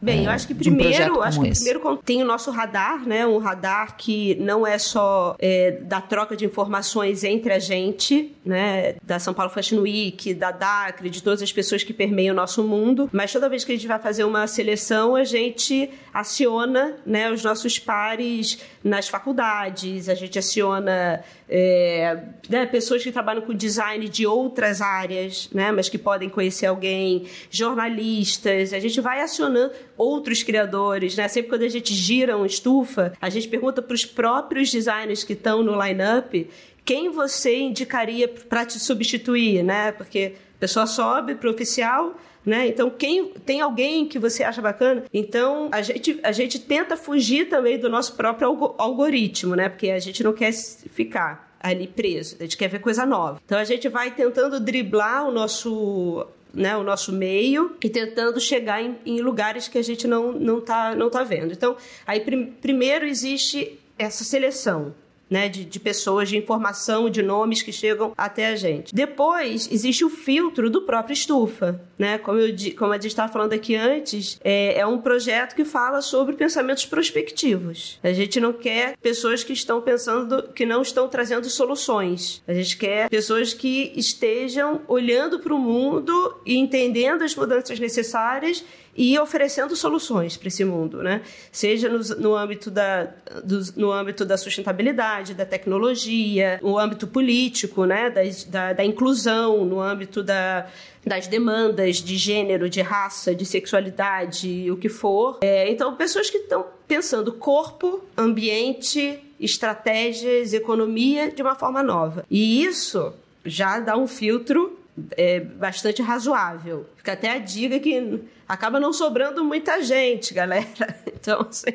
Bem, 0.02 0.24
é, 0.24 0.28
eu 0.28 0.32
acho 0.32 0.48
que 0.48 0.56
primeiro, 0.56 1.20
um 1.20 1.22
acho 1.22 1.40
que 1.40 1.50
esse. 1.50 1.64
primeiro 1.64 1.98
tem 1.98 2.24
o 2.24 2.26
nosso 2.26 2.50
radar, 2.50 3.08
né? 3.08 3.26
Um 3.26 3.38
radar 3.38 3.96
que 3.96 4.36
não 4.36 4.66
é 4.66 4.80
só 4.80 5.36
é, 5.38 5.72
da 5.72 6.02
troca 6.02 6.36
de 6.36 6.44
informações 6.44 7.24
entre 7.24 7.54
a 7.54 7.60
gente, 7.60 8.36
né? 8.44 8.96
Da 9.04 9.20
São 9.20 9.34
Paulo 9.34 9.52
Fashion 9.52 9.82
Week, 9.82 10.34
da 10.34 10.52
DACRE, 10.52 11.10
de 11.10 11.22
todas 11.22 11.42
as 11.42 11.54
pessoas 11.54 11.84
que 11.84 11.94
permeiam 11.94 12.34
o 12.34 12.36
nosso 12.36 12.64
mundo. 12.64 13.10
Mas 13.12 13.32
toda 13.32 13.48
vez 13.48 13.64
que 13.64 13.72
a 13.72 13.76
gente 13.76 13.88
vai 13.88 14.00
fazer 14.00 14.24
uma 14.24 14.48
seleção, 14.48 15.16
a 15.16 15.24
gente 15.24 15.90
aciona, 16.12 16.96
né? 17.06 17.32
Os 17.32 17.44
nossos 17.44 17.78
pares 17.78 18.60
nas 18.84 19.08
faculdades, 19.08 20.10
a 20.10 20.16
gente 20.16 20.40
aciona 20.40 21.24
é, 21.54 22.18
né, 22.48 22.66
pessoas 22.66 23.04
que 23.04 23.12
trabalham 23.12 23.42
com 23.42 23.54
design 23.54 24.08
de 24.08 24.26
outras 24.26 24.82
áreas, 24.82 25.50
né? 25.54 25.70
Mas 25.70 25.90
que 25.90 25.98
podem 25.98 26.30
conhecer 26.30 26.68
alguém, 26.68 27.26
jornalistas. 27.50 28.72
A 28.72 28.80
gente 28.80 29.02
vai 29.02 29.20
acionando 29.20 29.74
outros 29.98 30.44
criadores, 30.44 31.18
né? 31.18 31.28
Sempre 31.28 31.50
quando 31.50 31.64
a 31.64 31.70
gente 31.70 31.94
gira 31.94 32.38
uma 32.38 32.48
estufa, 32.48 33.12
a 33.20 33.30
gente 33.30 33.50
pergunta 33.50 33.82
para 33.82 33.94
os 33.94 34.06
próprios 34.06 34.72
designers 34.72 35.26
que 35.26 35.34
estão 35.34 35.62
no 35.62 35.80
line-up 35.84 36.50
quem 36.84 37.12
você 37.12 37.60
indicaria 37.60 38.28
para 38.28 38.66
te 38.66 38.80
substituir, 38.80 39.62
né? 39.62 39.92
Porque 39.92 40.36
a 40.56 40.60
pessoa 40.60 40.88
sobe 40.88 41.36
para 41.36 41.50
o 41.50 41.54
oficial, 41.54 42.16
né? 42.46 42.68
Então, 42.68 42.90
quem 42.90 43.30
tem 43.46 43.62
alguém 43.62 44.08
que 44.08 44.18
você 44.18 44.44
acha 44.44 44.62
bacana? 44.62 45.04
Então, 45.14 45.70
a 45.72 45.82
gente, 45.82 46.20
a 46.24 46.32
gente 46.32 46.60
tenta 46.60 46.98
fugir 46.98 47.50
também 47.50 47.78
do 47.78 47.90
nosso 47.90 48.16
próprio 48.16 48.76
algoritmo, 48.78 49.56
né? 49.56 49.70
Porque 49.70 49.90
a 49.92 50.00
gente 50.00 50.24
não 50.24 50.34
quer 50.34 50.52
ficar 50.52 51.56
ali 51.60 51.88
preso, 51.88 52.38
a 52.40 52.44
gente 52.44 52.58
quer 52.58 52.68
ver 52.68 52.80
coisa 52.80 53.06
nova. 53.06 53.40
Então, 53.46 53.58
a 53.58 53.64
gente 53.64 53.88
vai 53.88 54.12
tentando 54.12 54.60
driblar 54.60 55.28
o 55.28 55.32
nosso 55.32 56.26
né, 56.54 56.76
o 56.76 56.84
nosso 56.84 57.14
meio 57.14 57.78
e 57.82 57.90
tentando 57.90 58.38
chegar 58.40 58.84
em, 58.84 58.98
em, 59.06 59.22
lugares 59.22 59.70
que 59.70 59.78
a 59.78 59.82
gente 59.82 60.06
não 60.06 60.34
não 60.34 60.60
tá 60.60 60.96
não 60.96 61.10
tá 61.10 61.24
vendo. 61.24 61.54
Então, 61.54 61.78
aí 62.06 62.20
prim, 62.20 62.48
primeiro 62.48 63.06
existe 63.06 63.80
essa 63.98 64.24
seleção, 64.24 64.94
né, 65.32 65.48
de, 65.48 65.64
de, 65.64 65.80
pessoas, 65.80 66.28
de 66.28 66.38
informação, 66.38 67.10
de 67.10 67.24
nomes 67.24 67.62
que 67.62 67.72
chegam 67.72 68.14
até 68.18 68.48
a 68.48 68.56
gente. 68.58 68.94
Depois, 68.94 69.70
existe 69.72 70.04
o 70.04 70.10
filtro 70.10 70.70
do 70.70 70.82
próprio 70.82 71.14
Estufa. 71.14 71.80
Né? 71.98 72.18
Como, 72.18 72.38
eu, 72.38 72.54
como 72.78 72.92
a 72.92 72.96
gente 72.96 73.08
estava 73.08 73.32
falando 73.32 73.54
aqui 73.54 73.74
antes, 73.74 74.38
é, 74.44 74.80
é 74.80 74.86
um 74.86 74.98
projeto 74.98 75.56
que 75.56 75.64
fala 75.64 76.02
sobre 76.02 76.36
pensamentos 76.36 76.86
prospectivos. 76.86 77.98
A 78.04 78.12
gente 78.12 78.42
não 78.42 78.52
quer 78.52 78.98
pessoas 78.98 79.42
que 79.42 79.54
estão 79.54 79.82
pensando, 79.82 80.50
que 80.54 80.66
não 80.66 80.82
estão 80.82 81.08
trazendo 81.08 81.50
soluções. 81.50 82.44
A 82.46 82.54
gente 82.54 82.76
quer 82.76 83.10
pessoas 83.10 83.54
que 83.54 83.94
estejam 83.96 84.82
olhando 84.88 85.40
para 85.40 85.54
o 85.54 85.60
mundo 85.60 86.42
e 86.46 86.58
entendendo 86.58 87.24
as 87.24 87.36
mudanças 87.36 87.80
necessárias 87.80 88.66
e 88.96 89.18
oferecendo 89.18 89.76
soluções 89.76 90.36
para 90.36 90.48
esse 90.48 90.66
mundo, 90.66 91.02
né? 91.02 91.22
Seja 91.52 91.88
no, 91.88 92.00
no 92.18 92.36
âmbito 92.36 92.70
da, 92.70 93.06
do, 93.44 93.62
no 93.78 93.92
âmbito 93.92 94.26
da 94.26 94.38
sustentabilidade, 94.38 95.21
da 95.30 95.46
tecnologia, 95.46 96.60
no 96.62 96.78
âmbito 96.78 97.08
político, 97.08 97.86
né? 97.86 98.10
Da, 98.10 98.22
da, 98.48 98.74
da 98.74 98.86
inclusão, 98.86 99.64
no 99.64 99.80
âmbito 99.80 100.24
da, 100.24 100.68
das 101.06 101.28
demandas 101.28 101.98
de 101.98 102.18
gênero, 102.18 102.70
de 102.70 102.82
raça, 102.82 103.34
de 103.34 103.46
sexualidade, 103.46 104.70
o 104.72 104.78
que 104.78 104.90
for. 104.90 105.38
É, 105.42 105.70
então, 105.70 105.96
pessoas 105.96 106.30
que 106.30 106.38
estão 106.38 106.66
pensando 106.88 107.32
corpo, 107.34 108.04
ambiente, 108.18 109.20
estratégias, 109.40 110.54
economia 110.54 111.32
de 111.32 111.42
uma 111.42 111.56
forma 111.56 111.82
nova. 111.82 112.26
E 112.30 112.64
isso 112.64 113.14
já 113.46 113.80
dá 113.80 113.98
um 113.98 114.08
filtro 114.08 114.80
é, 115.18 115.40
bastante 115.40 116.02
razoável. 116.02 116.86
Fica 116.98 117.14
até 117.14 117.32
a 117.32 117.38
dica 117.38 117.80
que 117.80 118.20
acaba 118.48 118.80
não 118.80 118.94
sobrando 118.94 119.44
muita 119.44 119.82
gente, 119.82 120.34
galera. 120.34 120.68
Então, 121.22 121.48
se, 121.52 121.72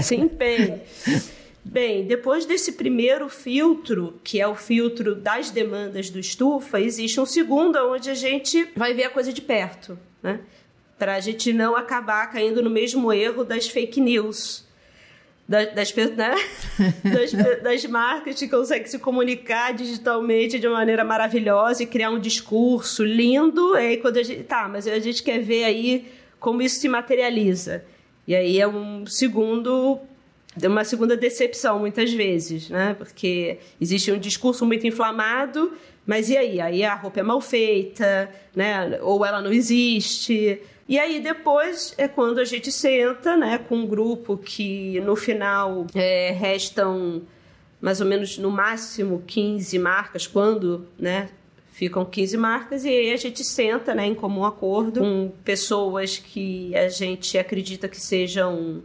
se 0.00 0.14
empenhe. 0.14 0.80
Bem, 1.70 2.04
depois 2.04 2.44
desse 2.44 2.72
primeiro 2.72 3.28
filtro, 3.28 4.18
que 4.24 4.40
é 4.40 4.48
o 4.48 4.56
filtro 4.56 5.14
das 5.14 5.50
demandas 5.50 6.10
do 6.10 6.18
estufa, 6.18 6.80
existe 6.80 7.20
um 7.20 7.24
segundo 7.24 7.76
onde 7.92 8.10
a 8.10 8.14
gente 8.14 8.68
vai 8.74 8.92
ver 8.92 9.04
a 9.04 9.10
coisa 9.10 9.32
de 9.32 9.40
perto, 9.40 9.96
né? 10.20 10.40
Para 10.98 11.14
a 11.14 11.20
gente 11.20 11.52
não 11.52 11.76
acabar 11.76 12.26
caindo 12.26 12.60
no 12.60 12.68
mesmo 12.68 13.12
erro 13.12 13.44
das 13.44 13.68
fake 13.68 14.00
news 14.00 14.68
das, 15.50 15.74
das, 15.94 15.94
né? 16.16 16.34
das, 17.04 17.62
das, 17.62 17.84
marcas 17.86 18.36
que 18.36 18.48
conseguem 18.48 18.86
se 18.86 18.98
comunicar 18.98 19.72
digitalmente 19.72 20.58
de 20.58 20.66
uma 20.68 20.78
maneira 20.78 21.04
maravilhosa 21.04 21.82
e 21.82 21.86
criar 21.86 22.10
um 22.10 22.20
discurso 22.20 23.04
lindo. 23.04 23.76
E 23.76 23.78
aí 23.78 23.96
quando 23.96 24.16
a 24.18 24.22
gente. 24.22 24.44
Tá, 24.44 24.68
mas 24.68 24.86
a 24.86 24.98
gente 25.00 25.22
quer 25.22 25.40
ver 25.40 25.64
aí 25.64 26.08
como 26.40 26.62
isso 26.62 26.80
se 26.80 26.88
materializa. 26.88 27.84
E 28.26 28.34
aí 28.34 28.60
é 28.60 28.68
um 28.68 29.04
segundo. 29.06 30.00
Uma 30.62 30.84
segunda 30.84 31.16
decepção, 31.16 31.78
muitas 31.78 32.12
vezes, 32.12 32.68
né? 32.68 32.94
Porque 32.94 33.58
existe 33.80 34.10
um 34.10 34.18
discurso 34.18 34.66
muito 34.66 34.86
inflamado, 34.86 35.72
mas 36.04 36.28
e 36.28 36.36
aí? 36.36 36.60
Aí 36.60 36.82
a 36.82 36.94
roupa 36.94 37.20
é 37.20 37.22
mal 37.22 37.40
feita, 37.40 38.28
né? 38.54 38.98
Ou 39.00 39.24
ela 39.24 39.40
não 39.40 39.52
existe. 39.52 40.60
E 40.88 40.98
aí 40.98 41.20
depois 41.20 41.94
é 41.96 42.08
quando 42.08 42.40
a 42.40 42.44
gente 42.44 42.72
senta, 42.72 43.36
né, 43.36 43.58
com 43.58 43.76
um 43.76 43.86
grupo 43.86 44.36
que 44.36 44.98
no 45.02 45.14
final 45.14 45.86
é, 45.94 46.32
restam 46.32 47.22
mais 47.80 48.00
ou 48.00 48.06
menos 48.08 48.36
no 48.36 48.50
máximo 48.50 49.22
15 49.24 49.78
marcas, 49.78 50.26
quando, 50.26 50.88
né, 50.98 51.30
ficam 51.70 52.04
15 52.04 52.36
marcas 52.36 52.84
e 52.84 52.88
aí 52.88 53.12
a 53.12 53.16
gente 53.16 53.44
senta, 53.44 53.94
né, 53.94 54.04
em 54.04 54.16
comum 54.16 54.44
acordo 54.44 54.98
com 54.98 55.32
pessoas 55.44 56.18
que 56.18 56.74
a 56.74 56.88
gente 56.88 57.38
acredita 57.38 57.88
que 57.88 58.00
sejam 58.00 58.82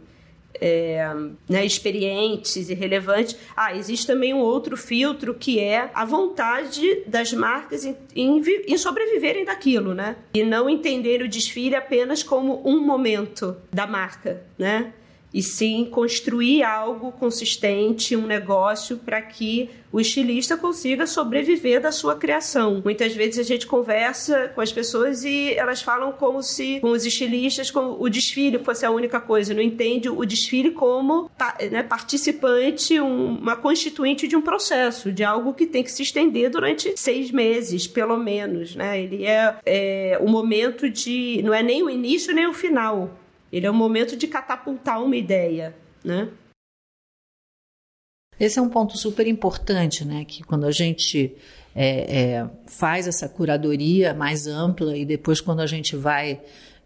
é, 0.60 1.08
né, 1.48 1.64
experientes 1.64 2.68
e 2.68 2.74
relevantes. 2.74 3.36
Ah, 3.56 3.74
existe 3.76 4.06
também 4.06 4.34
um 4.34 4.40
outro 4.40 4.76
filtro 4.76 5.34
que 5.34 5.60
é 5.60 5.90
a 5.94 6.04
vontade 6.04 7.02
das 7.06 7.32
marcas 7.32 7.84
em, 7.84 7.96
em, 8.14 8.42
em 8.66 8.78
sobreviverem 8.78 9.44
daquilo, 9.44 9.94
né? 9.94 10.16
E 10.34 10.42
não 10.42 10.68
entender 10.68 11.22
o 11.22 11.28
desfile 11.28 11.74
apenas 11.74 12.22
como 12.22 12.62
um 12.64 12.80
momento 12.80 13.56
da 13.72 13.86
marca, 13.86 14.42
né? 14.58 14.92
E 15.36 15.42
sim 15.42 15.84
construir 15.84 16.62
algo 16.62 17.12
consistente, 17.12 18.16
um 18.16 18.26
negócio 18.26 18.96
para 18.96 19.20
que 19.20 19.68
o 19.92 20.00
estilista 20.00 20.56
consiga 20.56 21.06
sobreviver 21.06 21.78
da 21.78 21.92
sua 21.92 22.16
criação. 22.16 22.80
Muitas 22.82 23.14
vezes 23.14 23.40
a 23.40 23.42
gente 23.42 23.66
conversa 23.66 24.50
com 24.54 24.62
as 24.62 24.72
pessoas 24.72 25.24
e 25.24 25.52
elas 25.52 25.82
falam 25.82 26.10
como 26.12 26.42
se 26.42 26.80
com 26.80 26.88
os 26.88 27.04
estilistas 27.04 27.70
como 27.70 28.02
o 28.02 28.08
desfile 28.08 28.58
fosse 28.60 28.86
a 28.86 28.90
única 28.90 29.20
coisa, 29.20 29.52
não 29.52 29.60
entende 29.60 30.08
o 30.08 30.24
desfile 30.24 30.70
como 30.70 31.30
né, 31.70 31.82
participante, 31.82 32.98
um, 32.98 33.36
uma 33.36 33.56
constituinte 33.56 34.26
de 34.26 34.36
um 34.36 34.40
processo, 34.40 35.12
de 35.12 35.22
algo 35.22 35.52
que 35.52 35.66
tem 35.66 35.82
que 35.82 35.92
se 35.92 36.02
estender 36.02 36.48
durante 36.48 36.94
seis 36.96 37.30
meses, 37.30 37.86
pelo 37.86 38.16
menos, 38.16 38.74
né? 38.74 39.02
Ele 39.02 39.26
é, 39.26 39.54
é 39.66 40.18
o 40.18 40.28
momento 40.30 40.88
de 40.88 41.42
não 41.44 41.52
é 41.52 41.62
nem 41.62 41.82
o 41.82 41.90
início 41.90 42.34
nem 42.34 42.46
o 42.46 42.54
final 42.54 43.10
ele 43.56 43.64
é 43.64 43.70
um 43.70 43.74
momento 43.74 44.18
de 44.18 44.26
catapultar 44.28 45.02
uma 45.02 45.16
ideia, 45.16 45.74
né? 46.04 46.28
Esse 48.38 48.58
é 48.58 48.62
um 48.62 48.68
ponto 48.68 48.98
super 48.98 49.26
importante, 49.26 50.04
né? 50.04 50.26
Que 50.26 50.42
quando 50.42 50.66
a 50.66 50.70
gente 50.70 51.34
é, 51.74 52.34
é, 52.34 52.50
faz 52.66 53.08
essa 53.08 53.26
curadoria 53.26 54.12
mais 54.12 54.46
ampla 54.46 54.94
e 54.94 55.06
depois 55.06 55.40
quando 55.40 55.60
a 55.60 55.66
gente 55.66 55.96
vai 55.96 56.38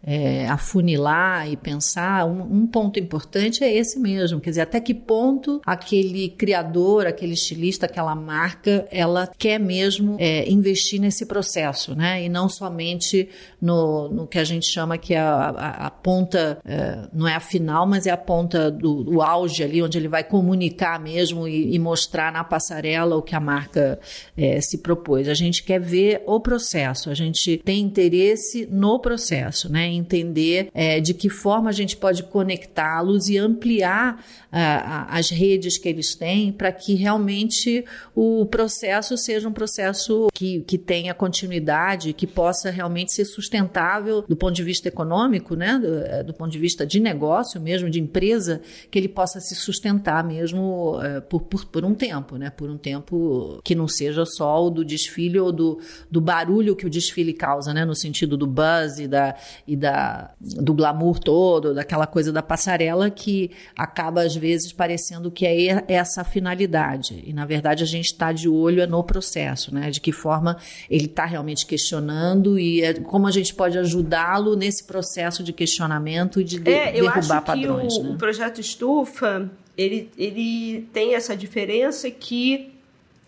é, 0.03 0.47
afunilar 0.47 1.49
e 1.49 1.55
pensar, 1.55 2.25
um, 2.25 2.41
um, 2.41 2.67
ponto 2.67 2.99
importante 2.99 3.63
é 3.63 3.71
esse 3.71 3.99
mesmo, 3.99 4.39
quer 4.39 4.49
dizer, 4.51 4.61
até 4.61 4.79
que 4.79 4.93
ponto 4.93 5.61
aquele 5.65 6.29
criador, 6.29 7.05
aquele 7.05 7.33
estilista, 7.33 7.85
aquela 7.85 8.15
marca, 8.15 8.87
ela 8.91 9.29
quer 9.37 9.59
mesmo 9.59 10.17
é, 10.19 10.49
investir 10.49 10.99
nesse 10.99 11.25
processo, 11.25 11.95
né? 11.95 12.23
E 12.23 12.29
não 12.29 12.49
somente 12.49 13.29
no, 13.61 14.09
no 14.09 14.27
que 14.27 14.39
a 14.39 14.43
gente 14.43 14.65
chama 14.65 14.97
que 14.97 15.13
é 15.13 15.19
a, 15.19 15.49
a, 15.49 15.87
a 15.87 15.91
ponta, 15.91 16.59
é, 16.65 17.07
não 17.13 17.27
é 17.27 17.35
a 17.35 17.39
final, 17.39 17.85
mas 17.85 18.07
é 18.07 18.11
a 18.11 18.17
ponta 18.17 18.71
do, 18.71 19.03
do, 19.03 19.21
auge 19.21 19.63
ali, 19.63 19.81
onde 19.83 19.97
ele 19.97 20.07
vai 20.07 20.23
comunicar 20.23 20.99
mesmo 20.99 21.47
e, 21.47 21.75
e 21.75 21.79
mostrar 21.79 22.31
na 22.31 22.43
passarela 22.43 23.15
o 23.15 23.21
que 23.21 23.35
a 23.35 23.39
marca 23.39 23.99
é, 24.35 24.59
se 24.61 24.79
propôs. 24.79 25.27
A 25.27 25.33
gente 25.33 25.63
quer 25.63 25.79
ver 25.79 26.23
o 26.25 26.39
processo, 26.39 27.09
a 27.09 27.13
gente 27.13 27.57
tem 27.57 27.81
interesse 27.81 28.67
no 28.71 28.99
processo, 28.99 29.71
né? 29.71 29.90
Entender 29.91 30.69
é, 30.73 30.99
de 30.99 31.13
que 31.13 31.29
forma 31.29 31.69
a 31.69 31.73
gente 31.73 31.97
pode 31.97 32.23
conectá-los 32.23 33.29
e 33.29 33.37
ampliar 33.37 34.23
as 34.51 35.29
redes 35.29 35.77
que 35.77 35.87
eles 35.87 36.13
têm 36.13 36.51
para 36.51 36.71
que 36.71 36.93
realmente 36.93 37.85
o 38.13 38.45
processo 38.45 39.17
seja 39.17 39.47
um 39.47 39.53
processo 39.53 40.27
que, 40.33 40.61
que 40.61 40.77
tenha 40.77 41.13
continuidade, 41.13 42.13
que 42.13 42.27
possa 42.27 42.69
realmente 42.69 43.13
ser 43.13 43.25
sustentável 43.25 44.23
do 44.27 44.35
ponto 44.35 44.53
de 44.53 44.63
vista 44.63 44.87
econômico, 44.87 45.55
né? 45.55 45.79
do, 45.79 45.99
é, 45.99 46.23
do 46.23 46.33
ponto 46.33 46.51
de 46.51 46.59
vista 46.59 46.85
de 46.85 46.99
negócio 46.99 47.61
mesmo, 47.61 47.89
de 47.89 47.99
empresa, 47.99 48.61
que 48.89 48.99
ele 48.99 49.07
possa 49.07 49.39
se 49.39 49.55
sustentar 49.55 50.23
mesmo 50.23 50.99
é, 51.01 51.21
por, 51.21 51.41
por, 51.43 51.65
por 51.65 51.85
um 51.85 51.93
tempo, 51.93 52.37
né? 52.37 52.49
por 52.49 52.69
um 52.69 52.77
tempo 52.77 53.59
que 53.63 53.73
não 53.73 53.87
seja 53.87 54.25
só 54.25 54.65
o 54.65 54.69
do 54.69 54.83
desfile 54.83 55.39
ou 55.39 55.51
do, 55.51 55.79
do 56.09 56.19
barulho 56.19 56.75
que 56.75 56.85
o 56.85 56.89
desfile 56.89 57.33
causa, 57.33 57.73
né? 57.73 57.85
no 57.85 57.95
sentido 57.95 58.35
do 58.35 58.47
buzz 58.47 58.99
e, 58.99 59.07
da, 59.07 59.35
e 59.67 59.75
da, 59.81 60.31
do 60.39 60.73
glamour 60.73 61.19
todo, 61.19 61.73
daquela 61.73 62.07
coisa 62.07 62.31
da 62.31 62.41
passarela 62.41 63.09
que 63.09 63.51
acaba 63.75 64.21
às 64.21 64.35
vezes 64.35 64.71
parecendo 64.71 65.29
que 65.29 65.45
é 65.45 65.83
essa 65.87 66.21
a 66.21 66.23
finalidade. 66.23 67.21
E 67.25 67.33
na 67.33 67.45
verdade 67.45 67.83
a 67.83 67.87
gente 67.87 68.05
está 68.05 68.31
de 68.31 68.47
olho 68.47 68.85
no 68.87 69.03
processo, 69.03 69.73
né? 69.73 69.89
De 69.89 69.99
que 69.99 70.11
forma 70.11 70.57
ele 70.89 71.05
está 71.05 71.25
realmente 71.25 71.65
questionando 71.65 72.57
e 72.57 72.81
é, 72.81 72.93
como 72.93 73.27
a 73.27 73.31
gente 73.31 73.53
pode 73.53 73.77
ajudá-lo 73.77 74.55
nesse 74.55 74.85
processo 74.85 75.43
de 75.43 75.51
questionamento 75.51 76.39
e 76.39 76.43
de, 76.43 76.59
de 76.59 76.71
é, 76.71 76.91
derrubar 76.91 77.41
padrões. 77.41 77.93
O, 77.95 78.03
né? 78.03 78.09
o 78.11 78.17
projeto 78.17 78.61
Estufa 78.61 79.49
ele, 79.77 80.11
ele 80.17 80.87
tem 80.93 81.15
essa 81.15 81.35
diferença 81.35 82.09
que 82.11 82.71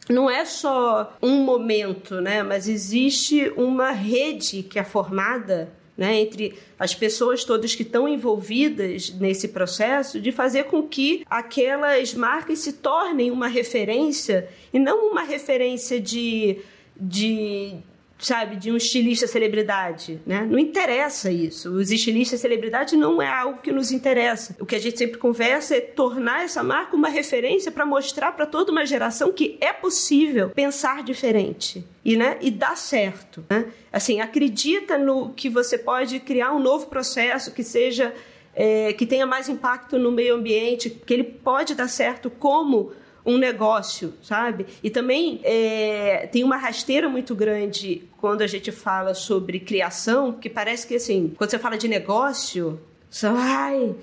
não 0.09 0.29
é 0.29 0.45
só 0.45 1.15
um 1.21 1.43
momento, 1.43 2.19
né? 2.19 2.43
Mas 2.43 2.67
existe 2.67 3.51
uma 3.55 3.91
rede 3.91 4.63
que 4.63 4.77
é 4.77 4.83
formada 4.83 5.71
né, 5.97 6.19
entre 6.19 6.57
as 6.77 6.93
pessoas 6.95 7.43
todas 7.43 7.75
que 7.75 7.83
estão 7.83 8.07
envolvidas 8.07 9.11
nesse 9.11 9.47
processo, 9.47 10.19
de 10.19 10.31
fazer 10.31 10.65
com 10.65 10.83
que 10.83 11.23
aquelas 11.29 12.13
marcas 12.13 12.59
se 12.59 12.73
tornem 12.73 13.31
uma 13.31 13.47
referência 13.47 14.49
e 14.73 14.79
não 14.79 15.11
uma 15.11 15.23
referência 15.23 15.99
de, 15.99 16.57
de 16.99 17.75
sabe, 18.19 18.55
de 18.55 18.71
um 18.71 18.77
estilista 18.77 19.27
celebridade, 19.27 20.21
né? 20.25 20.47
Não 20.49 20.57
interessa 20.57 21.31
isso. 21.31 21.71
Os 21.71 21.91
estilistas 21.91 22.39
celebridade 22.39 22.95
não 22.95 23.21
é 23.21 23.27
algo 23.27 23.61
que 23.61 23.71
nos 23.71 23.91
interessa. 23.91 24.55
O 24.59 24.65
que 24.65 24.75
a 24.75 24.79
gente 24.79 24.97
sempre 24.97 25.17
conversa 25.17 25.75
é 25.75 25.81
tornar 25.81 26.43
essa 26.43 26.63
marca 26.63 26.95
uma 26.95 27.09
referência 27.09 27.71
para 27.71 27.85
mostrar 27.85 28.31
para 28.31 28.45
toda 28.45 28.71
uma 28.71 28.85
geração 28.85 29.31
que 29.31 29.57
é 29.59 29.73
possível 29.73 30.49
pensar 30.49 31.03
diferente 31.03 31.85
e, 32.03 32.15
né, 32.15 32.37
e 32.41 32.49
dar 32.49 32.77
certo, 32.77 33.43
né? 33.49 33.65
Assim, 33.91 34.21
acredita 34.21 34.97
no 34.97 35.33
que 35.33 35.49
você 35.49 35.77
pode 35.77 36.19
criar 36.19 36.53
um 36.53 36.59
novo 36.59 36.87
processo 36.87 37.51
que 37.51 37.63
seja 37.63 38.13
é, 38.55 38.93
que 38.93 39.05
tenha 39.05 39.25
mais 39.25 39.49
impacto 39.49 39.97
no 39.97 40.11
meio 40.11 40.35
ambiente, 40.35 40.89
que 40.89 41.13
ele 41.13 41.23
pode 41.23 41.75
dar 41.75 41.87
certo 41.87 42.29
como 42.29 42.93
um 43.25 43.37
negócio, 43.37 44.13
sabe? 44.21 44.65
E 44.83 44.89
também 44.89 45.39
é, 45.43 46.27
tem 46.31 46.43
uma 46.43 46.57
rasteira 46.57 47.07
muito 47.07 47.33
grande 47.33 48.03
quando 48.17 48.41
a 48.41 48.47
gente 48.47 48.71
fala 48.71 49.13
sobre 49.13 49.59
criação, 49.59 50.33
que 50.33 50.49
parece 50.49 50.85
que 50.85 50.95
assim, 50.95 51.33
quando 51.37 51.49
você 51.49 51.59
fala 51.59 51.77
de 51.77 51.87
negócio, 51.87 52.79
você 53.09 53.27
ai, 53.27 53.95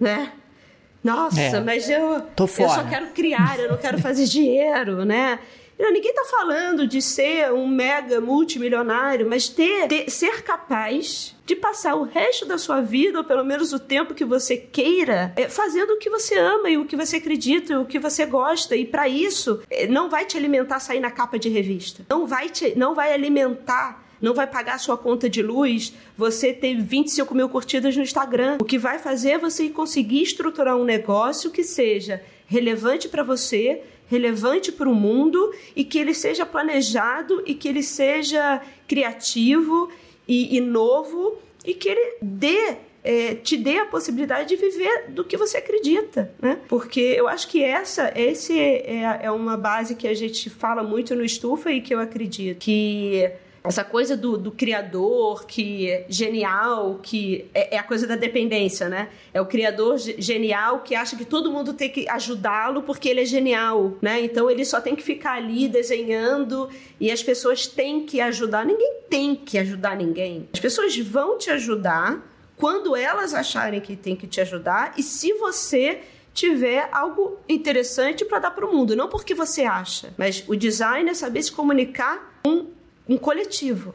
né? 0.00 0.32
Nossa, 1.02 1.40
é, 1.40 1.60
mas 1.60 1.90
eu, 1.90 2.22
eu 2.38 2.46
só 2.46 2.84
quero 2.88 3.08
criar, 3.08 3.58
eu 3.58 3.70
não 3.70 3.76
quero 3.76 3.98
fazer 3.98 4.24
dinheiro, 4.26 5.04
né? 5.04 5.38
ninguém 5.78 6.10
está 6.10 6.24
falando 6.24 6.86
de 6.86 7.02
ser 7.02 7.52
um 7.52 7.66
mega 7.66 8.20
multimilionário, 8.20 9.28
mas 9.28 9.48
ter, 9.48 9.88
ter, 9.88 10.08
ser 10.10 10.42
capaz 10.42 11.31
de 11.44 11.56
passar 11.56 11.94
o 11.96 12.04
resto 12.04 12.46
da 12.46 12.56
sua 12.56 12.80
vida, 12.80 13.18
ou 13.18 13.24
pelo 13.24 13.44
menos 13.44 13.72
o 13.72 13.78
tempo 13.78 14.14
que 14.14 14.24
você 14.24 14.56
queira, 14.56 15.32
é, 15.36 15.48
fazendo 15.48 15.92
o 15.94 15.98
que 15.98 16.08
você 16.08 16.38
ama 16.38 16.70
e 16.70 16.78
o 16.78 16.84
que 16.84 16.96
você 16.96 17.16
acredita, 17.16 17.72
e 17.72 17.76
o 17.76 17.84
que 17.84 17.98
você 17.98 18.24
gosta. 18.24 18.76
E 18.76 18.86
para 18.86 19.08
isso, 19.08 19.62
é, 19.68 19.86
não 19.86 20.08
vai 20.08 20.24
te 20.24 20.36
alimentar 20.36 20.80
sair 20.80 21.00
na 21.00 21.10
capa 21.10 21.38
de 21.38 21.48
revista. 21.48 22.06
Não 22.08 22.26
vai 22.26 22.48
te, 22.48 22.76
não 22.76 22.94
vai 22.94 23.12
alimentar 23.12 24.02
não 24.22 24.34
vai 24.34 24.46
pagar 24.46 24.78
sua 24.78 24.96
conta 24.96 25.28
de 25.28 25.42
luz, 25.42 25.92
você 26.16 26.52
ter 26.52 26.80
25 26.80 27.34
mil 27.34 27.48
curtidas 27.48 27.96
no 27.96 28.04
Instagram. 28.04 28.58
O 28.60 28.64
que 28.64 28.78
vai 28.78 29.00
fazer 29.00 29.30
é 29.30 29.38
você 29.38 29.68
conseguir 29.68 30.22
estruturar 30.22 30.76
um 30.76 30.84
negócio 30.84 31.50
que 31.50 31.64
seja 31.64 32.22
relevante 32.46 33.08
para 33.08 33.24
você, 33.24 33.82
relevante 34.06 34.70
para 34.70 34.88
o 34.88 34.94
mundo 34.94 35.52
e 35.74 35.84
que 35.84 35.98
ele 35.98 36.14
seja 36.14 36.46
planejado 36.46 37.42
e 37.44 37.52
que 37.52 37.66
ele 37.66 37.82
seja 37.82 38.60
criativo 38.86 39.90
e, 40.26 40.56
e 40.56 40.60
novo 40.60 41.38
e 41.64 41.74
que 41.74 41.88
ele 41.88 42.16
dê 42.20 42.76
é, 43.04 43.34
te 43.34 43.56
dê 43.56 43.78
a 43.78 43.86
possibilidade 43.86 44.48
de 44.48 44.56
viver 44.56 45.10
do 45.10 45.24
que 45.24 45.36
você 45.36 45.58
acredita, 45.58 46.32
né? 46.40 46.60
Porque 46.68 47.00
eu 47.00 47.26
acho 47.26 47.48
que 47.48 47.62
essa 47.62 48.12
esse 48.14 48.58
é, 48.58 49.20
é 49.22 49.30
uma 49.30 49.56
base 49.56 49.96
que 49.96 50.06
a 50.06 50.14
gente 50.14 50.48
fala 50.48 50.82
muito 50.82 51.14
no 51.14 51.24
Estufa 51.24 51.72
e 51.72 51.80
que 51.80 51.92
eu 51.92 51.98
acredito 51.98 52.60
que 52.60 53.28
essa 53.64 53.84
coisa 53.84 54.16
do, 54.16 54.36
do 54.36 54.50
criador 54.50 55.46
que 55.46 55.88
é 55.88 56.06
genial, 56.08 56.98
que 57.00 57.46
é, 57.54 57.76
é, 57.76 57.78
a 57.78 57.82
coisa 57.82 58.06
da 58.06 58.16
dependência, 58.16 58.88
né? 58.88 59.08
É 59.32 59.40
o 59.40 59.46
criador 59.46 59.98
genial 59.98 60.80
que 60.80 60.94
acha 60.94 61.16
que 61.16 61.24
todo 61.24 61.50
mundo 61.50 61.72
tem 61.72 61.88
que 61.88 62.08
ajudá-lo 62.08 62.82
porque 62.82 63.08
ele 63.08 63.20
é 63.20 63.24
genial, 63.24 63.96
né? 64.02 64.20
Então 64.20 64.50
ele 64.50 64.64
só 64.64 64.80
tem 64.80 64.96
que 64.96 65.02
ficar 65.02 65.34
ali 65.34 65.68
desenhando 65.68 66.68
e 66.98 67.10
as 67.10 67.22
pessoas 67.22 67.66
têm 67.66 68.04
que 68.04 68.20
ajudar. 68.20 68.66
Ninguém 68.66 68.94
tem 69.08 69.36
que 69.36 69.56
ajudar 69.58 69.96
ninguém. 69.96 70.48
As 70.52 70.58
pessoas 70.58 70.96
vão 70.98 71.38
te 71.38 71.50
ajudar 71.50 72.20
quando 72.56 72.96
elas 72.96 73.32
acharem 73.32 73.80
que 73.80 73.94
tem 73.94 74.16
que 74.16 74.26
te 74.26 74.40
ajudar 74.40 74.94
e 74.96 75.02
se 75.02 75.34
você 75.34 76.00
tiver 76.34 76.88
algo 76.90 77.38
interessante 77.48 78.24
para 78.24 78.38
dar 78.38 78.50
para 78.52 78.66
o 78.66 78.74
mundo, 78.74 78.96
não 78.96 79.08
porque 79.08 79.34
você 79.34 79.62
acha, 79.62 80.14
mas 80.16 80.42
o 80.48 80.56
design 80.56 81.10
é 81.10 81.14
saber 81.14 81.42
se 81.42 81.52
comunicar 81.52 82.40
com 82.42 82.68
um 83.08 83.16
coletivo. 83.16 83.94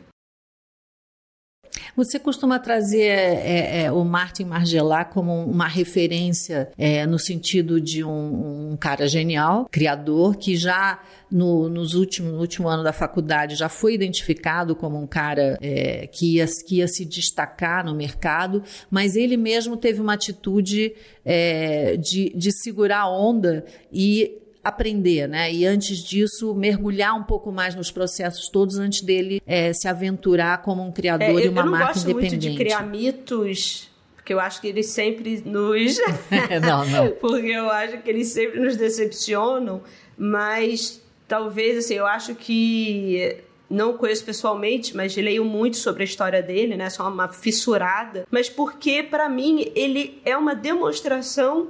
Você 1.95 2.19
costuma 2.19 2.59
trazer 2.59 3.07
é, 3.07 3.83
é, 3.83 3.91
o 3.91 4.03
Martin 4.05 4.45
Margiela 4.45 5.03
como 5.03 5.33
uma 5.43 5.67
referência 5.67 6.71
é, 6.77 7.07
no 7.07 7.17
sentido 7.17 7.81
de 7.81 8.03
um, 8.03 8.71
um, 8.71 8.77
cara 8.77 9.07
genial, 9.07 9.67
criador, 9.71 10.37
que 10.37 10.55
já 10.55 10.99
no, 11.29 11.67
nos 11.67 11.95
últimos, 11.95 12.33
no 12.33 12.39
último 12.39 12.67
ano 12.67 12.83
da 12.83 12.93
faculdade 12.93 13.55
já 13.55 13.67
foi 13.67 13.95
identificado 13.95 14.75
como 14.75 14.95
um 15.01 15.07
cara 15.07 15.57
é, 15.59 16.05
que, 16.05 16.35
ia, 16.35 16.45
que 16.67 16.75
ia 16.75 16.87
se 16.87 17.03
destacar 17.03 17.83
no 17.83 17.95
mercado, 17.95 18.63
mas 18.91 19.15
ele 19.15 19.35
mesmo 19.35 19.75
teve 19.75 19.99
uma 19.99 20.13
atitude 20.13 20.93
é, 21.25 21.97
de, 21.97 22.31
de 22.35 22.51
segurar 22.51 23.01
a 23.01 23.09
onda 23.09 23.65
e 23.91 24.46
aprender, 24.67 25.27
né? 25.27 25.51
E 25.51 25.65
antes 25.65 25.99
disso, 26.03 26.53
mergulhar 26.53 27.15
um 27.15 27.23
pouco 27.23 27.51
mais 27.51 27.75
nos 27.75 27.91
processos 27.91 28.49
todos 28.49 28.77
antes 28.77 29.01
dele 29.01 29.41
é, 29.45 29.71
se 29.73 29.87
aventurar 29.87 30.61
como 30.61 30.83
um 30.83 30.91
criador 30.91 31.27
é, 31.29 31.33
eu, 31.33 31.39
e 31.39 31.49
uma 31.49 31.65
marca 31.65 31.99
independente. 31.99 32.07
Eu 32.07 32.13
não 32.13 32.21
gosto 32.21 32.31
muito 32.31 32.37
de 32.37 32.55
criar 32.55 32.85
mitos 32.85 33.89
porque 34.27 34.33
eu 34.33 34.41
acho 34.41 34.59
que 34.59 34.67
eles 34.67 34.87
sempre 34.87 35.41
nos. 35.45 35.97
não, 36.61 36.85
não. 36.85 37.11
porque 37.11 37.47
eu 37.47 37.69
acho 37.69 37.99
que 37.99 38.09
eles 38.09 38.27
sempre 38.27 38.59
nos 38.59 38.75
decepcionam, 38.75 39.81
mas 40.17 41.01
talvez, 41.27 41.77
assim, 41.77 41.93
eu 41.93 42.05
acho 42.05 42.35
que. 42.35 43.37
Não 43.69 43.97
conheço 43.97 44.23
pessoalmente, 44.23 44.95
mas 44.95 45.13
leio 45.17 45.43
muito 45.43 45.75
sobre 45.75 46.01
a 46.01 46.05
história 46.05 46.41
dele, 46.41 46.77
né? 46.77 46.89
Só 46.89 47.09
uma 47.09 47.27
fissurada. 47.27 48.25
Mas 48.31 48.49
porque, 48.49 49.03
para 49.03 49.27
mim, 49.27 49.69
ele 49.75 50.21
é 50.23 50.37
uma 50.37 50.55
demonstração 50.55 51.67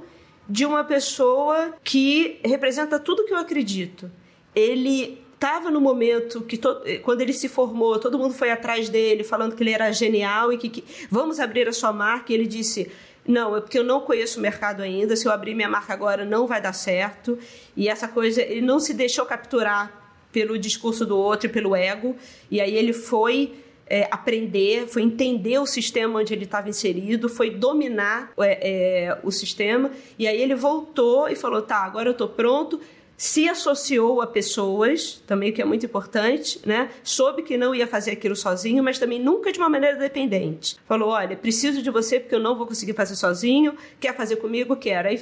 de 0.48 0.64
uma 0.64 0.82
pessoa 0.84 1.74
que 1.84 2.40
representa 2.44 2.98
tudo 2.98 3.24
que 3.24 3.32
eu 3.32 3.38
acredito. 3.38 4.10
Ele 4.54 5.22
estava 5.34 5.70
no 5.70 5.80
momento 5.80 6.40
que 6.42 6.58
quando 7.02 7.20
ele 7.20 7.32
se 7.32 7.48
formou, 7.48 7.98
todo 7.98 8.18
mundo 8.18 8.34
foi 8.34 8.50
atrás 8.50 8.88
dele 8.88 9.22
falando 9.22 9.54
que 9.54 9.62
ele 9.62 9.72
era 9.72 9.92
genial 9.92 10.52
e 10.52 10.58
que, 10.58 10.68
que 10.68 10.84
vamos 11.10 11.38
abrir 11.38 11.68
a 11.68 11.72
sua 11.72 11.92
marca. 11.92 12.32
E 12.32 12.34
ele 12.34 12.46
disse: 12.46 12.90
não, 13.26 13.54
é 13.54 13.60
porque 13.60 13.78
eu 13.78 13.84
não 13.84 14.00
conheço 14.00 14.38
o 14.38 14.42
mercado 14.42 14.82
ainda. 14.82 15.14
Se 15.14 15.26
eu 15.26 15.32
abrir 15.32 15.54
minha 15.54 15.68
marca 15.68 15.92
agora, 15.92 16.24
não 16.24 16.46
vai 16.46 16.62
dar 16.62 16.72
certo. 16.72 17.38
E 17.76 17.86
essa 17.86 18.08
coisa, 18.08 18.40
ele 18.40 18.62
não 18.62 18.80
se 18.80 18.94
deixou 18.94 19.26
capturar 19.26 20.16
pelo 20.32 20.58
discurso 20.58 21.04
do 21.04 21.16
outro 21.16 21.46
e 21.46 21.52
pelo 21.52 21.76
ego. 21.76 22.16
E 22.50 22.58
aí 22.58 22.74
ele 22.74 22.94
foi 22.94 23.54
é, 23.88 24.06
aprender, 24.10 24.86
foi 24.86 25.02
entender 25.02 25.58
o 25.58 25.66
sistema 25.66 26.20
onde 26.20 26.34
ele 26.34 26.44
estava 26.44 26.68
inserido, 26.68 27.28
foi 27.28 27.50
dominar 27.50 28.32
é, 28.38 28.68
é, 29.06 29.18
o 29.22 29.30
sistema. 29.30 29.90
E 30.18 30.28
aí 30.28 30.40
ele 30.40 30.54
voltou 30.54 31.28
e 31.28 31.34
falou: 31.34 31.62
tá, 31.62 31.78
agora 31.78 32.08
eu 32.08 32.12
estou 32.12 32.28
pronto. 32.28 32.80
Se 33.18 33.48
associou 33.48 34.22
a 34.22 34.28
pessoas, 34.28 35.20
também 35.26 35.52
que 35.52 35.60
é 35.60 35.64
muito 35.64 35.84
importante, 35.84 36.60
né? 36.64 36.88
Soube 37.02 37.42
que 37.42 37.58
não 37.58 37.74
ia 37.74 37.84
fazer 37.84 38.12
aquilo 38.12 38.36
sozinho, 38.36 38.80
mas 38.82 38.96
também 38.96 39.18
nunca 39.18 39.50
de 39.50 39.58
uma 39.58 39.68
maneira 39.68 39.96
dependente. 39.96 40.76
Falou: 40.86 41.08
olha, 41.08 41.36
preciso 41.36 41.82
de 41.82 41.90
você 41.90 42.20
porque 42.20 42.36
eu 42.36 42.40
não 42.40 42.56
vou 42.56 42.64
conseguir 42.64 42.92
fazer 42.92 43.16
sozinho. 43.16 43.74
Quer 43.98 44.16
fazer 44.16 44.36
comigo? 44.36 44.76
Quero. 44.76 45.08
Aí 45.08 45.20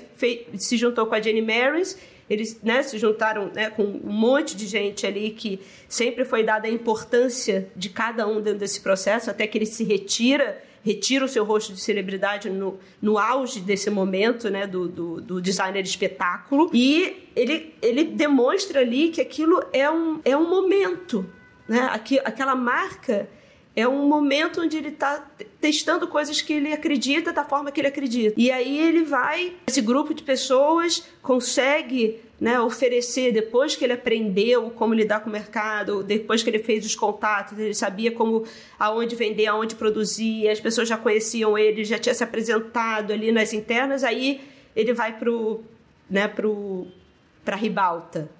se 0.58 0.76
juntou 0.76 1.06
com 1.06 1.14
a 1.14 1.20
Jenny 1.22 1.40
Marys 1.40 1.96
eles 2.28 2.60
né, 2.62 2.82
se 2.82 2.98
juntaram 2.98 3.50
né, 3.54 3.70
com 3.70 3.84
um 3.84 4.12
monte 4.12 4.56
de 4.56 4.66
gente 4.66 5.06
ali 5.06 5.30
que 5.30 5.60
sempre 5.88 6.24
foi 6.24 6.42
dada 6.42 6.66
a 6.66 6.70
importância 6.70 7.68
de 7.76 7.88
cada 7.88 8.26
um 8.26 8.40
dentro 8.40 8.58
desse 8.58 8.80
processo, 8.80 9.30
até 9.30 9.46
que 9.46 9.56
ele 9.56 9.66
se 9.66 9.84
retira, 9.84 10.60
retira 10.86 11.24
o 11.24 11.28
seu 11.28 11.44
rosto 11.44 11.72
de 11.72 11.80
celebridade 11.80 12.48
no, 12.48 12.78
no 13.02 13.18
auge 13.18 13.58
desse 13.58 13.90
momento 13.90 14.48
né, 14.48 14.68
do, 14.68 14.86
do, 14.86 15.20
do 15.20 15.40
designer 15.40 15.82
de 15.82 15.88
espetáculo. 15.88 16.70
E 16.72 17.28
ele, 17.34 17.74
ele 17.82 18.04
demonstra 18.04 18.82
ali 18.82 19.08
que 19.08 19.20
aquilo 19.20 19.60
é 19.72 19.90
um, 19.90 20.20
é 20.24 20.36
um 20.36 20.48
momento. 20.48 21.28
Né? 21.68 21.80
Aqui, 21.90 22.20
aquela 22.20 22.54
marca 22.54 23.28
é 23.76 23.86
um 23.86 24.08
momento 24.08 24.62
onde 24.62 24.78
ele 24.78 24.88
está 24.88 25.22
testando 25.60 26.08
coisas 26.08 26.40
que 26.40 26.54
ele 26.54 26.72
acredita 26.72 27.30
da 27.30 27.44
forma 27.44 27.70
que 27.70 27.78
ele 27.78 27.88
acredita. 27.88 28.34
E 28.40 28.50
aí 28.50 28.80
ele 28.80 29.04
vai, 29.04 29.52
esse 29.66 29.82
grupo 29.82 30.14
de 30.14 30.22
pessoas 30.22 31.06
consegue 31.22 32.18
né, 32.40 32.58
oferecer, 32.58 33.32
depois 33.32 33.76
que 33.76 33.84
ele 33.84 33.92
aprendeu 33.92 34.70
como 34.70 34.94
lidar 34.94 35.20
com 35.20 35.28
o 35.28 35.32
mercado, 35.32 36.02
depois 36.02 36.42
que 36.42 36.48
ele 36.48 36.58
fez 36.58 36.86
os 36.86 36.94
contatos, 36.94 37.58
ele 37.58 37.74
sabia 37.74 38.10
como 38.10 38.44
aonde 38.78 39.14
vender, 39.14 39.46
aonde 39.46 39.74
produzir, 39.74 40.48
as 40.48 40.60
pessoas 40.60 40.88
já 40.88 40.96
conheciam 40.96 41.56
ele, 41.56 41.84
já 41.84 41.98
tinha 41.98 42.14
se 42.14 42.24
apresentado 42.24 43.12
ali 43.12 43.30
nas 43.30 43.52
internas, 43.52 44.02
aí 44.02 44.40
ele 44.74 44.94
vai 44.94 45.18
para 45.18 45.30
né, 46.08 46.28
pro, 46.28 46.86
a 47.46 47.56
ribalta. 47.56 48.30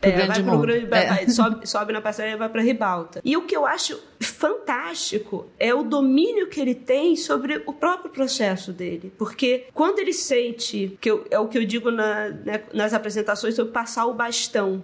É, 0.00 0.26
vai 0.26 0.42
pro 0.42 0.58
grande, 0.58 0.88
é. 0.92 1.28
sobe, 1.28 1.66
sobe 1.66 1.92
na 1.92 2.00
passarela 2.00 2.34
e 2.34 2.38
vai 2.38 2.48
para 2.48 2.62
ribalta. 2.62 3.20
E 3.24 3.36
o 3.36 3.42
que 3.42 3.56
eu 3.56 3.64
acho 3.64 3.98
fantástico 4.20 5.46
é 5.58 5.74
o 5.74 5.82
domínio 5.82 6.48
que 6.48 6.60
ele 6.60 6.74
tem 6.74 7.16
sobre 7.16 7.62
o 7.66 7.72
próprio 7.72 8.10
processo 8.10 8.72
dele. 8.72 9.12
Porque 9.16 9.66
quando 9.72 9.98
ele 10.00 10.12
sente, 10.12 10.96
que 11.00 11.10
eu, 11.10 11.26
é 11.30 11.38
o 11.38 11.48
que 11.48 11.58
eu 11.58 11.64
digo 11.64 11.90
na, 11.90 12.28
né, 12.28 12.62
nas 12.72 12.92
apresentações, 12.92 13.54
sobre 13.54 13.72
passar 13.72 14.06
o 14.06 14.14
bastão. 14.14 14.82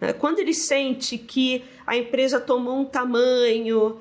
Né? 0.00 0.12
Quando 0.12 0.38
ele 0.38 0.54
sente 0.54 1.18
que 1.18 1.62
a 1.86 1.96
empresa 1.96 2.40
tomou 2.40 2.80
um 2.80 2.84
tamanho, 2.84 4.00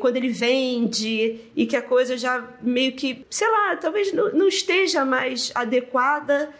quando 0.00 0.16
ele 0.16 0.30
vende 0.30 1.40
e 1.54 1.66
que 1.66 1.76
a 1.76 1.82
coisa 1.82 2.16
já 2.16 2.44
meio 2.62 2.92
que, 2.92 3.24
sei 3.30 3.48
lá, 3.48 3.76
talvez 3.76 4.12
não, 4.12 4.32
não 4.32 4.48
esteja 4.48 5.04
mais 5.04 5.52
adequada 5.54 6.50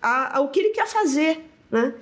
ao 0.00 0.48
que 0.48 0.60
ele 0.60 0.70
quer 0.70 0.86
fazer, 0.86 1.44
né? 1.70 1.92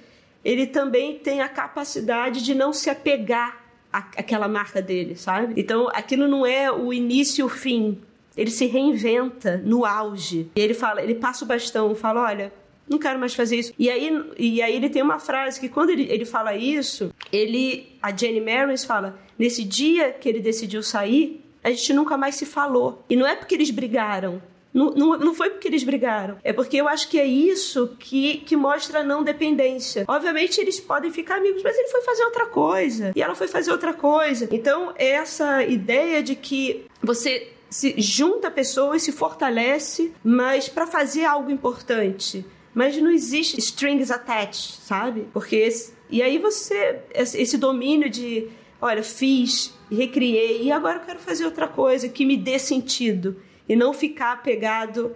Ele 0.44 0.66
também 0.66 1.18
tem 1.18 1.40
a 1.40 1.48
capacidade 1.48 2.42
de 2.42 2.54
não 2.54 2.72
se 2.72 2.88
apegar 2.90 3.64
àquela 3.92 4.48
marca 4.48 4.80
dele, 4.80 5.16
sabe? 5.16 5.54
Então, 5.60 5.88
aquilo 5.92 6.28
não 6.28 6.46
é 6.46 6.70
o 6.70 6.92
início 6.92 7.42
e 7.42 7.44
o 7.44 7.48
fim. 7.48 7.98
Ele 8.36 8.50
se 8.50 8.66
reinventa 8.66 9.60
no 9.64 9.84
auge. 9.84 10.48
E 10.54 10.60
ele 10.60 10.74
fala, 10.74 11.02
ele 11.02 11.14
passa 11.14 11.44
o 11.44 11.48
bastão, 11.48 11.94
fala, 11.94 12.22
olha, 12.22 12.52
não 12.88 12.98
quero 12.98 13.18
mais 13.18 13.34
fazer 13.34 13.56
isso. 13.56 13.72
E 13.78 13.90
aí, 13.90 14.10
e 14.38 14.62
aí 14.62 14.74
ele 14.74 14.88
tem 14.88 15.02
uma 15.02 15.18
frase 15.18 15.60
que 15.60 15.68
quando 15.68 15.90
ele, 15.90 16.04
ele 16.10 16.24
fala 16.24 16.56
isso, 16.56 17.12
ele, 17.32 17.96
a 18.00 18.14
Jenny 18.14 18.40
Marys 18.40 18.84
fala, 18.84 19.18
nesse 19.38 19.64
dia 19.64 20.12
que 20.12 20.28
ele 20.28 20.40
decidiu 20.40 20.82
sair, 20.82 21.44
a 21.62 21.70
gente 21.70 21.92
nunca 21.92 22.16
mais 22.16 22.34
se 22.34 22.46
falou. 22.46 23.04
E 23.08 23.16
não 23.16 23.26
é 23.26 23.36
porque 23.36 23.54
eles 23.54 23.70
brigaram, 23.70 24.42
não, 24.72 24.90
não, 24.92 25.18
não, 25.18 25.34
foi 25.34 25.50
porque 25.50 25.68
eles 25.68 25.82
brigaram. 25.82 26.38
É 26.44 26.52
porque 26.52 26.76
eu 26.76 26.86
acho 26.86 27.08
que 27.08 27.18
é 27.18 27.26
isso 27.26 27.96
que, 27.98 28.38
que 28.38 28.56
mostra 28.56 29.00
a 29.00 29.04
não 29.04 29.22
dependência. 29.24 30.04
Obviamente, 30.06 30.60
eles 30.60 30.78
podem 30.78 31.10
ficar 31.10 31.36
amigos, 31.36 31.62
mas 31.62 31.76
ele 31.76 31.88
foi 31.88 32.02
fazer 32.02 32.24
outra 32.24 32.46
coisa. 32.46 33.12
E 33.14 33.22
ela 33.22 33.34
foi 33.34 33.48
fazer 33.48 33.72
outra 33.72 33.92
coisa. 33.92 34.48
Então, 34.50 34.92
essa 34.96 35.64
ideia 35.64 36.22
de 36.22 36.36
que 36.36 36.86
você 37.02 37.52
se 37.68 37.94
junta 38.00 38.50
pessoas, 38.50 39.02
se 39.02 39.12
fortalece, 39.12 40.12
mas 40.22 40.68
para 40.68 40.86
fazer 40.86 41.24
algo 41.24 41.50
importante. 41.50 42.44
Mas 42.74 42.96
não 42.96 43.10
existe 43.10 43.58
strings 43.58 44.10
attached, 44.10 44.80
sabe? 44.82 45.26
Porque 45.32 45.56
esse, 45.56 45.92
e 46.08 46.22
aí 46.22 46.38
você 46.38 47.00
esse 47.12 47.56
domínio 47.56 48.08
de, 48.08 48.48
olha, 48.80 49.02
fiz, 49.02 49.74
recriei 49.90 50.62
e 50.62 50.72
agora 50.72 50.98
eu 50.98 51.04
quero 51.04 51.18
fazer 51.18 51.44
outra 51.44 51.66
coisa 51.66 52.08
que 52.08 52.24
me 52.24 52.36
dê 52.36 52.58
sentido 52.58 53.36
e 53.70 53.76
não 53.76 53.94
ficar 53.94 54.32
apegado 54.32 55.14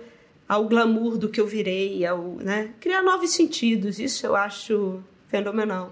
ao 0.49 0.69
glamour 0.69 1.19
do 1.19 1.29
que 1.29 1.41
eu 1.41 1.47
virei, 1.47 2.07
ao, 2.07 2.37
né? 2.37 2.73
criar 2.79 3.03
novos 3.03 3.33
sentidos. 3.33 3.99
Isso 3.99 4.25
eu 4.25 4.37
acho 4.37 5.03
fenomenal. 5.27 5.91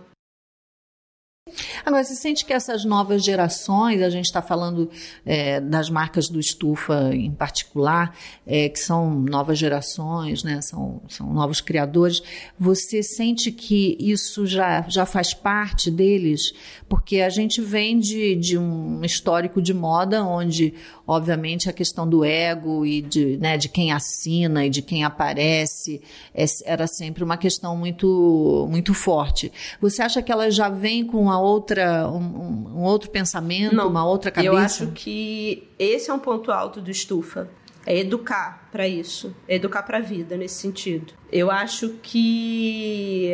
Agora, 1.84 2.04
você 2.04 2.14
sente 2.14 2.44
que 2.44 2.52
essas 2.52 2.84
novas 2.84 3.24
gerações, 3.24 4.02
a 4.02 4.10
gente 4.10 4.26
está 4.26 4.40
falando 4.40 4.90
é, 5.24 5.60
das 5.60 5.90
marcas 5.90 6.28
do 6.28 6.38
Estufa 6.38 7.10
em 7.12 7.30
particular, 7.32 8.16
é, 8.46 8.68
que 8.68 8.78
são 8.78 9.10
novas 9.10 9.58
gerações, 9.58 10.44
né, 10.44 10.60
são, 10.60 11.02
são 11.08 11.32
novos 11.32 11.60
criadores, 11.60 12.22
você 12.58 13.02
sente 13.02 13.50
que 13.50 13.96
isso 13.98 14.46
já, 14.46 14.82
já 14.88 15.04
faz 15.06 15.34
parte 15.34 15.90
deles? 15.90 16.52
Porque 16.88 17.20
a 17.20 17.30
gente 17.30 17.60
vem 17.60 17.98
de, 17.98 18.36
de 18.36 18.58
um 18.58 19.02
histórico 19.04 19.60
de 19.60 19.72
moda 19.72 20.24
onde, 20.24 20.74
obviamente, 21.06 21.68
a 21.68 21.72
questão 21.72 22.08
do 22.08 22.24
ego 22.24 22.84
e 22.84 23.00
de, 23.00 23.38
né, 23.38 23.56
de 23.56 23.68
quem 23.68 23.92
assina 23.92 24.66
e 24.66 24.70
de 24.70 24.82
quem 24.82 25.02
aparece 25.02 26.02
é, 26.34 26.44
era 26.64 26.86
sempre 26.86 27.24
uma 27.24 27.36
questão 27.36 27.76
muito, 27.76 28.66
muito 28.70 28.94
forte. 28.94 29.50
Você 29.80 30.02
acha 30.02 30.22
que 30.22 30.30
ela 30.30 30.50
já 30.50 30.68
vem 30.68 31.04
com 31.04 31.22
uma 31.22 31.40
outra, 31.40 31.71
um, 31.80 32.78
um 32.78 32.82
outro 32.82 33.10
pensamento, 33.10 33.74
Não, 33.74 33.88
uma 33.88 34.04
outra 34.04 34.30
cabeça? 34.30 34.54
Eu 34.54 34.58
acho 34.58 34.86
que 34.88 35.68
esse 35.78 36.10
é 36.10 36.14
um 36.14 36.18
ponto 36.18 36.50
alto 36.50 36.80
do 36.80 36.90
Estufa. 36.90 37.48
É 37.84 37.98
educar 37.98 38.68
para 38.70 38.86
isso, 38.86 39.34
é 39.48 39.56
educar 39.56 39.82
para 39.82 39.98
a 39.98 40.00
vida 40.00 40.36
nesse 40.36 40.54
sentido. 40.54 41.14
Eu 41.32 41.50
acho 41.50 41.96
que 42.00 43.32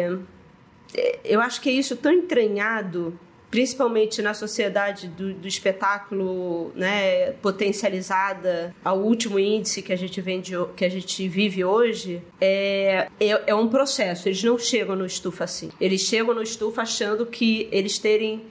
eu 1.23 1.41
acho 1.41 1.61
que 1.61 1.69
é 1.69 1.73
isso 1.73 1.95
tão 1.97 2.11
entranhado 2.11 3.19
principalmente 3.51 4.21
na 4.21 4.35
sociedade 4.35 5.09
do, 5.09 5.33
do, 5.35 5.49
espetáculo 5.49 6.71
né, 6.75 7.33
potencializada 7.33 8.75
ao 8.85 8.99
último 8.99 9.39
índice 9.39 9.81
que 9.83 9.93
a 9.93 9.97
gente, 9.97 10.21
vende, 10.21 10.53
que 10.77 10.85
a 10.85 10.89
gente 10.89 11.27
vive 11.29 11.65
hoje, 11.65 12.23
é, 12.41 13.09
é, 13.19 13.43
é, 13.47 13.55
um 13.55 13.69
processo. 13.69 14.29
Eles 14.29 14.43
não 14.43 14.59
chegam 14.59 14.95
no 14.95 15.07
estufa 15.07 15.45
assim. 15.45 15.71
Eles 15.81 16.03
chegam 16.03 16.35
no 16.35 16.43
estufa 16.43 16.83
achando 16.83 17.25
que 17.25 17.69
eles 17.73 17.99
terem 17.99 18.43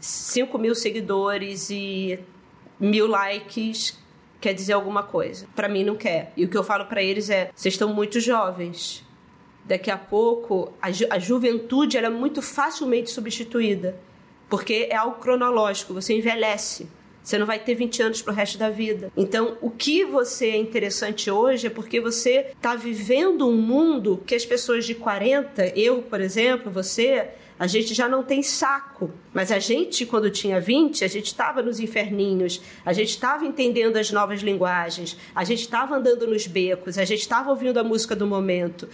5 0.00 0.58
mil 0.58 0.74
seguidores 0.74 1.70
e 1.70 2.18
mil 2.80 3.06
likes 3.06 3.96
quer 4.40 4.52
dizer 4.52 4.72
alguma 4.72 5.04
coisa. 5.04 5.46
Para 5.54 5.68
mim, 5.68 5.84
não 5.84 5.94
quer. 5.94 6.32
E 6.36 6.44
o 6.44 6.48
que 6.48 6.56
eu 6.56 6.64
falo 6.64 6.86
para 6.86 7.00
eles 7.00 7.30
é: 7.30 7.50
vocês 7.54 7.74
estão 7.74 7.94
muito 7.94 8.18
jovens. 8.18 9.04
Daqui 9.64 9.92
a 9.92 9.96
pouco, 9.96 10.72
a, 10.82 10.90
ju 10.90 11.06
a 11.08 11.20
juventude 11.20 11.96
ela 11.96 12.08
é 12.08 12.10
muito 12.10 12.42
facilmente 12.42 13.12
substituída 13.12 13.96
porque 14.52 14.88
é 14.90 14.96
algo 14.96 15.18
cronológico, 15.18 15.94
você 15.94 16.12
envelhece. 16.12 16.86
Você 17.22 17.38
não 17.38 17.46
vai 17.46 17.58
ter 17.58 17.74
20 17.74 18.02
anos 18.02 18.20
para 18.20 18.34
o 18.34 18.36
resto 18.36 18.58
da 18.58 18.68
vida. 18.68 19.10
Então, 19.16 19.56
o 19.62 19.70
que 19.70 20.04
você 20.04 20.48
é 20.48 20.58
interessante 20.58 21.30
hoje 21.30 21.68
é 21.68 21.70
porque 21.70 21.98
você 22.02 22.48
está 22.54 22.76
vivendo 22.76 23.48
um 23.48 23.56
mundo 23.56 24.22
que 24.26 24.34
as 24.34 24.44
pessoas 24.44 24.84
de 24.84 24.94
40, 24.94 25.68
eu, 25.68 26.02
por 26.02 26.20
exemplo, 26.20 26.70
você, 26.70 27.30
a 27.58 27.66
gente 27.66 27.94
já 27.94 28.06
não 28.06 28.22
tem 28.22 28.42
saco. 28.42 29.10
Mas 29.32 29.50
a 29.50 29.58
gente, 29.58 30.04
quando 30.04 30.28
tinha 30.28 30.60
20, 30.60 31.02
a 31.02 31.08
gente 31.08 31.28
estava 31.28 31.62
nos 31.62 31.80
inferninhos, 31.80 32.60
a 32.84 32.92
gente 32.92 33.08
estava 33.08 33.46
entendendo 33.46 33.96
as 33.96 34.10
novas 34.10 34.42
linguagens, 34.42 35.16
a 35.34 35.44
gente 35.44 35.60
estava 35.60 35.96
andando 35.96 36.26
nos 36.26 36.46
becos, 36.46 36.98
a 36.98 37.06
gente 37.06 37.20
estava 37.20 37.48
ouvindo 37.48 37.78
a 37.78 37.82
música 37.82 38.14
do 38.14 38.26
momento. 38.26 38.86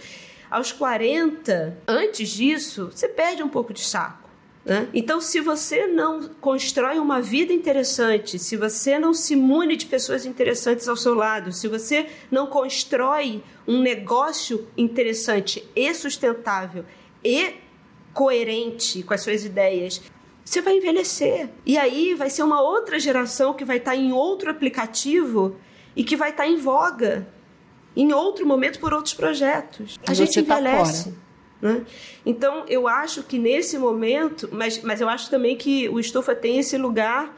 Aos 0.49 0.71
40, 0.71 1.79
antes 1.85 2.29
disso, 2.29 2.89
você 2.93 3.09
perde 3.09 3.43
um 3.43 3.49
pouco 3.49 3.73
de 3.73 3.81
saco. 3.81 4.28
Né? 4.69 4.87
Então, 4.93 5.19
se 5.19 5.41
você 5.41 5.87
não 5.87 6.29
constrói 6.39 6.99
uma 6.99 7.19
vida 7.19 7.51
interessante, 7.51 8.37
se 8.37 8.55
você 8.55 8.99
não 8.99 9.15
se 9.15 9.35
mune 9.35 9.75
de 9.75 9.87
pessoas 9.87 10.27
interessantes 10.27 10.87
ao 10.87 10.95
seu 10.95 11.15
lado, 11.15 11.51
se 11.51 11.67
você 11.67 12.05
não 12.29 12.45
constrói 12.45 13.43
um 13.67 13.81
negócio 13.81 14.67
interessante 14.77 15.67
e 15.75 15.91
sustentável 15.95 16.85
e 17.23 17.55
coerente 18.13 19.01
com 19.01 19.11
as 19.11 19.21
suas 19.21 19.43
ideias, 19.43 20.03
você 20.45 20.61
vai 20.61 20.77
envelhecer. 20.77 21.49
E 21.65 21.75
aí 21.75 22.13
vai 22.13 22.29
ser 22.29 22.43
uma 22.43 22.61
outra 22.61 22.99
geração 22.99 23.55
que 23.55 23.65
vai 23.65 23.77
estar 23.77 23.95
em 23.95 24.11
outro 24.11 24.51
aplicativo 24.51 25.55
e 25.95 26.03
que 26.03 26.15
vai 26.15 26.29
estar 26.29 26.47
em 26.47 26.57
voga 26.57 27.27
em 27.95 28.13
outro 28.13 28.45
momento 28.45 28.79
por 28.79 28.93
outros 28.93 29.15
projetos. 29.15 29.99
A 30.07 30.13
gente 30.13 30.43
tá 30.43 30.59
envelhece. 30.59 31.11
Tá 31.11 31.28
né? 31.61 31.85
Então, 32.25 32.65
eu 32.67 32.87
acho 32.87 33.23
que 33.23 33.37
nesse 33.37 33.77
momento, 33.77 34.49
mas, 34.51 34.81
mas 34.81 35.01
eu 35.01 35.09
acho 35.09 35.29
também 35.29 35.57
que 35.57 35.89
o 35.89 35.99
Estufa 35.99 36.33
tem 36.33 36.59
esse 36.59 36.77
lugar 36.77 37.35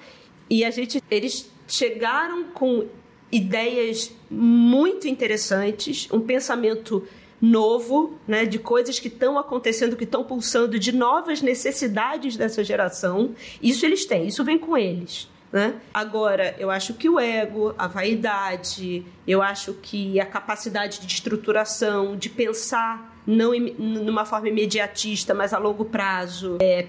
E 0.49 0.65
a 0.65 0.69
gente, 0.69 1.01
eles 1.09 1.49
chegaram 1.65 2.43
com 2.53 2.85
ideias 3.31 4.11
muito 4.29 5.07
interessantes, 5.07 6.09
um 6.11 6.19
pensamento 6.19 7.07
novo, 7.41 8.19
né, 8.27 8.45
de 8.45 8.59
coisas 8.59 8.99
que 8.99 9.07
estão 9.07 9.39
acontecendo, 9.39 9.95
que 9.95 10.03
estão 10.03 10.23
pulsando, 10.23 10.77
de 10.77 10.91
novas 10.91 11.41
necessidades 11.41 12.35
dessa 12.35 12.63
geração. 12.63 13.33
Isso 13.61 13.85
eles 13.85 14.05
têm, 14.05 14.27
isso 14.27 14.43
vem 14.43 14.59
com 14.59 14.77
eles. 14.77 15.29
Né? 15.51 15.75
Agora, 15.93 16.55
eu 16.59 16.69
acho 16.69 16.93
que 16.93 17.09
o 17.09 17.19
ego, 17.19 17.73
a 17.77 17.87
vaidade, 17.87 19.05
eu 19.27 19.41
acho 19.41 19.73
que 19.75 20.19
a 20.19 20.25
capacidade 20.25 20.99
de 20.99 21.07
estruturação, 21.07 22.15
de 22.15 22.29
pensar 22.29 23.10
não 23.25 23.53
numa 23.77 24.25
forma 24.25 24.49
imediatista, 24.49 25.33
mas 25.33 25.53
a 25.53 25.57
longo 25.57 25.85
prazo, 25.85 26.57
é, 26.61 26.87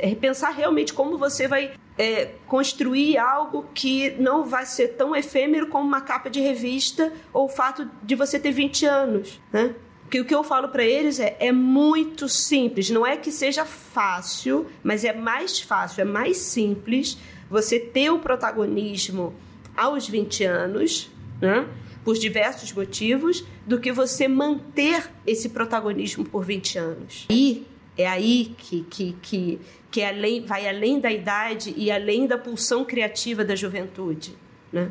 é 0.00 0.14
pensar 0.14 0.50
realmente 0.50 0.92
como 0.92 1.18
você 1.18 1.46
vai 1.46 1.72
é, 1.98 2.30
construir 2.46 3.18
algo 3.18 3.66
que 3.74 4.10
não 4.18 4.44
vai 4.44 4.66
ser 4.66 4.88
tão 4.88 5.14
efêmero 5.14 5.68
como 5.68 5.86
uma 5.86 6.00
capa 6.00 6.28
de 6.28 6.40
revista 6.40 7.12
ou 7.32 7.46
o 7.46 7.48
fato 7.48 7.88
de 8.02 8.14
você 8.14 8.38
ter 8.38 8.50
20 8.50 8.86
anos, 8.86 9.40
né? 9.52 9.74
Porque 10.02 10.20
o 10.20 10.24
que 10.24 10.34
eu 10.34 10.44
falo 10.44 10.68
para 10.68 10.84
eles 10.84 11.18
é, 11.18 11.36
é 11.40 11.50
muito 11.50 12.28
simples. 12.28 12.90
Não 12.90 13.06
é 13.06 13.16
que 13.16 13.32
seja 13.32 13.64
fácil, 13.64 14.66
mas 14.82 15.04
é 15.04 15.12
mais 15.12 15.60
fácil, 15.60 16.02
é 16.02 16.04
mais 16.04 16.36
simples 16.36 17.18
você 17.50 17.80
ter 17.80 18.10
o 18.10 18.18
protagonismo 18.18 19.34
aos 19.76 20.08
20 20.08 20.44
anos, 20.44 21.10
né? 21.40 21.66
Por 22.04 22.14
diversos 22.14 22.72
motivos, 22.72 23.44
do 23.66 23.80
que 23.80 23.90
você 23.90 24.28
manter 24.28 25.10
esse 25.26 25.48
protagonismo 25.48 26.24
por 26.24 26.44
20 26.44 26.78
anos. 26.78 27.26
E 27.30 27.66
é 27.96 28.06
aí 28.06 28.54
que, 28.58 28.82
que, 28.84 29.16
que, 29.22 29.60
que 29.90 30.00
é 30.00 30.08
além, 30.08 30.44
vai 30.44 30.68
além 30.68 31.00
da 31.00 31.10
idade 31.10 31.72
e 31.76 31.90
além 31.90 32.26
da 32.26 32.36
pulsão 32.36 32.84
criativa 32.84 33.44
da 33.44 33.56
juventude. 33.56 34.36
Né? 34.72 34.90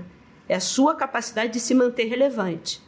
É 0.49 0.55
a 0.55 0.59
sua 0.59 0.95
capacidade 0.95 1.53
de 1.53 1.59
se 1.59 1.73
manter 1.73 2.05
relevante 2.05 2.81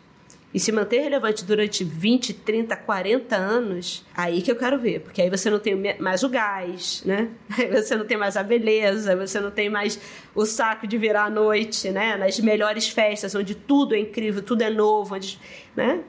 e 0.56 0.60
se 0.60 0.72
manter 0.72 1.02
relevante 1.02 1.44
durante 1.44 1.84
20, 1.84 2.34
30, 2.34 2.78
40 2.78 3.36
anos, 3.36 4.06
aí 4.16 4.42
que 4.42 4.50
eu 4.50 4.56
quero 4.56 4.80
ver, 4.80 5.02
porque 5.02 5.22
aí 5.22 5.30
você 5.30 5.50
não 5.50 5.60
tem 5.60 5.76
mais 6.00 6.24
o 6.24 6.30
gás, 6.30 7.04
né? 7.06 7.28
Aí 7.58 7.70
você 7.70 7.94
não 7.98 8.06
tem 8.06 8.16
mais 8.16 8.38
a 8.38 8.44
beleza, 8.44 9.18
você 9.18 9.42
não 9.42 9.52
tem 9.52 9.70
mais 9.70 10.00
o 10.34 10.46
saco 10.46 10.88
de 10.88 10.98
virar 10.98 11.26
à 11.26 11.30
noite, 11.30 11.92
né? 11.92 12.16
Nas 12.16 12.40
melhores 12.40 12.88
festas, 12.88 13.36
onde 13.36 13.54
tudo 13.54 13.96
é 13.96 14.00
incrível, 14.00 14.42
tudo 14.42 14.62
é 14.62 14.70
novo, 14.70 15.16
onde, 15.16 15.38
né? 15.76 16.02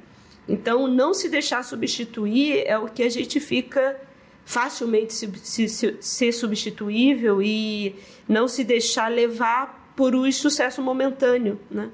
Então, 0.48 0.86
não 0.86 1.12
se 1.12 1.28
deixar 1.28 1.64
substituir 1.64 2.62
é 2.68 2.78
o 2.78 2.86
que 2.86 3.02
a 3.02 3.10
gente 3.10 3.40
fica 3.40 4.00
facilmente 4.44 5.12
se, 5.12 5.28
se, 5.38 5.68
se, 5.68 5.96
ser 6.00 6.30
substituível 6.30 7.42
e 7.42 7.96
não 8.28 8.46
se 8.46 8.62
deixar 8.62 9.10
levar 9.10 9.92
por 9.96 10.14
um 10.14 10.30
sucesso 10.30 10.80
momentâneo, 10.80 11.58
né? 11.68 11.90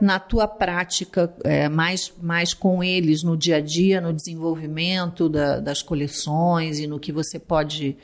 Na 0.00 0.18
tua 0.18 0.46
prática, 0.46 1.34
é, 1.44 1.68
mais, 1.68 2.12
mais 2.22 2.54
com 2.54 2.82
eles 2.82 3.22
no 3.22 3.36
dia 3.36 3.56
a 3.56 3.60
dia, 3.60 4.00
no 4.00 4.12
desenvolvimento 4.12 5.28
da, 5.28 5.58
das 5.60 5.82
coleções 5.82 6.78
e 6.78 6.86
no 6.86 6.98
que 6.98 7.10
você 7.10 7.38
pode 7.38 7.96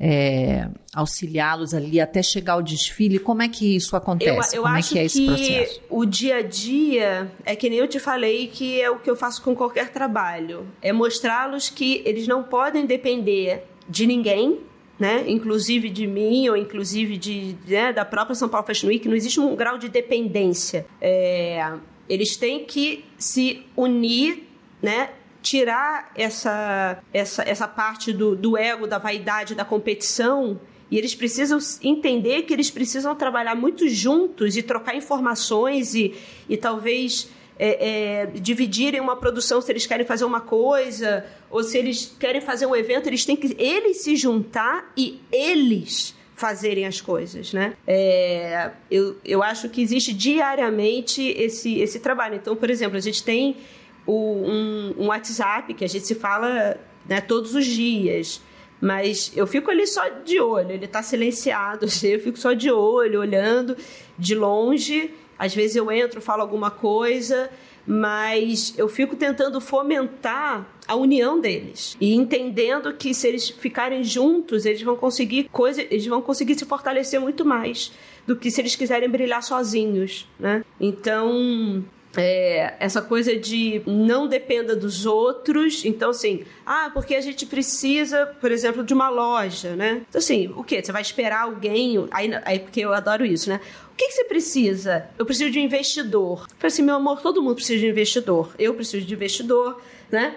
é, 0.00 0.68
auxiliá-los 0.94 1.74
ali 1.74 2.00
até 2.00 2.22
chegar 2.22 2.54
ao 2.54 2.62
desfile? 2.62 3.18
Como 3.18 3.42
é 3.42 3.48
que 3.48 3.76
isso 3.76 3.94
acontece? 3.94 4.56
Eu, 4.56 4.60
eu 4.60 4.62
Como 4.62 4.74
acho 4.74 4.88
é 4.88 4.92
que 4.92 4.98
é 4.98 5.04
esse 5.04 5.18
que 5.18 5.26
processo? 5.26 5.80
O 5.90 6.04
dia 6.04 6.36
a 6.36 6.42
dia 6.42 7.30
é 7.44 7.54
que 7.54 7.68
nem 7.68 7.78
eu 7.78 7.88
te 7.88 7.98
falei 7.98 8.48
que 8.48 8.80
é 8.80 8.90
o 8.90 8.98
que 8.98 9.08
eu 9.08 9.16
faço 9.16 9.42
com 9.42 9.54
qualquer 9.54 9.92
trabalho. 9.92 10.66
É 10.80 10.92
mostrá-los 10.92 11.68
que 11.68 12.02
eles 12.04 12.26
não 12.26 12.42
podem 12.42 12.86
depender 12.86 13.64
de 13.88 14.06
ninguém 14.06 14.60
né? 15.02 15.24
inclusive 15.26 15.90
de 15.90 16.06
mim 16.06 16.48
ou 16.48 16.56
inclusive 16.56 17.16
de, 17.16 17.56
né, 17.66 17.92
da 17.92 18.04
própria 18.04 18.36
São 18.36 18.48
Paulo 18.48 18.64
Fashion 18.64 18.86
Week, 18.86 19.08
não 19.08 19.16
existe 19.16 19.40
um 19.40 19.56
grau 19.56 19.76
de 19.76 19.88
dependência. 19.88 20.86
É, 21.00 21.72
eles 22.08 22.36
têm 22.36 22.64
que 22.64 23.04
se 23.18 23.66
unir, 23.76 24.44
né? 24.80 25.10
tirar 25.42 26.12
essa, 26.14 27.02
essa, 27.12 27.42
essa 27.42 27.66
parte 27.66 28.12
do, 28.12 28.36
do 28.36 28.56
ego, 28.56 28.86
da 28.86 28.98
vaidade, 28.98 29.56
da 29.56 29.64
competição 29.64 30.60
e 30.88 30.96
eles 30.96 31.16
precisam 31.16 31.58
entender 31.82 32.42
que 32.42 32.52
eles 32.52 32.70
precisam 32.70 33.12
trabalhar 33.16 33.56
muito 33.56 33.88
juntos 33.88 34.56
e 34.56 34.62
trocar 34.62 34.94
informações 34.94 35.96
e, 35.96 36.14
e 36.48 36.56
talvez 36.56 37.28
é, 37.58 38.22
é, 38.22 38.26
dividirem 38.26 39.00
uma 39.00 39.16
produção 39.16 39.60
se 39.60 39.70
eles 39.70 39.86
querem 39.86 40.06
fazer 40.06 40.24
uma 40.24 40.40
coisa, 40.40 41.24
ou 41.50 41.62
se 41.62 41.78
eles 41.78 42.16
querem 42.18 42.40
fazer 42.40 42.66
um 42.66 42.74
evento, 42.74 43.08
eles 43.08 43.24
têm 43.24 43.36
que 43.36 43.54
eles 43.58 44.02
se 44.02 44.16
juntar 44.16 44.92
e 44.96 45.20
eles 45.30 46.14
fazerem 46.34 46.86
as 46.86 47.00
coisas, 47.00 47.52
né? 47.52 47.74
É, 47.86 48.70
eu, 48.90 49.16
eu 49.24 49.42
acho 49.42 49.68
que 49.68 49.80
existe 49.80 50.12
diariamente 50.12 51.22
esse, 51.22 51.78
esse 51.78 52.00
trabalho. 52.00 52.34
Então, 52.34 52.56
por 52.56 52.68
exemplo, 52.68 52.96
a 52.96 53.00
gente 53.00 53.22
tem 53.22 53.58
o, 54.04 54.42
um, 54.44 54.94
um 54.98 55.06
WhatsApp 55.06 55.72
que 55.74 55.84
a 55.84 55.88
gente 55.88 56.06
se 56.06 56.16
fala 56.16 56.76
né, 57.08 57.20
todos 57.20 57.54
os 57.54 57.64
dias. 57.64 58.40
Mas 58.80 59.32
eu 59.36 59.46
fico 59.46 59.70
ali 59.70 59.86
só 59.86 60.08
de 60.08 60.40
olho, 60.40 60.72
ele 60.72 60.86
está 60.86 61.00
silenciado, 61.00 61.86
eu 62.02 62.18
fico 62.18 62.36
só 62.36 62.52
de 62.52 62.72
olho, 62.72 63.20
olhando 63.20 63.76
de 64.18 64.34
longe 64.34 65.14
às 65.42 65.52
vezes 65.52 65.74
eu 65.74 65.90
entro, 65.90 66.20
falo 66.20 66.40
alguma 66.40 66.70
coisa, 66.70 67.50
mas 67.84 68.74
eu 68.78 68.88
fico 68.88 69.16
tentando 69.16 69.60
fomentar 69.60 70.64
a 70.86 70.94
união 70.94 71.40
deles 71.40 71.96
e 72.00 72.14
entendendo 72.14 72.94
que 72.94 73.12
se 73.12 73.26
eles 73.26 73.48
ficarem 73.48 74.04
juntos, 74.04 74.64
eles 74.64 74.82
vão 74.82 74.94
conseguir 74.94 75.48
coisa, 75.50 75.82
eles 75.82 76.06
vão 76.06 76.22
conseguir 76.22 76.54
se 76.54 76.64
fortalecer 76.64 77.20
muito 77.20 77.44
mais 77.44 77.90
do 78.24 78.36
que 78.36 78.52
se 78.52 78.60
eles 78.60 78.76
quiserem 78.76 79.08
brilhar 79.08 79.42
sozinhos, 79.42 80.28
né? 80.38 80.64
Então, 80.80 81.84
é, 82.16 82.74
essa 82.78 83.00
coisa 83.00 83.36
de 83.36 83.82
não 83.86 84.26
dependa 84.26 84.76
dos 84.76 85.06
outros. 85.06 85.84
Então, 85.84 86.10
assim, 86.10 86.44
ah, 86.64 86.90
porque 86.92 87.14
a 87.14 87.20
gente 87.20 87.46
precisa, 87.46 88.26
por 88.40 88.50
exemplo, 88.50 88.84
de 88.84 88.92
uma 88.92 89.08
loja, 89.08 89.74
né? 89.76 90.02
Então, 90.08 90.18
assim, 90.18 90.52
o 90.56 90.62
quê? 90.62 90.82
Você 90.82 90.92
vai 90.92 91.02
esperar 91.02 91.42
alguém. 91.42 92.06
Aí, 92.10 92.30
aí 92.44 92.58
porque 92.58 92.80
eu 92.80 92.92
adoro 92.92 93.24
isso, 93.24 93.48
né? 93.48 93.60
O 93.92 93.94
que, 93.96 94.06
que 94.06 94.12
você 94.12 94.24
precisa? 94.24 95.08
Eu 95.18 95.24
preciso 95.24 95.50
de 95.50 95.58
um 95.58 95.62
investidor. 95.62 96.40
Eu 96.50 96.56
falei 96.58 96.68
assim, 96.68 96.82
meu 96.82 96.96
amor, 96.96 97.20
todo 97.20 97.42
mundo 97.42 97.56
precisa 97.56 97.78
de 97.80 97.86
um 97.86 97.90
investidor. 97.90 98.54
Eu 98.58 98.74
preciso 98.74 99.06
de 99.06 99.14
investidor, 99.14 99.80
né? 100.10 100.34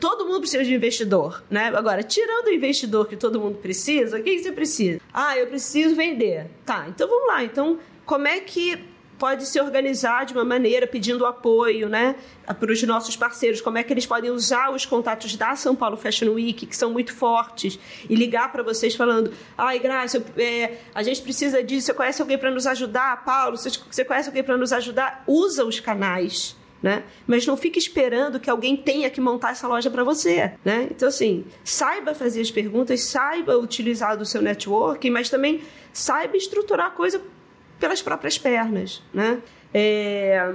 Todo 0.00 0.26
mundo 0.26 0.40
precisa 0.40 0.64
de 0.64 0.74
investidor, 0.74 1.42
né? 1.48 1.72
Agora, 1.74 2.02
tirando 2.02 2.48
o 2.48 2.50
investidor 2.50 3.06
que 3.06 3.16
todo 3.16 3.40
mundo 3.40 3.58
precisa, 3.58 4.18
o 4.18 4.22
que, 4.22 4.36
que 4.36 4.42
você 4.42 4.52
precisa? 4.52 5.00
Ah, 5.12 5.38
eu 5.38 5.46
preciso 5.46 5.94
vender. 5.94 6.50
Tá, 6.66 6.86
então 6.88 7.08
vamos 7.08 7.28
lá. 7.28 7.44
Então, 7.44 7.78
como 8.04 8.26
é 8.26 8.40
que 8.40 8.93
pode 9.24 9.46
se 9.46 9.58
organizar 9.58 10.26
de 10.26 10.34
uma 10.34 10.44
maneira 10.44 10.86
pedindo 10.86 11.24
apoio, 11.24 11.88
né, 11.88 12.14
para 12.60 12.70
os 12.70 12.82
nossos 12.82 13.16
parceiros, 13.16 13.62
como 13.62 13.78
é 13.78 13.82
que 13.82 13.90
eles 13.90 14.04
podem 14.04 14.30
usar 14.30 14.70
os 14.70 14.84
contatos 14.84 15.34
da 15.34 15.56
São 15.56 15.74
Paulo 15.74 15.96
Fashion 15.96 16.30
Week, 16.32 16.66
que 16.66 16.76
são 16.76 16.92
muito 16.92 17.14
fortes, 17.14 17.78
e 18.06 18.14
ligar 18.14 18.52
para 18.52 18.62
vocês 18.62 18.94
falando, 18.94 19.32
ai, 19.56 19.78
Graça, 19.78 20.22
é, 20.36 20.76
a 20.94 21.02
gente 21.02 21.22
precisa 21.22 21.64
disso, 21.64 21.86
você 21.86 21.94
conhece 21.94 22.20
alguém 22.20 22.36
para 22.36 22.50
nos 22.50 22.66
ajudar? 22.66 23.24
Paulo, 23.24 23.56
você, 23.56 24.04
conhece 24.04 24.28
alguém 24.28 24.44
para 24.44 24.58
nos 24.58 24.74
ajudar? 24.74 25.24
Usa 25.26 25.64
os 25.64 25.80
canais, 25.80 26.54
né? 26.82 27.02
Mas 27.26 27.46
não 27.46 27.56
fique 27.56 27.78
esperando 27.78 28.38
que 28.38 28.50
alguém 28.50 28.76
tenha 28.76 29.08
que 29.08 29.22
montar 29.22 29.52
essa 29.52 29.66
loja 29.66 29.90
para 29.90 30.04
você, 30.04 30.52
né? 30.62 30.86
Então, 30.90 31.08
assim, 31.08 31.46
saiba 31.64 32.14
fazer 32.14 32.42
as 32.42 32.50
perguntas, 32.50 33.00
saiba 33.04 33.56
utilizar 33.56 34.18
do 34.18 34.26
seu 34.26 34.42
networking, 34.42 35.08
mas 35.08 35.30
também 35.30 35.62
saiba 35.94 36.36
estruturar 36.36 36.88
a 36.88 36.90
coisa 36.90 37.22
pelas 37.84 38.00
próprias 38.00 38.38
pernas, 38.38 39.02
né? 39.12 39.42
É... 39.72 40.54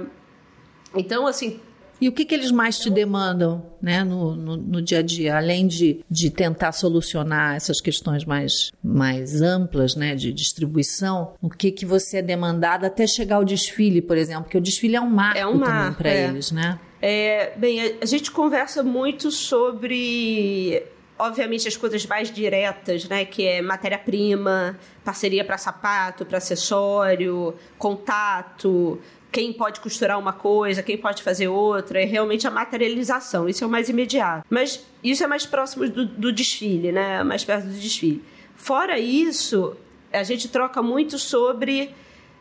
Então, 0.92 1.28
assim, 1.28 1.60
e 2.00 2.08
o 2.08 2.12
que, 2.12 2.24
que 2.24 2.34
eles 2.34 2.50
mais 2.50 2.78
te 2.78 2.90
demandam 2.90 3.64
né, 3.80 4.02
no, 4.02 4.34
no, 4.34 4.56
no, 4.56 4.82
dia 4.82 4.98
a 4.98 5.02
dia, 5.02 5.36
além 5.36 5.68
de, 5.68 6.04
de 6.10 6.28
tentar 6.28 6.72
solucionar 6.72 7.54
essas 7.54 7.80
questões 7.80 8.24
mais, 8.24 8.72
mais 8.82 9.42
amplas 9.42 9.94
né, 9.94 10.16
de 10.16 10.32
distribuição? 10.32 11.34
O 11.40 11.48
que, 11.48 11.70
que 11.70 11.86
você 11.86 12.16
é 12.16 12.22
demandado 12.22 12.84
até 12.84 13.06
chegar 13.06 13.36
ao 13.36 13.44
desfile, 13.44 14.02
por 14.02 14.16
exemplo? 14.16 14.44
Porque 14.44 14.58
o 14.58 14.62
desfile 14.62 14.96
é 14.96 15.00
um 15.00 15.10
marco, 15.10 15.38
é 15.38 15.46
um 15.46 15.54
marco 15.54 15.74
também 15.74 15.92
para 15.94 16.10
é. 16.10 16.26
eles, 16.26 16.50
né? 16.50 16.80
É, 17.00 17.52
bem, 17.56 17.80
a, 17.80 17.92
a 18.02 18.06
gente 18.06 18.32
conversa 18.32 18.82
muito 18.82 19.30
sobre 19.30 20.82
obviamente, 21.20 21.68
as 21.68 21.76
coisas 21.76 22.04
mais 22.06 22.30
diretas, 22.30 23.08
né? 23.08 23.24
Que 23.24 23.46
é 23.46 23.62
matéria-prima, 23.62 24.78
parceria 25.04 25.44
para 25.44 25.58
sapato, 25.58 26.24
para 26.24 26.38
acessório, 26.38 27.54
contato, 27.78 29.00
quem 29.30 29.52
pode 29.52 29.80
costurar 29.80 30.18
uma 30.18 30.32
coisa, 30.32 30.82
quem 30.82 30.98
pode 30.98 31.22
fazer 31.22 31.48
outra, 31.48 32.02
é 32.02 32.04
realmente 32.04 32.46
a 32.46 32.50
materialização. 32.50 33.48
Isso 33.48 33.62
é 33.62 33.66
o 33.66 33.70
mais 33.70 33.88
imediato. 33.88 34.44
Mas 34.50 34.84
isso 35.02 35.22
é 35.22 35.26
mais 35.26 35.46
próximo 35.46 35.88
do, 35.88 36.04
do 36.04 36.32
desfile, 36.32 36.90
né? 36.90 37.22
Mais 37.22 37.44
perto 37.44 37.66
do 37.66 37.74
desfile. 37.74 38.24
Fora 38.56 38.98
isso, 38.98 39.76
a 40.12 40.22
gente 40.22 40.48
troca 40.48 40.82
muito 40.82 41.18
sobre 41.18 41.94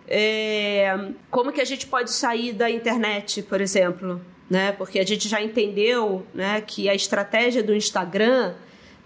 é, 0.08 1.12
como 1.30 1.52
que 1.52 1.62
a 1.62 1.66
gente 1.66 1.86
pode 1.86 2.12
sair 2.12 2.54
da 2.54 2.70
internet, 2.70 3.44
por 3.44 3.62
exemplo. 3.62 4.20
Né? 4.50 4.72
Porque 4.72 4.98
a 4.98 5.06
gente 5.06 5.30
já 5.30 5.42
entendeu 5.42 6.26
né, 6.34 6.60
que 6.62 6.90
a 6.90 6.96
estratégia 6.96 7.62
do 7.62 7.76
Instagram 7.76 8.56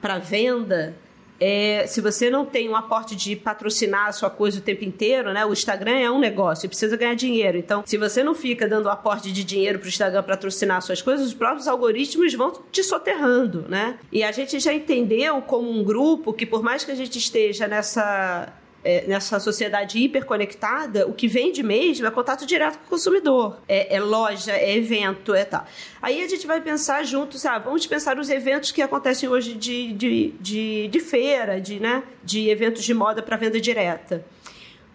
para 0.04 0.20
venda 0.20 0.94
é, 1.40 1.88
se 1.88 2.02
você 2.02 2.30
não 2.30 2.46
tem 2.46 2.70
um 2.70 2.76
aporte 2.76 3.16
de 3.16 3.36
patrocinar 3.36 4.08
a 4.08 4.12
sua 4.12 4.30
coisa 4.30 4.60
o 4.60 4.62
tempo 4.62 4.84
inteiro, 4.84 5.32
né? 5.34 5.46
O 5.46 5.54
Instagram 5.54 5.98
é 5.98 6.12
um 6.12 6.20
negócio, 6.20 6.70
precisa 6.70 6.96
ganhar 6.96 7.16
dinheiro. 7.16 7.58
Então, 7.58 7.84
se 7.86 7.98
você 7.98 8.24
não 8.24 8.36
fica 8.36 8.68
dando 8.68 8.90
aporte 8.90 9.32
de 9.32 9.44
dinheiro 9.44 9.80
para 9.80 9.86
o 9.86 9.90
Instagram 9.90 10.24
patrocinar 10.24 10.82
suas 10.82 11.02
coisas, 11.02 11.28
os 11.28 11.34
próprios 11.34 11.68
algoritmos 11.68 12.34
vão 12.34 12.54
te 12.72 12.84
soterrando, 12.84 13.66
né? 13.68 13.98
E 14.12 14.24
a 14.24 14.32
gente 14.32 14.60
já 14.60 14.74
entendeu 14.74 15.42
como 15.42 15.70
um 15.70 15.84
grupo 15.84 16.34
que, 16.34 16.46
por 16.46 16.62
mais 16.62 16.84
que 16.84 16.92
a 16.92 16.96
gente 16.96 17.18
esteja 17.18 17.68
nessa 17.68 18.54
é, 18.84 19.06
nessa 19.08 19.40
sociedade 19.40 19.98
hiperconectada, 19.98 21.08
o 21.08 21.14
que 21.14 21.28
vende 21.28 21.64
mesmo 21.64 22.06
é 22.06 22.12
contato 22.12 22.46
direto 22.46 22.80
com 22.80 22.86
o 22.86 22.90
consumidor. 22.90 23.58
É, 23.68 23.96
é, 23.96 24.00
loja, 24.00 24.52
é 24.52 24.76
evento, 24.76 25.34
é 25.34 25.46
tal. 25.46 25.66
Aí 26.02 26.24
a 26.24 26.28
gente 26.28 26.46
vai 26.46 26.62
pensar 26.62 27.04
juntos, 27.04 27.46
ah, 27.46 27.58
vamos 27.60 27.86
pensar 27.88 28.20
os 28.20 28.30
eventos 28.30 28.72
que 28.72 28.82
acontecem 28.82 29.30
hoje 29.30 29.54
de, 29.54 29.94
de, 29.94 30.34
de, 30.40 30.88
de 30.90 31.00
feira, 31.00 31.60
de, 31.60 31.80
né, 31.80 32.04
de 32.24 32.50
eventos 32.50 32.84
de 32.84 32.94
moda 32.94 33.22
para 33.22 33.38
venda 33.38 33.60
direta 33.60 34.26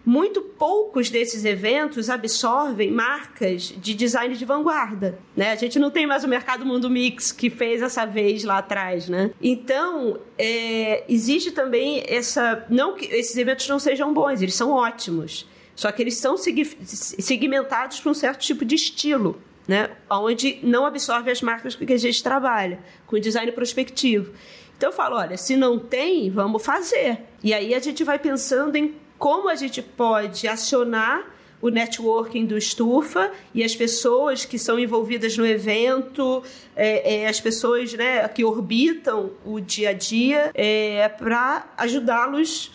muito 0.05 0.41
poucos 0.41 1.09
desses 1.09 1.45
eventos 1.45 2.09
absorvem 2.09 2.91
marcas 2.91 3.73
de 3.77 3.93
design 3.93 4.35
de 4.35 4.45
vanguarda, 4.45 5.19
né? 5.35 5.51
A 5.51 5.55
gente 5.55 5.77
não 5.77 5.91
tem 5.91 6.07
mais 6.07 6.23
o 6.23 6.27
mercado 6.27 6.65
Mundo 6.65 6.89
Mix 6.89 7.31
que 7.31 7.49
fez 7.49 7.81
essa 7.81 8.05
vez 8.05 8.43
lá 8.43 8.57
atrás, 8.57 9.07
né? 9.07 9.31
Então, 9.41 10.19
é, 10.37 11.03
existe 11.07 11.51
também 11.51 12.03
essa... 12.07 12.65
Não 12.69 12.95
que 12.95 13.05
esses 13.05 13.35
eventos 13.37 13.67
não 13.67 13.79
sejam 13.79 14.13
bons, 14.13 14.41
eles 14.41 14.55
são 14.55 14.71
ótimos. 14.71 15.47
Só 15.75 15.91
que 15.91 16.01
eles 16.01 16.17
são 16.17 16.35
segmentados 16.37 17.99
para 18.01 18.11
um 18.11 18.13
certo 18.13 18.41
tipo 18.41 18.65
de 18.65 18.75
estilo, 18.75 19.41
né? 19.67 19.89
Onde 20.09 20.59
não 20.63 20.85
absorve 20.85 21.31
as 21.31 21.41
marcas 21.41 21.75
com 21.75 21.85
que 21.85 21.93
a 21.93 21.97
gente 21.97 22.21
trabalha, 22.21 22.79
com 23.05 23.17
design 23.19 23.51
prospectivo. 23.51 24.33
Então 24.75 24.89
eu 24.89 24.93
falo, 24.93 25.17
olha, 25.17 25.37
se 25.37 25.55
não 25.55 25.77
tem, 25.77 26.29
vamos 26.29 26.65
fazer. 26.65 27.19
E 27.43 27.53
aí 27.53 27.73
a 27.73 27.79
gente 27.79 28.03
vai 28.03 28.17
pensando 28.17 28.75
em 28.75 28.95
como 29.19 29.49
a 29.49 29.55
gente 29.55 29.81
pode 29.81 30.47
acionar 30.47 31.25
o 31.61 31.67
networking 31.69 32.45
do 32.45 32.57
Estufa 32.57 33.31
e 33.53 33.65
as 33.65 33.75
pessoas 33.75 34.45
que 34.45 34.57
são 34.57 34.79
envolvidas 34.79 35.37
no 35.37 35.45
evento, 35.45 36.41
é, 36.73 37.23
é, 37.23 37.27
as 37.27 37.41
pessoas 37.41 37.93
né, 37.93 38.25
que 38.29 38.45
orbitam 38.45 39.31
o 39.45 39.59
dia 39.59 39.89
a 39.89 39.93
dia, 39.93 40.51
é, 40.53 41.09
para 41.09 41.67
ajudá-los 41.77 42.71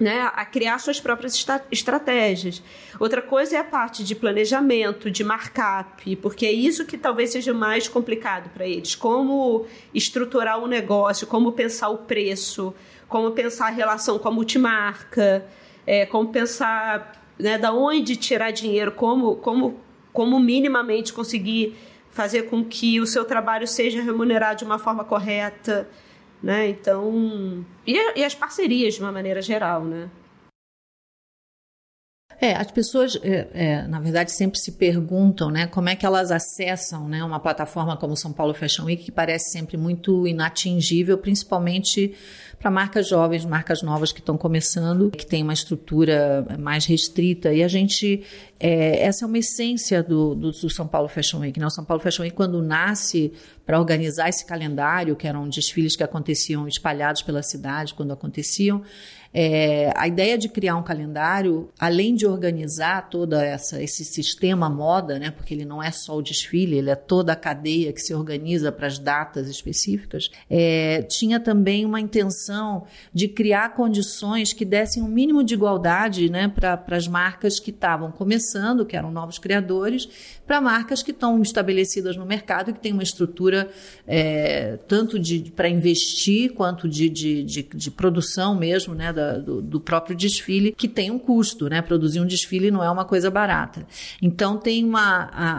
né, 0.00 0.30
a 0.34 0.46
criar 0.46 0.78
suas 0.78 0.98
próprias 0.98 1.46
estratégias. 1.70 2.62
Outra 2.98 3.20
coisa 3.20 3.56
é 3.56 3.58
a 3.58 3.64
parte 3.64 4.02
de 4.02 4.14
planejamento, 4.14 5.10
de 5.10 5.22
markup, 5.22 6.16
porque 6.16 6.46
é 6.46 6.52
isso 6.52 6.86
que 6.86 6.96
talvez 6.96 7.30
seja 7.30 7.52
mais 7.52 7.86
complicado 7.86 8.48
para 8.54 8.66
eles. 8.66 8.94
Como 8.94 9.66
estruturar 9.92 10.58
o 10.58 10.66
negócio, 10.66 11.26
como 11.26 11.52
pensar 11.52 11.90
o 11.90 11.98
preço, 11.98 12.74
como 13.06 13.30
pensar 13.32 13.66
a 13.66 13.70
relação 13.70 14.18
com 14.18 14.28
a 14.28 14.32
multimarca 14.32 15.46
é, 15.86 16.06
como 16.06 16.30
pensar 16.30 17.12
né, 17.38 17.58
da 17.58 17.72
onde 17.72 18.16
tirar 18.16 18.50
dinheiro, 18.50 18.92
como, 18.92 19.36
como, 19.36 19.80
como 20.12 20.38
minimamente 20.38 21.12
conseguir 21.12 21.76
fazer 22.10 22.44
com 22.44 22.64
que 22.64 23.00
o 23.00 23.06
seu 23.06 23.24
trabalho 23.24 23.66
seja 23.66 24.02
remunerado 24.02 24.58
de 24.58 24.64
uma 24.64 24.78
forma 24.78 25.04
correta, 25.04 25.88
né? 26.42 26.68
Então, 26.68 27.64
e, 27.86 27.96
e 28.18 28.24
as 28.24 28.34
parcerias 28.34 28.94
de 28.94 29.00
uma 29.00 29.10
maneira 29.10 29.40
geral, 29.40 29.82
né? 29.84 30.10
É, 32.44 32.56
as 32.56 32.72
pessoas, 32.72 33.16
é, 33.22 33.46
é, 33.54 33.82
na 33.86 34.00
verdade, 34.00 34.32
sempre 34.32 34.58
se 34.58 34.72
perguntam, 34.72 35.48
né, 35.48 35.68
como 35.68 35.88
é 35.88 35.94
que 35.94 36.04
elas 36.04 36.32
acessam, 36.32 37.08
né, 37.08 37.22
uma 37.22 37.38
plataforma 37.38 37.96
como 37.96 38.16
São 38.16 38.32
Paulo 38.32 38.52
Fashion 38.52 38.86
Week, 38.86 39.04
que 39.04 39.12
parece 39.12 39.52
sempre 39.52 39.76
muito 39.76 40.26
inatingível, 40.26 41.16
principalmente 41.16 42.16
para 42.58 42.68
marcas 42.68 43.08
jovens, 43.08 43.44
marcas 43.44 43.80
novas 43.80 44.10
que 44.10 44.18
estão 44.18 44.36
começando, 44.36 45.08
que 45.10 45.24
tem 45.24 45.42
uma 45.42 45.52
estrutura 45.52 46.44
mais 46.58 46.84
restrita. 46.84 47.52
E 47.52 47.62
a 47.62 47.68
gente, 47.68 48.24
é, 48.58 49.04
essa 49.04 49.24
é 49.24 49.26
uma 49.26 49.38
essência 49.38 50.02
do, 50.02 50.34
do, 50.34 50.50
do, 50.50 50.70
São 50.70 50.86
Paulo 50.86 51.08
Fashion 51.08 51.40
Week. 51.40 51.58
Né? 51.58 51.66
O 51.66 51.70
São 51.70 51.84
Paulo 51.84 52.02
Fashion 52.02 52.22
Week, 52.22 52.34
quando 52.34 52.60
nasce 52.60 53.32
para 53.64 53.78
organizar 53.78 54.28
esse 54.28 54.44
calendário, 54.46 55.14
que 55.14 55.26
eram 55.26 55.48
desfiles 55.48 55.96
que 55.96 56.02
aconteciam 56.04 56.66
espalhados 56.68 57.22
pela 57.22 57.42
cidade, 57.42 57.94
quando 57.94 58.12
aconteciam, 58.12 58.82
é, 59.34 59.92
a 59.96 60.06
ideia 60.06 60.36
de 60.36 60.48
criar 60.48 60.76
um 60.76 60.82
calendário, 60.82 61.70
além 61.78 62.14
de 62.14 62.26
organizar 62.26 63.08
toda 63.08 63.44
essa 63.44 63.82
esse 63.82 64.04
sistema 64.04 64.68
moda, 64.68 65.18
né, 65.18 65.30
porque 65.30 65.54
ele 65.54 65.64
não 65.64 65.82
é 65.82 65.90
só 65.90 66.16
o 66.16 66.22
desfile, 66.22 66.78
ele 66.78 66.90
é 66.90 66.94
toda 66.94 67.32
a 67.32 67.36
cadeia 67.36 67.92
que 67.92 68.00
se 68.00 68.14
organiza 68.14 68.70
para 68.70 68.86
as 68.86 68.98
datas 68.98 69.48
específicas, 69.48 70.30
é, 70.50 71.02
tinha 71.02 71.40
também 71.40 71.84
uma 71.84 72.00
intenção 72.00 72.84
de 73.12 73.28
criar 73.28 73.74
condições 73.74 74.52
que 74.52 74.64
dessem 74.64 75.02
um 75.02 75.08
mínimo 75.08 75.42
de 75.42 75.54
igualdade 75.54 76.30
né, 76.30 76.48
para 76.48 76.82
as 76.88 77.08
marcas 77.08 77.58
que 77.58 77.70
estavam 77.70 78.12
começando, 78.12 78.84
que 78.84 78.96
eram 78.96 79.10
novos 79.10 79.38
criadores, 79.38 80.08
para 80.52 80.60
marcas 80.60 81.02
que 81.02 81.12
estão 81.12 81.40
estabelecidas 81.40 82.14
no 82.14 82.26
mercado 82.26 82.68
e 82.68 82.74
que 82.74 82.78
têm 82.78 82.92
uma 82.92 83.02
estrutura 83.02 83.70
é, 84.06 84.78
tanto 84.86 85.16
para 85.56 85.66
investir 85.66 86.52
quanto 86.52 86.86
de, 86.86 87.08
de, 87.08 87.42
de, 87.42 87.62
de 87.62 87.90
produção 87.90 88.54
mesmo, 88.54 88.94
né, 88.94 89.14
da, 89.14 89.38
do, 89.38 89.62
do, 89.62 89.80
próprio 89.80 90.14
desfile, 90.14 90.72
que 90.72 90.88
tem 90.88 91.10
um 91.10 91.18
custo, 91.18 91.70
né? 91.70 91.80
Produzir 91.80 92.20
um 92.20 92.26
desfile 92.26 92.70
não 92.70 92.84
é 92.84 92.90
uma 92.90 93.06
coisa 93.06 93.30
barata. 93.30 93.86
Então 94.20 94.58
tem 94.58 94.84
uma 94.84 95.30
a, 95.32 95.52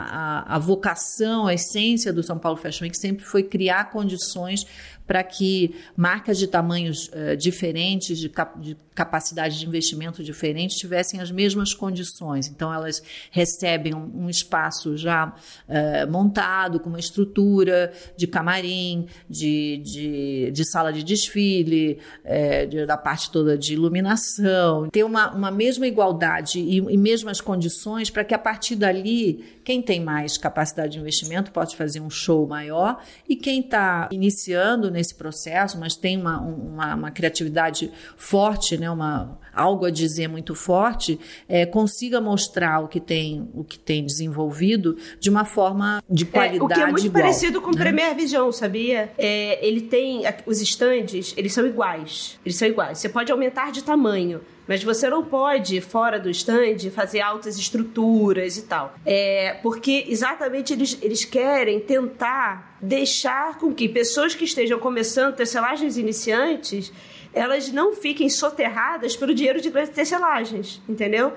a, 0.51 0.55
a 0.57 0.59
vocação, 0.59 1.47
a 1.47 1.55
essência 1.55 2.13
do 2.13 2.21
São 2.21 2.37
Paulo 2.37 2.59
Fashion 2.59 2.83
Week 2.83 2.95
sempre 2.95 3.25
foi 3.25 3.41
criar 3.41 3.89
condições 3.89 4.63
para 5.05 5.23
que 5.23 5.75
marcas 5.95 6.37
de 6.37 6.47
tamanhos 6.47 7.09
uh, 7.09 7.35
diferentes, 7.37 8.17
de, 8.17 8.29
cap 8.29 8.59
de, 8.59 8.77
capacidade 8.95 9.59
de 9.59 9.65
investimento 9.65 10.23
diferentes, 10.23 10.77
tivessem 10.77 11.19
as 11.19 11.31
mesmas 11.31 11.73
condições. 11.73 12.47
Então, 12.47 12.73
elas 12.73 13.01
recebem 13.31 13.93
um, 13.93 14.25
um 14.25 14.29
espaço 14.29 14.95
já 14.95 15.27
uh, 15.27 16.11
montado, 16.11 16.79
com 16.79 16.89
uma 16.89 16.99
estrutura 16.99 17.91
de 18.15 18.27
camarim, 18.27 19.07
de, 19.29 19.81
de, 19.83 20.51
de 20.51 20.65
sala 20.71 20.93
de 20.93 21.03
desfile, 21.03 21.99
uh, 22.23 22.67
de, 22.67 22.85
da 22.85 22.97
parte 22.97 23.31
toda 23.31 23.57
de 23.57 23.73
iluminação, 23.73 24.89
ter 24.89 25.03
uma, 25.03 25.33
uma 25.33 25.51
mesma 25.51 25.87
igualdade 25.87 26.59
e, 26.59 26.77
e 26.77 26.97
mesmas 26.97 27.41
condições 27.41 28.09
para 28.09 28.23
que, 28.23 28.33
a 28.33 28.39
partir 28.39 28.75
dali, 28.75 29.43
quem 29.63 29.81
tem 29.81 29.99
mais 29.99 30.37
capacidade 30.37 30.93
de 30.93 30.99
investimento 30.99 31.51
pode 31.51 31.75
fazer 31.75 31.99
um 31.99 32.09
show 32.09 32.45
maior. 32.47 33.01
E 33.27 33.35
quem 33.35 33.61
está 33.61 34.09
iniciando 34.11 34.91
nesse 34.91 35.15
processo, 35.15 35.79
mas 35.79 35.95
tem 35.95 36.17
uma, 36.17 36.39
uma, 36.39 36.95
uma, 36.95 37.11
criatividade 37.11 37.91
forte, 38.17 38.77
né, 38.77 38.89
uma, 38.89 39.37
algo 39.53 39.85
a 39.85 39.91
dizer 39.91 40.27
muito 40.27 40.55
forte, 40.55 41.19
é, 41.47 41.65
consiga 41.65 42.19
mostrar 42.19 42.79
o 42.79 42.87
que 42.87 42.99
tem 42.99 43.49
o 43.53 43.63
que 43.63 43.77
tem 43.77 44.05
desenvolvido 44.05 44.97
de 45.19 45.29
uma 45.29 45.45
forma 45.45 46.03
de 46.09 46.25
qualidade 46.25 46.59
é, 46.59 46.63
O 46.63 46.67
que 46.67 46.81
é 46.81 46.91
muito 46.91 47.05
igual, 47.05 47.23
parecido 47.23 47.61
com 47.61 47.69
o 47.69 47.73
né? 47.73 47.81
Premier 47.81 48.15
Vision, 48.15 48.51
sabia? 48.51 49.11
É, 49.17 49.65
ele 49.65 49.81
tem 49.81 50.23
os 50.45 50.61
estandes, 50.61 51.33
eles 51.37 51.53
são 51.53 51.65
iguais, 51.65 52.39
eles 52.45 52.57
são 52.57 52.67
iguais. 52.67 52.97
Você 52.97 53.09
pode 53.09 53.31
aumentar 53.31 53.71
de 53.71 53.83
tamanho, 53.83 54.41
mas 54.67 54.83
você 54.83 55.09
não 55.09 55.23
pode, 55.23 55.81
fora 55.81 56.19
do 56.19 56.29
stand, 56.29 56.89
fazer 56.91 57.21
altas 57.21 57.57
estruturas 57.57 58.57
e 58.57 58.63
tal. 58.63 58.95
É, 59.05 59.57
porque 59.61 60.05
exatamente 60.07 60.73
eles, 60.73 60.97
eles 61.01 61.25
querem 61.25 61.79
tentar 61.79 62.77
deixar 62.81 63.57
com 63.57 63.73
que 63.73 63.87
pessoas 63.87 64.35
que 64.35 64.45
estejam 64.45 64.79
começando 64.79 65.35
tecelagens 65.35 65.97
iniciantes 65.97 66.91
elas 67.33 67.71
não 67.71 67.93
fiquem 67.93 68.29
soterradas 68.29 69.15
pelo 69.15 69.33
dinheiro 69.33 69.59
de 69.59 69.69
grandes 69.69 69.93
tecelagens, 69.93 70.81
entendeu? 70.87 71.33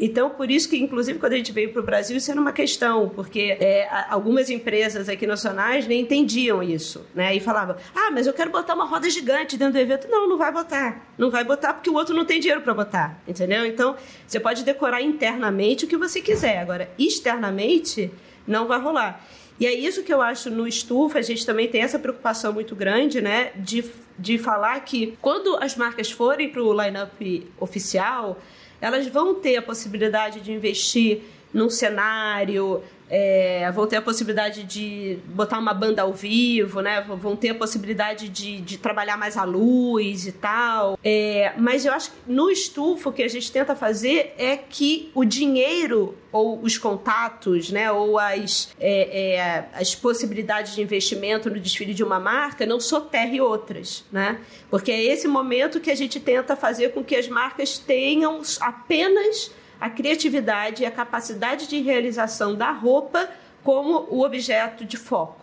Então, 0.00 0.30
por 0.30 0.50
isso 0.50 0.66
que, 0.70 0.78
inclusive, 0.78 1.18
quando 1.18 1.34
a 1.34 1.36
gente 1.36 1.52
veio 1.52 1.72
para 1.72 1.82
o 1.82 1.84
Brasil, 1.84 2.16
isso 2.16 2.30
era 2.30 2.40
uma 2.40 2.52
questão, 2.52 3.10
porque 3.10 3.58
é, 3.60 3.86
algumas 4.08 4.48
empresas 4.48 5.10
aqui 5.10 5.26
nacionais 5.26 5.86
nem 5.86 6.00
entendiam 6.00 6.62
isso, 6.62 7.04
né? 7.14 7.36
E 7.36 7.40
falavam, 7.40 7.76
ah, 7.94 8.10
mas 8.10 8.26
eu 8.26 8.32
quero 8.32 8.50
botar 8.50 8.74
uma 8.74 8.86
roda 8.86 9.10
gigante 9.10 9.58
dentro 9.58 9.74
do 9.74 9.78
evento. 9.78 10.08
Não, 10.08 10.26
não 10.26 10.38
vai 10.38 10.50
botar. 10.50 11.04
Não 11.18 11.30
vai 11.30 11.44
botar 11.44 11.74
porque 11.74 11.90
o 11.90 11.94
outro 11.94 12.14
não 12.14 12.24
tem 12.24 12.40
dinheiro 12.40 12.62
para 12.62 12.72
botar, 12.72 13.20
entendeu? 13.28 13.66
Então, 13.66 13.94
você 14.26 14.40
pode 14.40 14.64
decorar 14.64 15.02
internamente 15.02 15.84
o 15.84 15.88
que 15.88 15.98
você 15.98 16.22
quiser. 16.22 16.58
Agora, 16.58 16.90
externamente, 16.98 18.10
não 18.46 18.66
vai 18.66 18.80
rolar. 18.80 19.22
E 19.60 19.66
é 19.66 19.74
isso 19.74 20.02
que 20.02 20.12
eu 20.12 20.22
acho 20.22 20.48
no 20.48 20.66
Estufa, 20.66 21.18
a 21.18 21.22
gente 21.22 21.44
também 21.44 21.68
tem 21.68 21.82
essa 21.82 21.98
preocupação 21.98 22.50
muito 22.50 22.74
grande, 22.74 23.20
né? 23.20 23.52
De, 23.56 23.84
de 24.18 24.38
falar 24.38 24.80
que 24.80 25.18
quando 25.20 25.54
as 25.62 25.76
marcas 25.76 26.10
forem 26.10 26.48
para 26.48 26.62
o 26.62 26.72
line-up 26.72 27.46
oficial, 27.60 28.40
elas 28.80 29.06
vão 29.06 29.34
ter 29.34 29.56
a 29.56 29.62
possibilidade 29.62 30.40
de 30.40 30.50
investir 30.50 31.20
num 31.52 31.68
cenário, 31.68 32.82
é, 33.10 33.70
vão 33.72 33.88
ter 33.88 33.96
a 33.96 34.02
possibilidade 34.02 34.62
de 34.62 35.18
botar 35.26 35.58
uma 35.58 35.74
banda 35.74 36.02
ao 36.02 36.12
vivo, 36.12 36.80
né? 36.80 37.00
Vão 37.02 37.34
ter 37.34 37.50
a 37.50 37.54
possibilidade 37.54 38.28
de, 38.28 38.60
de 38.60 38.78
trabalhar 38.78 39.16
mais 39.16 39.36
a 39.36 39.42
luz 39.42 40.26
e 40.26 40.32
tal. 40.32 40.96
É, 41.02 41.52
mas 41.58 41.84
eu 41.84 41.92
acho 41.92 42.12
que 42.12 42.16
no 42.28 42.50
estufo 42.50 43.08
o 43.08 43.12
que 43.12 43.24
a 43.24 43.28
gente 43.28 43.50
tenta 43.50 43.74
fazer 43.74 44.32
é 44.38 44.56
que 44.56 45.10
o 45.12 45.24
dinheiro 45.24 46.16
ou 46.32 46.62
os 46.62 46.78
contatos, 46.78 47.70
né, 47.70 47.90
ou 47.90 48.16
as, 48.16 48.72
é, 48.78 49.32
é, 49.32 49.68
as 49.74 49.96
possibilidades 49.96 50.76
de 50.76 50.82
investimento 50.82 51.50
no 51.50 51.58
desfile 51.58 51.92
de 51.92 52.04
uma 52.04 52.20
marca 52.20 52.64
não 52.64 52.78
soterre 52.78 53.40
outras, 53.40 54.04
né? 54.12 54.38
Porque 54.70 54.92
é 54.92 55.02
esse 55.02 55.26
momento 55.26 55.80
que 55.80 55.90
a 55.90 55.94
gente 55.96 56.20
tenta 56.20 56.54
fazer 56.54 56.90
com 56.90 57.02
que 57.02 57.16
as 57.16 57.26
marcas 57.26 57.78
tenham 57.78 58.40
apenas 58.60 59.50
a 59.80 59.88
criatividade 59.88 60.82
e 60.82 60.86
a 60.86 60.90
capacidade 60.90 61.66
de 61.66 61.80
realização 61.80 62.54
da 62.54 62.70
roupa 62.70 63.28
como 63.62 64.06
o 64.10 64.22
objeto 64.24 64.84
de 64.84 64.96
foco. 64.96 65.39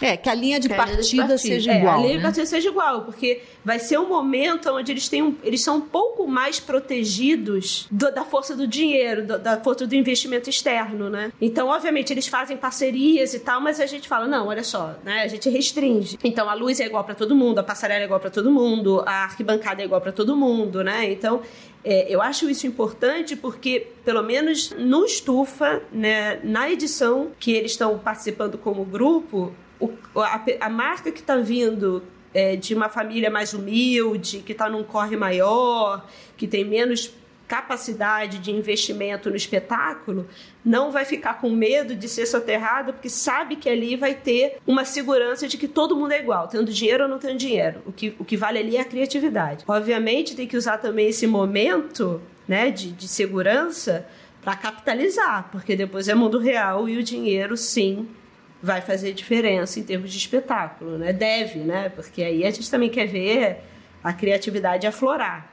É, 0.00 0.16
que 0.16 0.28
a 0.28 0.34
linha 0.34 0.58
de, 0.58 0.68
partida, 0.68 1.00
linha 1.00 1.02
de 1.02 1.16
partida, 1.16 1.38
seja 1.38 1.74
igual. 1.74 1.94
É, 1.94 1.98
a 1.98 2.00
linha 2.00 2.12
né? 2.12 2.16
de 2.16 2.22
partida 2.22 2.46
seja 2.46 2.68
igual, 2.68 3.02
porque 3.02 3.42
vai 3.64 3.78
ser 3.78 3.98
um 3.98 4.08
momento 4.08 4.70
onde 4.70 4.92
eles, 4.92 5.08
têm 5.08 5.22
um, 5.22 5.36
eles 5.42 5.62
são 5.62 5.76
um 5.76 5.80
pouco 5.80 6.26
mais 6.26 6.58
protegidos 6.58 7.86
do, 7.90 8.10
da 8.10 8.24
força 8.24 8.56
do 8.56 8.66
dinheiro, 8.66 9.26
do, 9.26 9.38
da 9.38 9.60
força 9.60 9.86
do 9.86 9.94
investimento 9.94 10.48
externo, 10.48 11.10
né? 11.10 11.32
Então, 11.40 11.68
obviamente, 11.68 12.12
eles 12.12 12.26
fazem 12.26 12.56
parcerias 12.56 13.34
e 13.34 13.40
tal, 13.40 13.60
mas 13.60 13.80
a 13.80 13.86
gente 13.86 14.08
fala, 14.08 14.26
não, 14.26 14.46
olha 14.46 14.64
só, 14.64 14.96
né? 15.04 15.22
A 15.22 15.28
gente 15.28 15.48
restringe. 15.48 16.18
Então, 16.24 16.48
a 16.48 16.54
luz 16.54 16.80
é 16.80 16.86
igual 16.86 17.04
para 17.04 17.14
todo 17.14 17.34
mundo, 17.34 17.58
a 17.58 17.62
passarela 17.62 18.02
é 18.02 18.04
igual 18.04 18.20
para 18.20 18.30
todo 18.30 18.50
mundo, 18.50 19.02
a 19.06 19.24
arquibancada 19.24 19.82
é 19.82 19.84
igual 19.84 20.00
para 20.00 20.12
todo 20.12 20.36
mundo, 20.36 20.82
né? 20.82 21.10
Então, 21.12 21.42
é, 21.82 22.06
eu 22.12 22.20
acho 22.20 22.48
isso 22.48 22.66
importante 22.66 23.34
porque, 23.36 23.88
pelo 24.04 24.22
menos 24.22 24.70
no 24.70 25.04
Estufa, 25.04 25.82
né, 25.92 26.38
na 26.44 26.70
edição 26.70 27.30
que 27.38 27.52
eles 27.52 27.72
estão 27.72 27.98
participando 27.98 28.58
como 28.58 28.84
grupo, 28.84 29.52
o, 29.80 29.92
a, 30.20 30.44
a 30.60 30.68
marca 30.68 31.10
que 31.10 31.20
está 31.20 31.36
vindo 31.36 32.02
é, 32.32 32.54
de 32.56 32.74
uma 32.74 32.88
família 32.88 33.30
mais 33.30 33.54
humilde, 33.54 34.40
que 34.40 34.52
está 34.52 34.68
num 34.68 34.84
corre 34.84 35.16
maior, 35.16 36.06
que 36.36 36.46
tem 36.46 36.64
menos 36.64 37.12
capacidade 37.48 38.38
de 38.38 38.52
investimento 38.52 39.28
no 39.28 39.34
espetáculo, 39.34 40.28
não 40.64 40.92
vai 40.92 41.04
ficar 41.04 41.40
com 41.40 41.50
medo 41.50 41.96
de 41.96 42.08
ser 42.08 42.24
soterrado, 42.24 42.92
porque 42.92 43.08
sabe 43.08 43.56
que 43.56 43.68
ali 43.68 43.96
vai 43.96 44.14
ter 44.14 44.58
uma 44.64 44.84
segurança 44.84 45.48
de 45.48 45.58
que 45.58 45.66
todo 45.66 45.96
mundo 45.96 46.12
é 46.12 46.20
igual, 46.20 46.46
tendo 46.46 46.70
dinheiro 46.70 47.02
ou 47.02 47.10
não 47.10 47.18
tendo 47.18 47.36
dinheiro. 47.36 47.82
O 47.84 47.92
que, 47.92 48.14
o 48.20 48.24
que 48.24 48.36
vale 48.36 48.60
ali 48.60 48.76
é 48.76 48.82
a 48.82 48.84
criatividade. 48.84 49.64
Obviamente, 49.66 50.36
tem 50.36 50.46
que 50.46 50.56
usar 50.56 50.78
também 50.78 51.08
esse 51.08 51.26
momento 51.26 52.22
né, 52.46 52.70
de, 52.70 52.92
de 52.92 53.08
segurança 53.08 54.06
para 54.40 54.54
capitalizar, 54.54 55.48
porque 55.50 55.74
depois 55.74 56.08
é 56.08 56.14
mundo 56.14 56.38
real 56.38 56.88
e 56.88 56.98
o 56.98 57.02
dinheiro, 57.02 57.56
sim, 57.56 58.08
vai 58.62 58.80
fazer 58.80 59.12
diferença 59.12 59.80
em 59.80 59.84
termos 59.84 60.10
de 60.10 60.18
espetáculo, 60.18 60.98
né? 60.98 61.12
Deve, 61.12 61.60
né? 61.60 61.88
Porque 61.88 62.22
aí 62.22 62.44
a 62.44 62.50
gente 62.50 62.70
também 62.70 62.90
quer 62.90 63.06
ver 63.06 63.58
a 64.02 64.12
criatividade 64.12 64.86
aflorar. 64.86 65.50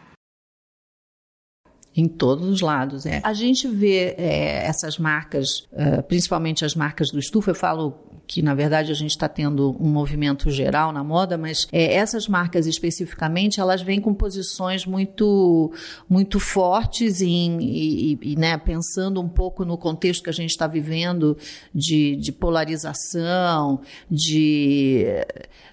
Em 1.96 2.08
todos 2.08 2.48
os 2.48 2.62
lados, 2.62 3.08
é. 3.08 3.22
A 3.24 3.34
gente 3.34 3.68
vê 3.68 4.14
é, 4.18 4.68
essas 4.68 5.00
marcas, 5.00 5.62
uh, 5.72 6.04
principalmente 6.08 6.64
as 6.64 6.76
marcas 6.76 7.10
do 7.10 7.18
estufa, 7.18 7.52
eu 7.52 7.56
falo 7.56 8.07
que 8.28 8.42
na 8.42 8.54
verdade 8.54 8.92
a 8.92 8.96
gente 8.96 9.12
está 9.12 9.30
tendo 9.30 9.76
um 9.80 9.88
movimento 9.88 10.52
geral 10.52 10.92
na 10.92 11.04
moda, 11.04 11.38
mas 11.38 11.68
é, 11.72 11.94
essas 11.94 12.28
marcas 12.28 12.68
especificamente 12.68 13.60
elas 13.60 13.82
vêm 13.82 14.02
com 14.02 14.14
posições 14.14 14.86
muito 14.86 15.72
muito 16.10 16.40
fortes 16.40 17.22
em, 17.22 17.58
e, 17.62 18.20
e 18.22 18.36
né, 18.36 18.58
pensando 18.58 19.22
um 19.22 19.30
pouco 19.30 19.64
no 19.64 19.78
contexto 19.78 20.24
que 20.24 20.30
a 20.30 20.34
gente 20.34 20.50
está 20.50 20.68
vivendo 20.68 21.38
de, 21.74 22.18
de 22.18 22.32
polarização, 22.32 23.82
de 24.12 25.06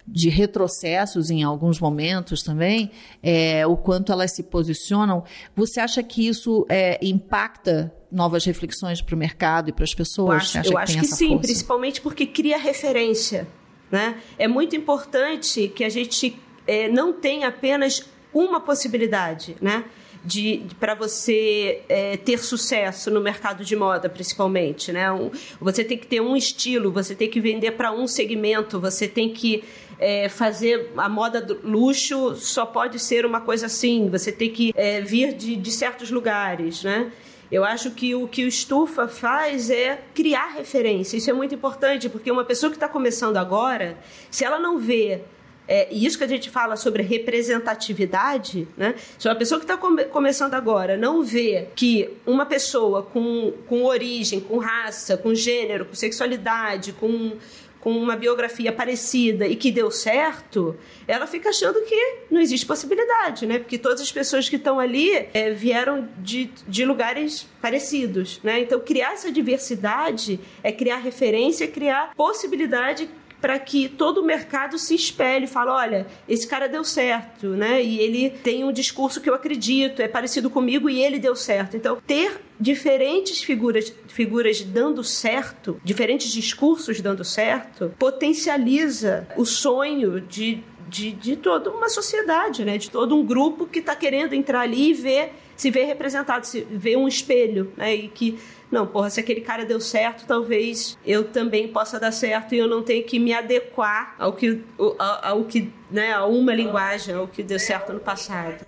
de 0.07 0.29
retrocessos 0.29 1.31
em 1.31 1.43
alguns 1.43 1.81
momentos 1.81 2.43
também, 2.43 2.91
é, 3.23 3.67
o 3.67 3.75
quanto 3.75 4.13
elas 4.13 4.35
se 4.35 4.43
posicionam. 4.43 5.25
Você 5.57 5.81
acha 5.81 6.03
que 6.03 6.29
isso 6.29 6.67
é, 6.69 6.99
impacta 7.03 7.91
novas 8.15 8.45
reflexões 8.45 9.03
para 9.03 9.15
o 9.15 9.19
mercado 9.19 9.71
e 9.71 9.73
para 9.73 9.85
as 9.85 9.95
pessoas? 9.95 10.55
Eu 10.55 10.61
acho, 10.61 10.69
eu 10.69 10.73
que, 10.73 10.77
acho 10.77 10.99
que 11.01 11.07
sim, 11.07 11.29
força? 11.29 11.43
principalmente 11.43 12.01
porque 12.01 12.27
cria 12.27 12.57
referência. 12.57 13.47
Né? 13.91 14.17
É 14.39 14.49
muito 14.49 14.75
importante 14.75 15.69
que 15.69 15.85
a 15.85 15.89
gente 15.89 16.39
é, 16.67 16.89
não 16.89 17.13
tenha 17.13 17.49
apenas 17.49 18.05
uma 18.33 18.61
possibilidade, 18.61 19.57
né? 19.61 19.85
de, 20.25 20.59
de 20.59 20.75
para 20.75 20.95
você 20.95 21.83
é, 21.89 22.17
ter 22.17 22.39
sucesso 22.39 23.11
no 23.11 23.21
mercado 23.21 23.65
de 23.65 23.77
moda, 23.77 24.09
principalmente, 24.09 24.91
né? 24.91 25.13
Um, 25.13 25.31
você 25.61 25.85
tem 25.85 25.99
que 25.99 26.07
ter 26.07 26.21
um 26.21 26.35
estilo, 26.35 26.91
você 26.91 27.15
tem 27.15 27.29
que 27.29 27.41
vender 27.41 27.73
para 27.73 27.93
um 27.93 28.07
segmento, 28.07 28.81
você 28.81 29.07
tem 29.07 29.29
que 29.33 29.63
é, 29.99 30.29
fazer 30.29 30.91
a 30.97 31.09
moda 31.09 31.41
do 31.41 31.61
luxo 31.63 32.35
só 32.37 32.65
pode 32.65 32.99
ser 32.99 33.27
uma 33.27 33.41
coisa 33.41 33.67
assim, 33.67 34.09
você 34.09 34.33
tem 34.33 34.51
que 34.51 34.73
é, 34.77 35.01
vir 35.01 35.35
de, 35.35 35.55
de 35.57 35.71
certos 35.71 36.11
lugares, 36.11 36.83
né? 36.83 37.13
Eu 37.55 37.65
acho 37.65 37.93
que 37.93 38.17
o 38.17 38.27
que 38.27 38.45
o 38.45 38.49
Estufa 38.49 39.07
faz 39.07 39.71
é 39.71 40.03
criar 40.13 40.49
referência. 40.49 41.17
Isso 41.17 41.31
é 41.31 41.33
muito 41.33 41.55
importante, 41.55 42.09
porque 42.09 42.29
uma 42.29 42.45
pessoa 42.45 42.69
que 42.69 42.77
está 42.77 42.89
começando 42.89 43.37
agora, 43.37 43.97
se 44.29 44.45
ela 44.45 44.59
não 44.59 44.77
vê 44.77 45.23
é, 45.69 45.87
e 45.89 46.05
isso 46.05 46.19
que 46.19 46.25
a 46.25 46.27
gente 46.27 46.51
fala 46.51 46.75
sobre 46.75 47.05
representatividade, 47.05 48.67
né? 48.77 48.97
Se 49.17 49.29
uma 49.29 49.37
pessoa 49.37 49.61
que 49.61 49.65
está 49.65 49.77
come 49.77 50.05
começando 50.07 50.53
agora 50.55 50.97
não 50.97 51.23
vê 51.23 51.69
que 51.77 52.11
uma 52.27 52.45
pessoa 52.45 53.05
com, 53.05 53.53
com 53.69 53.85
origem, 53.85 54.41
com 54.41 54.59
raça, 54.59 55.17
com 55.17 55.33
gênero, 55.33 55.85
com 55.85 55.95
sexualidade, 55.95 56.93
com 56.93 57.37
com 57.85 57.91
uma 57.91 58.17
biografia 58.17 58.73
parecida 58.73 59.47
e 59.47 59.55
que 59.55 59.71
deu 59.71 59.91
certo, 59.91 60.75
ela 61.07 61.27
fica 61.27 61.51
achando 61.51 61.83
que 61.83 62.17
não 62.31 62.41
existe 62.41 62.65
possibilidade, 62.65 63.45
né? 63.45 63.59
Porque 63.59 63.77
todas 63.77 64.01
as 64.01 64.11
pessoas 64.11 64.49
que 64.49 64.57
estão 64.57 64.81
ali 64.81 65.11
é, 65.35 65.51
vieram 65.51 66.09
de, 66.17 66.51
de 66.67 66.83
lugares 66.87 67.47
parecidos, 67.61 68.41
né? 68.43 68.61
Então, 68.61 68.81
criar 68.81 69.13
essa 69.13 69.31
diversidade 69.31 70.41
é 70.63 70.73
criar 70.73 70.97
referência, 70.97 71.69
criar 71.69 72.15
possibilidade 72.17 73.07
para 73.45 73.59
que 73.59 73.91
todo 73.91 74.23
o 74.23 74.25
mercado 74.25 74.79
se 74.79 74.95
espelhe 74.95 75.47
fale, 75.47 75.69
olha, 75.69 76.07
esse 76.27 76.49
cara 76.49 76.67
deu 76.67 76.83
certo, 76.83 77.49
né? 77.49 77.83
E 77.83 78.01
ele 78.01 78.31
tem 78.31 78.65
um 78.65 78.73
discurso 78.73 79.21
que 79.21 79.29
eu 79.29 79.35
acredito, 79.35 80.01
é 80.01 80.09
parecido 80.09 80.49
comigo 80.49 80.89
e 80.89 81.05
ele 81.05 81.19
deu 81.19 81.37
certo. 81.37 81.77
Então, 81.77 81.99
ter 82.07 82.41
diferentes 82.59 83.43
figuras, 83.43 83.93
figuras 84.09 84.63
dando 84.63 85.05
certo, 85.05 85.79
diferentes 85.85 86.33
discursos 86.33 87.03
dando 87.03 87.23
certo, 87.23 87.93
potencializa 87.99 89.29
o 89.37 89.45
sonho 89.45 90.23
de, 90.23 90.65
de, 90.89 91.13
de 91.13 91.37
toda 91.37 91.71
uma 91.71 91.91
sociedade, 91.91 92.65
né? 92.65 92.79
De 92.79 92.89
todo 92.89 93.15
um 93.15 93.27
grupo 93.27 93.67
que 93.67 93.81
está 93.81 93.95
querendo 93.95 94.33
entrar 94.33 94.63
ali 94.63 94.89
e 94.89 94.95
ver 94.95 95.35
se 95.57 95.71
ver 95.71 95.85
representado, 95.85 96.47
se 96.47 96.63
ver 96.71 96.97
um 96.97 97.07
espelho, 97.07 97.73
né? 97.77 97.95
E 97.95 98.09
que 98.09 98.39
não, 98.71 98.87
porra, 98.87 99.09
se 99.09 99.21
aquele 99.21 99.41
cara 99.41 99.65
deu 99.65 99.81
certo, 99.81 100.27
talvez 100.27 100.99
eu 101.07 101.25
também 101.25 101.69
possa 101.69 102.01
dar 102.01 102.11
certo 102.11 102.55
e 102.55 102.59
eu 102.59 102.67
não 102.67 102.83
tenho 102.83 103.05
que 103.05 103.21
me 103.21 103.33
adequar 103.33 104.17
ao 104.19 104.33
que, 104.33 104.63
ao, 104.77 104.97
ao 104.99 105.45
que 105.45 105.73
né, 105.91 106.13
a 106.13 106.25
uma 106.25 106.53
linguagem, 106.53 107.15
ao 107.15 107.29
que 107.29 107.43
deu 107.43 107.59
certo 107.59 107.93
no 107.93 108.01
passado. 108.01 108.67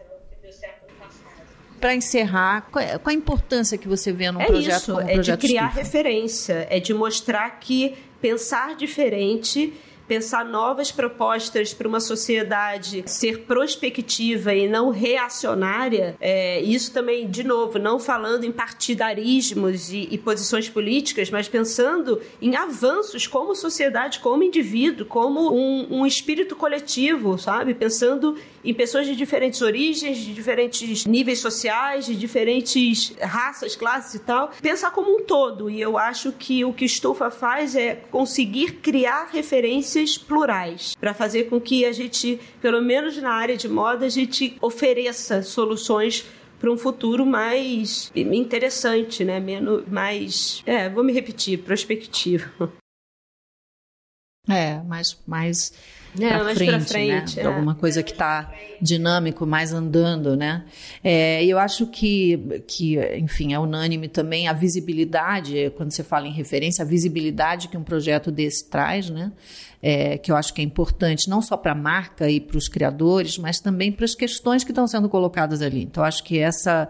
Para 1.80 1.95
encerrar, 1.95 2.68
qual, 2.70 2.84
é, 2.84 2.99
qual, 2.99 3.11
a 3.11 3.12
importância 3.12 3.76
que 3.76 3.89
você 3.89 4.12
vê 4.12 4.30
num 4.30 4.41
é 4.41 4.47
projeto 4.47 4.76
isso, 4.76 4.93
como 4.93 5.05
um 5.05 5.09
é 5.09 5.14
projeto 5.14 5.41
de 5.41 5.47
criar 5.49 5.64
Estufa? 5.64 5.82
referência, 5.82 6.66
é 6.70 6.80
de 6.80 6.95
mostrar 6.95 7.51
que 7.59 7.97
pensar 8.20 8.76
diferente 8.76 9.74
pensar 10.07 10.44
novas 10.44 10.92
propostas 10.92 11.74
para 11.74 11.88
uma 11.88 12.00
sociedade 12.00 13.04
ser 13.07 13.40
prospectiva 13.42 14.54
e 14.54 14.68
não 14.68 14.90
reacionária, 14.90 16.16
é, 16.20 16.61
isso 16.61 16.92
também, 16.92 17.28
de 17.28 17.42
novo, 17.42 17.78
não 17.78 17.98
falando 17.98 18.44
em 18.44 18.52
partidarismos 18.52 19.90
e, 19.90 20.09
e 20.11 20.18
posições 20.18 20.68
políticas, 20.68 21.30
mas 21.30 21.48
pensando 21.48 22.20
em 22.40 22.57
avanços 22.57 23.26
como 23.26 23.54
sociedade, 23.54 24.20
como 24.20 24.42
indivíduo, 24.42 25.07
como 25.07 25.52
um, 25.52 26.00
um 26.00 26.07
espírito 26.07 26.54
coletivo, 26.57 27.38
sabe? 27.38 27.74
Pensando 27.74 28.36
em 28.64 28.74
pessoas 28.74 29.07
de 29.07 29.14
diferentes 29.14 29.62
origens, 29.62 30.18
de 30.18 30.34
diferentes 30.34 31.07
níveis 31.07 31.38
sociais, 31.38 32.07
de 32.07 32.16
diferentes 32.16 33.14
raças, 33.20 33.76
classes 33.76 34.14
e 34.14 34.18
tal. 34.18 34.50
Pensar 34.61 34.90
como 34.90 35.16
um 35.16 35.22
todo. 35.22 35.70
E 35.70 35.80
eu 35.80 35.96
acho 35.96 36.32
que 36.32 36.64
o 36.64 36.72
que 36.72 36.84
Estufa 36.84 37.30
faz 37.30 37.76
é 37.76 37.94
conseguir 38.11 38.72
criar 38.82 39.28
referências 39.32 39.95
plurais 40.18 40.94
para 41.01 41.14
fazer 41.14 41.44
com 41.44 41.61
que 41.61 41.84
a 41.84 41.92
gente, 41.92 42.38
pelo 42.61 42.82
menos 42.82 43.16
na 43.16 43.32
área 43.32 43.57
de 43.57 43.68
moda, 43.68 44.07
a 44.07 44.11
gente 44.11 44.57
ofereça 44.61 45.42
soluções 45.42 46.26
para 46.59 46.70
um 46.70 46.76
futuro 46.76 47.24
mais 47.24 48.11
interessante, 48.14 49.24
né? 49.24 49.40
Menos, 49.40 49.86
mais, 49.88 50.62
é, 50.66 50.88
vou 50.88 51.05
me 51.05 51.12
repetir, 51.12 51.59
prospectivo. 51.59 52.70
É, 54.49 54.80
mais, 54.82 55.18
mais 55.26 55.72
é, 56.20 56.38
para 56.38 56.55
frente, 56.55 56.88
frente, 56.88 57.36
né? 57.36 57.42
É. 57.42 57.47
Alguma 57.47 57.74
coisa 57.74 58.03
que 58.03 58.12
está 58.12 58.53
dinâmico, 58.80 59.44
mais 59.44 59.72
andando, 59.72 60.36
né? 60.36 60.64
É, 61.03 61.44
eu 61.44 61.59
acho 61.59 61.86
que, 61.88 62.62
que, 62.66 62.97
enfim, 63.16 63.53
é 63.53 63.59
unânime 63.59 64.09
também 64.09 64.49
a 64.49 64.53
visibilidade, 64.53 65.72
quando 65.76 65.90
você 65.90 66.03
fala 66.03 66.26
em 66.26 66.32
referência, 66.32 66.84
a 66.84 66.86
visibilidade 66.86 67.68
que 67.68 67.76
um 67.76 67.82
projeto 67.82 68.30
desse 68.30 68.68
traz, 68.68 69.11
né? 69.11 69.32
É, 69.82 70.16
que 70.16 70.32
eu 70.32 70.36
acho 70.36 70.54
que 70.54 70.60
é 70.60 70.64
importante 70.64 71.28
não 71.28 71.42
só 71.42 71.56
para 71.56 71.72
a 71.72 71.74
marca 71.74 72.30
e 72.30 72.40
para 72.40 72.56
os 72.56 72.66
criadores, 72.66 73.36
mas 73.36 73.60
também 73.60 73.92
para 73.92 74.04
as 74.04 74.14
questões 74.14 74.64
que 74.64 74.70
estão 74.70 74.86
sendo 74.86 75.08
colocadas 75.08 75.60
ali. 75.60 75.82
Então, 75.82 76.02
acho 76.02 76.24
que 76.24 76.38
essa, 76.38 76.88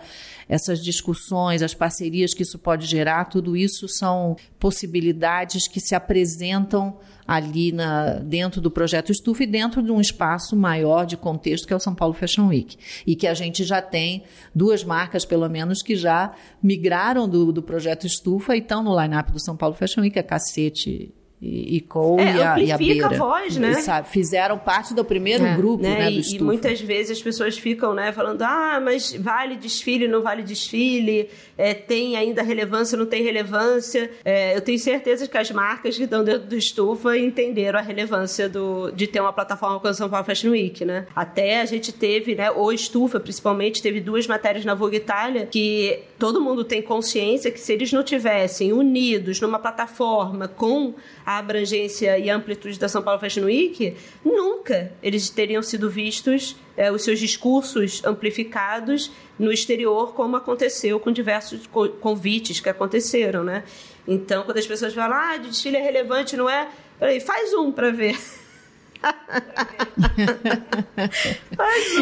essas 0.49 0.82
discussões, 0.82 1.62
as 1.62 1.74
parcerias 1.74 2.32
que 2.32 2.43
isso 2.43 2.59
pode 2.59 2.87
gerar, 2.87 3.24
tudo 3.24 3.57
isso 3.57 3.89
são 3.89 4.37
possibilidades 4.59 5.66
que 5.66 5.80
se 5.80 5.95
apresentam 5.95 6.97
ali 7.26 7.72
na, 7.72 8.14
dentro 8.14 8.61
do 8.61 8.70
projeto 8.70 9.11
Estufa 9.11 9.43
e 9.43 9.47
dentro 9.47 9.82
de 9.82 9.91
um 9.91 10.01
espaço 10.01 10.55
maior 10.55 11.05
de 11.05 11.16
contexto 11.16 11.66
que 11.66 11.72
é 11.72 11.76
o 11.76 11.80
São 11.80 11.95
Paulo 11.95 12.14
Fashion 12.14 12.47
Week. 12.49 12.76
E 13.07 13.16
que 13.16 13.26
a 13.26 13.34
gente 13.34 13.64
já 13.64 13.82
tem 13.82 14.22
duas 14.55 14.84
marcas, 14.84 15.24
pelo 15.24 15.49
menos, 15.49 15.82
que 15.82 15.97
já 15.97 16.32
migraram 16.62 17.28
do, 17.28 17.53
do 17.53 17.62
projeto 17.62 18.07
Estufa 18.07 18.55
e 18.55 18.61
estão 18.61 18.82
no 18.82 18.99
line-up 18.99 19.32
do 19.32 19.41
São 19.41 19.57
Paulo 19.57 19.74
Fashion 19.74 20.03
Week, 20.03 20.18
a 20.18 20.22
Cacete 20.22 21.12
e, 21.41 21.76
e 21.76 21.80
Cole 21.82 22.22
é, 22.22 22.37
e, 22.37 22.43
a, 22.43 22.59
e 22.59 22.72
a 22.72 22.78
Beira. 22.78 23.07
a 23.07 23.11
voz, 23.11 23.57
né? 23.57 23.74
Sabe, 23.74 24.09
fizeram 24.09 24.57
parte 24.57 24.95
do 24.95 25.05
primeiro 25.05 25.45
é, 25.45 25.55
grupo, 25.55 25.82
né, 25.82 25.99
né 25.99 26.11
e, 26.11 26.37
e, 26.37 26.43
muitas 26.43 26.80
vezes 26.80 27.18
as 27.18 27.22
pessoas 27.22 27.59
ficam, 27.59 27.93
né, 27.93 28.11
falando, 28.11 28.41
ah, 28.43 28.80
mas 28.82 29.12
vale 29.12 29.55
desfile, 29.55 30.09
não 30.09 30.22
vale 30.22 30.43
desfile, 30.43 31.28
é, 31.59 31.74
tem 31.74 32.16
ainda 32.16 32.43
relevância, 32.43 32.97
não 32.97 33.05
tem 33.05 33.22
relevância. 33.22 34.11
É, 34.24 34.57
eu 34.57 34.62
tenho 34.62 34.78
certeza 34.78 35.28
que 35.28 35.37
as 35.37 35.51
marcas 35.51 35.97
que 35.97 36.05
estão 36.05 36.24
dentro 36.24 36.49
do 36.49 36.57
Estufa 36.57 37.18
entenderam 37.18 37.78
a 37.78 37.82
relevância 37.82 38.49
do, 38.49 38.91
de 38.91 39.07
ter 39.07 39.20
uma 39.20 39.32
plataforma 39.32 39.78
com 39.78 39.89
a 39.89 39.95
São 39.95 40.09
Paulo 40.09 40.24
Fashion 40.24 40.53
Week, 40.53 40.84
né? 40.87 41.07
Até 41.14 41.61
a 41.61 41.66
gente 41.66 41.93
teve, 41.93 42.34
né, 42.34 42.51
o 42.51 42.72
Estufa, 42.72 43.20
principalmente, 43.20 43.82
teve 43.82 44.01
duas 44.01 44.26
matérias 44.26 44.64
na 44.64 44.74
Vogue 44.74 44.97
Itália 44.97 45.47
que 45.47 46.01
todo 46.18 46.41
mundo 46.41 46.64
tem 46.64 46.80
consciência 46.80 47.51
que 47.51 47.61
se 47.61 47.74
eles 47.74 47.93
não 47.93 48.03
tivessem 48.03 48.72
unidos 48.72 49.39
numa 49.41 49.59
plataforma 49.59 50.49
com 50.49 50.95
a 51.27 51.39
abrangência 51.39 52.16
e 52.16 52.31
amplitude 52.31 52.79
da 52.79 52.89
São 52.89 53.03
Paulo 53.03 53.18
Fashion 53.18 53.47
Week, 53.47 53.97
nunca 54.24 54.93
eles 55.03 55.29
teriam 55.29 55.61
sido 55.61 55.91
vistos, 55.91 56.55
é, 56.77 56.93
os 56.93 57.03
seus 57.03 57.18
discursos 57.18 58.05
amplificados 58.05 59.11
no 59.37 59.53
exterior, 59.53 60.14
como 60.14 60.37
aconteceu 60.37 61.01
com 61.01 61.11
diversos 61.11 61.66
convites 62.01 62.61
que 62.61 62.68
aconteceram, 62.68 63.43
né? 63.43 63.64
Então, 64.07 64.45
quando 64.45 64.59
as 64.59 64.66
pessoas 64.66 64.95
falam, 64.95 65.16
ah, 65.16 65.37
desfile 65.37 65.77
é 65.77 65.83
relevante, 65.83 66.37
não 66.37 66.49
é? 66.49 66.68
Falei, 66.99 67.18
faz 67.18 67.53
um 67.55 67.72
para 67.72 67.91
ver. 67.91 68.16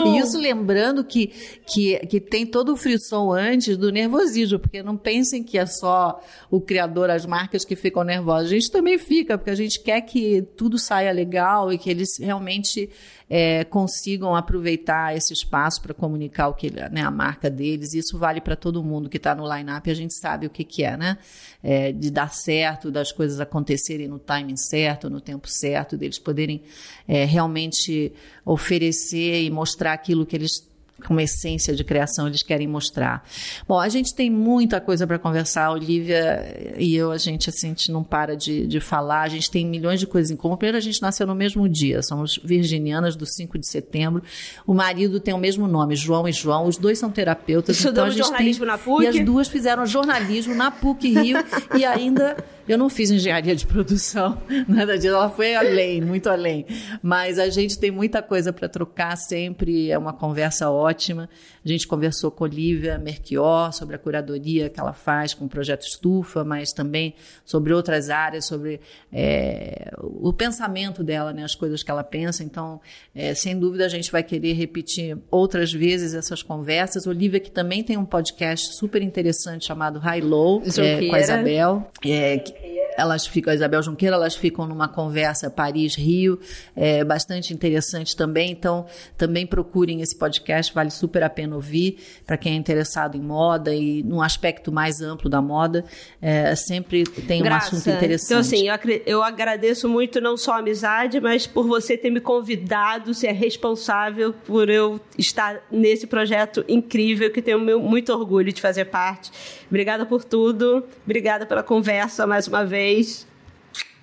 E 0.04 0.18
isso 0.18 0.38
lembrando 0.38 1.04
que, 1.04 1.28
que, 1.66 1.98
que 2.06 2.20
tem 2.20 2.46
todo 2.46 2.72
o 2.72 2.76
frisson 2.76 3.32
antes 3.32 3.76
do 3.76 3.90
nervosismo, 3.90 4.58
porque 4.58 4.82
não 4.82 4.96
pensem 4.96 5.42
que 5.42 5.58
é 5.58 5.66
só 5.66 6.20
o 6.50 6.60
criador, 6.60 7.10
as 7.10 7.26
marcas 7.26 7.64
que 7.64 7.76
ficam 7.76 8.04
nervosas. 8.04 8.46
A 8.46 8.54
gente 8.54 8.70
também 8.70 8.98
fica, 8.98 9.38
porque 9.38 9.50
a 9.50 9.54
gente 9.54 9.80
quer 9.80 10.00
que 10.02 10.42
tudo 10.56 10.78
saia 10.78 11.12
legal 11.12 11.72
e 11.72 11.78
que 11.78 11.90
eles 11.90 12.18
realmente 12.18 12.90
é, 13.28 13.64
consigam 13.64 14.36
aproveitar 14.36 15.16
esse 15.16 15.32
espaço 15.32 15.80
para 15.82 15.94
comunicar 15.94 16.48
o 16.48 16.54
que 16.54 16.70
né, 16.70 17.02
a 17.02 17.10
marca 17.10 17.50
deles. 17.50 17.94
Isso 17.94 18.18
vale 18.18 18.40
para 18.40 18.56
todo 18.56 18.82
mundo 18.82 19.08
que 19.08 19.16
está 19.16 19.34
no 19.34 19.44
line-up, 19.52 19.90
a 19.90 19.94
gente 19.94 20.14
sabe 20.14 20.46
o 20.46 20.50
que, 20.50 20.64
que 20.64 20.84
é, 20.84 20.96
né? 20.96 21.18
É, 21.62 21.92
de 21.92 22.10
dar 22.10 22.28
certo, 22.28 22.90
das 22.90 23.10
coisas 23.10 23.40
acontecerem 23.40 24.06
no 24.06 24.18
timing 24.18 24.56
certo, 24.56 25.08
no 25.08 25.20
tempo 25.20 25.48
certo, 25.48 25.96
deles 25.96 26.18
poderem 26.18 26.62
é, 27.06 27.24
realmente 27.24 28.12
oferecer 28.44 29.44
e 29.44 29.50
mostrar 29.50 29.92
aquilo 29.92 30.24
que 30.26 30.36
eles 30.36 30.66
com 31.06 31.20
essência 31.20 31.74
de 31.74 31.84
criação 31.84 32.26
eles 32.26 32.42
querem 32.42 32.66
mostrar. 32.66 33.26
Bom, 33.68 33.78
a 33.78 33.88
gente 33.88 34.14
tem 34.14 34.30
muita 34.30 34.80
coisa 34.80 35.06
para 35.06 35.18
conversar, 35.18 35.70
Olivia 35.70 36.74
e 36.78 36.94
eu, 36.94 37.10
a 37.10 37.18
gente 37.18 37.50
assim, 37.50 37.66
a 37.66 37.70
gente 37.70 37.92
não 37.92 38.02
para 38.02 38.36
de, 38.36 38.66
de 38.66 38.80
falar, 38.80 39.22
a 39.22 39.28
gente 39.28 39.50
tem 39.50 39.66
milhões 39.66 40.00
de 40.00 40.06
coisas 40.06 40.30
em 40.30 40.36
comum. 40.36 40.56
Primeiro, 40.56 40.78
a 40.78 40.80
gente 40.80 41.00
nasceu 41.02 41.26
no 41.26 41.34
mesmo 41.34 41.68
dia, 41.68 42.02
somos 42.02 42.38
virginianas 42.42 43.16
do 43.16 43.26
5 43.26 43.58
de 43.58 43.68
setembro. 43.68 44.22
O 44.66 44.72
marido 44.72 45.20
tem 45.20 45.34
o 45.34 45.38
mesmo 45.38 45.66
nome, 45.66 45.94
João 45.96 46.28
e 46.28 46.32
João, 46.32 46.66
os 46.66 46.76
dois 46.76 46.98
são 46.98 47.10
terapeutas. 47.10 47.76
Estudamos 47.76 48.14
então 48.14 48.28
jornalismo 48.28 48.64
tem, 48.64 48.72
na 48.72 48.78
PUC. 48.78 49.04
E 49.04 49.06
as 49.08 49.24
duas 49.24 49.48
fizeram 49.48 49.86
jornalismo 49.86 50.54
na 50.54 50.70
PUC 50.70 51.08
Rio 51.10 51.38
e 51.76 51.84
ainda 51.84 52.36
eu 52.66 52.78
não 52.78 52.88
fiz 52.88 53.10
engenharia 53.10 53.54
de 53.54 53.66
produção, 53.66 54.40
nada 54.66 54.96
disso. 54.96 55.14
Ela 55.14 55.30
foi 55.30 55.54
além, 55.54 56.00
muito 56.00 56.28
além. 56.28 56.64
Mas 57.02 57.38
a 57.38 57.48
gente 57.48 57.78
tem 57.78 57.90
muita 57.90 58.22
coisa 58.22 58.52
para 58.52 58.68
trocar 58.68 59.16
sempre. 59.16 59.90
É 59.90 59.98
uma 59.98 60.12
conversa 60.12 60.70
ótima. 60.70 61.28
A 61.64 61.68
gente 61.68 61.86
conversou 61.86 62.30
com 62.30 62.44
Olivia 62.44 62.98
Merchior 62.98 63.72
sobre 63.72 63.96
a 63.96 63.98
curadoria 63.98 64.68
que 64.68 64.80
ela 64.80 64.92
faz 64.92 65.34
com 65.34 65.44
o 65.44 65.48
projeto 65.48 65.82
Estufa, 65.82 66.44
mas 66.44 66.72
também 66.72 67.14
sobre 67.44 67.72
outras 67.72 68.10
áreas, 68.10 68.46
sobre 68.46 68.80
é, 69.12 69.90
o 69.98 70.32
pensamento 70.32 71.02
dela, 71.02 71.32
né, 71.32 71.44
as 71.44 71.54
coisas 71.54 71.82
que 71.82 71.90
ela 71.90 72.04
pensa. 72.04 72.42
Então, 72.44 72.80
é, 73.14 73.34
sem 73.34 73.58
dúvida, 73.58 73.84
a 73.84 73.88
gente 73.88 74.10
vai 74.10 74.22
querer 74.22 74.52
repetir 74.52 75.16
outras 75.30 75.72
vezes 75.72 76.14
essas 76.14 76.42
conversas. 76.42 77.06
Olivia, 77.06 77.40
que 77.40 77.50
também 77.50 77.82
tem 77.82 77.96
um 77.96 78.04
podcast 78.04 78.76
super 78.76 79.02
interessante 79.02 79.66
chamado 79.66 79.98
High 79.98 80.20
Low, 80.20 80.62
é, 80.78 81.08
com 81.08 81.14
a 81.14 81.20
Isabel. 81.20 81.90
É, 82.04 82.53
elas 82.96 83.26
ficam, 83.26 83.52
a 83.52 83.54
Isabel 83.54 83.82
Junqueira, 83.82 84.16
elas 84.16 84.36
ficam 84.36 84.66
numa 84.66 84.88
conversa 84.88 85.50
Paris-Rio, 85.50 86.38
é 86.76 87.04
bastante 87.04 87.52
interessante 87.52 88.16
também. 88.16 88.50
Então, 88.50 88.86
também 89.16 89.46
procurem 89.46 90.00
esse 90.00 90.16
podcast, 90.16 90.72
vale 90.72 90.90
super 90.90 91.22
a 91.22 91.30
pena 91.30 91.54
ouvir, 91.54 91.98
para 92.26 92.36
quem 92.36 92.52
é 92.52 92.56
interessado 92.56 93.16
em 93.16 93.20
moda 93.20 93.74
e 93.74 94.02
num 94.02 94.22
aspecto 94.22 94.70
mais 94.72 95.00
amplo 95.00 95.28
da 95.28 95.42
moda. 95.42 95.84
É, 96.20 96.54
sempre 96.54 97.04
tem 97.04 97.40
um 97.40 97.44
Graça. 97.44 97.76
assunto 97.76 97.90
interessante. 97.90 98.26
Então, 98.28 98.40
assim, 98.40 98.68
eu, 98.68 99.02
eu 99.06 99.22
agradeço 99.22 99.88
muito 99.88 100.20
não 100.20 100.36
só 100.36 100.52
a 100.52 100.58
amizade, 100.58 101.20
mas 101.20 101.46
por 101.46 101.66
você 101.66 101.96
ter 101.96 102.10
me 102.10 102.20
convidado, 102.20 103.12
ser 103.12 103.32
responsável 103.32 104.32
por 104.32 104.68
eu 104.68 105.00
estar 105.18 105.62
nesse 105.70 106.06
projeto 106.06 106.64
incrível 106.68 107.30
que 107.30 107.42
tenho 107.42 107.58
muito 107.80 108.12
orgulho 108.12 108.52
de 108.52 108.60
fazer 108.60 108.86
parte. 108.86 109.32
Obrigada 109.68 110.06
por 110.06 110.24
tudo, 110.24 110.84
obrigada 111.04 111.44
pela 111.46 111.62
conversa 111.62 112.26
mais 112.26 112.43
uma 112.48 112.64
vez. 112.64 113.26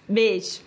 Beijo. 0.08 0.62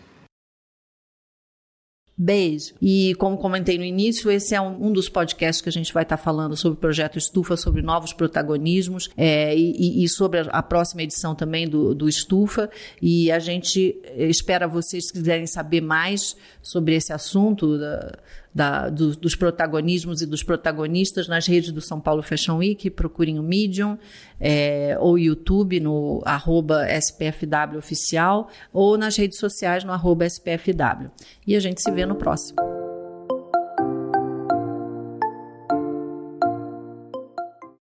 Beijo. 2.16 2.74
E 2.80 3.12
como 3.18 3.36
comentei 3.36 3.76
no 3.76 3.82
início, 3.82 4.30
esse 4.30 4.54
é 4.54 4.60
um, 4.60 4.86
um 4.86 4.92
dos 4.92 5.08
podcasts 5.08 5.60
que 5.60 5.68
a 5.68 5.72
gente 5.72 5.92
vai 5.92 6.04
estar 6.04 6.16
tá 6.16 6.22
falando 6.22 6.56
sobre 6.56 6.78
o 6.78 6.80
projeto 6.80 7.18
Estufa, 7.18 7.56
sobre 7.56 7.82
novos 7.82 8.12
protagonismos 8.12 9.10
é, 9.16 9.56
e, 9.56 10.04
e, 10.04 10.08
sobre 10.08 10.40
a, 10.48 10.62
próxima 10.62 11.02
edição 11.02 11.34
também 11.34 11.68
do, 11.68 11.92
do 11.92 12.08
Estufa. 12.08 12.70
E 13.02 13.32
a 13.32 13.40
gente 13.40 14.00
espera 14.16 14.68
vocês 14.68 15.10
quiserem 15.10 15.46
saber 15.48 15.80
mais 15.80 16.36
sobre 16.62 16.94
esse 16.94 17.12
assunto 17.12 17.76
da, 17.76 18.16
da, 18.54 18.88
do, 18.88 19.16
dos 19.16 19.34
protagonismos 19.34 20.22
e 20.22 20.26
dos 20.26 20.42
protagonistas 20.42 21.26
nas 21.26 21.46
redes 21.46 21.72
do 21.72 21.80
São 21.80 22.00
Paulo 22.00 22.22
Fashion 22.22 22.58
Week. 22.58 22.88
Procurem 22.90 23.38
o 23.38 23.42
Medium 23.42 23.98
é, 24.40 24.96
ou 25.00 25.18
YouTube 25.18 25.80
no 25.80 26.22
arroba 26.24 26.86
SPFW 26.88 27.78
Oficial 27.78 28.48
ou 28.72 28.96
nas 28.96 29.16
redes 29.16 29.38
sociais 29.38 29.82
no 29.82 29.92
arroba 29.92 30.24
SPFW. 30.24 31.10
E 31.46 31.56
a 31.56 31.60
gente 31.60 31.82
se 31.82 31.90
vê 31.90 32.06
no 32.06 32.14
próximo. 32.14 32.83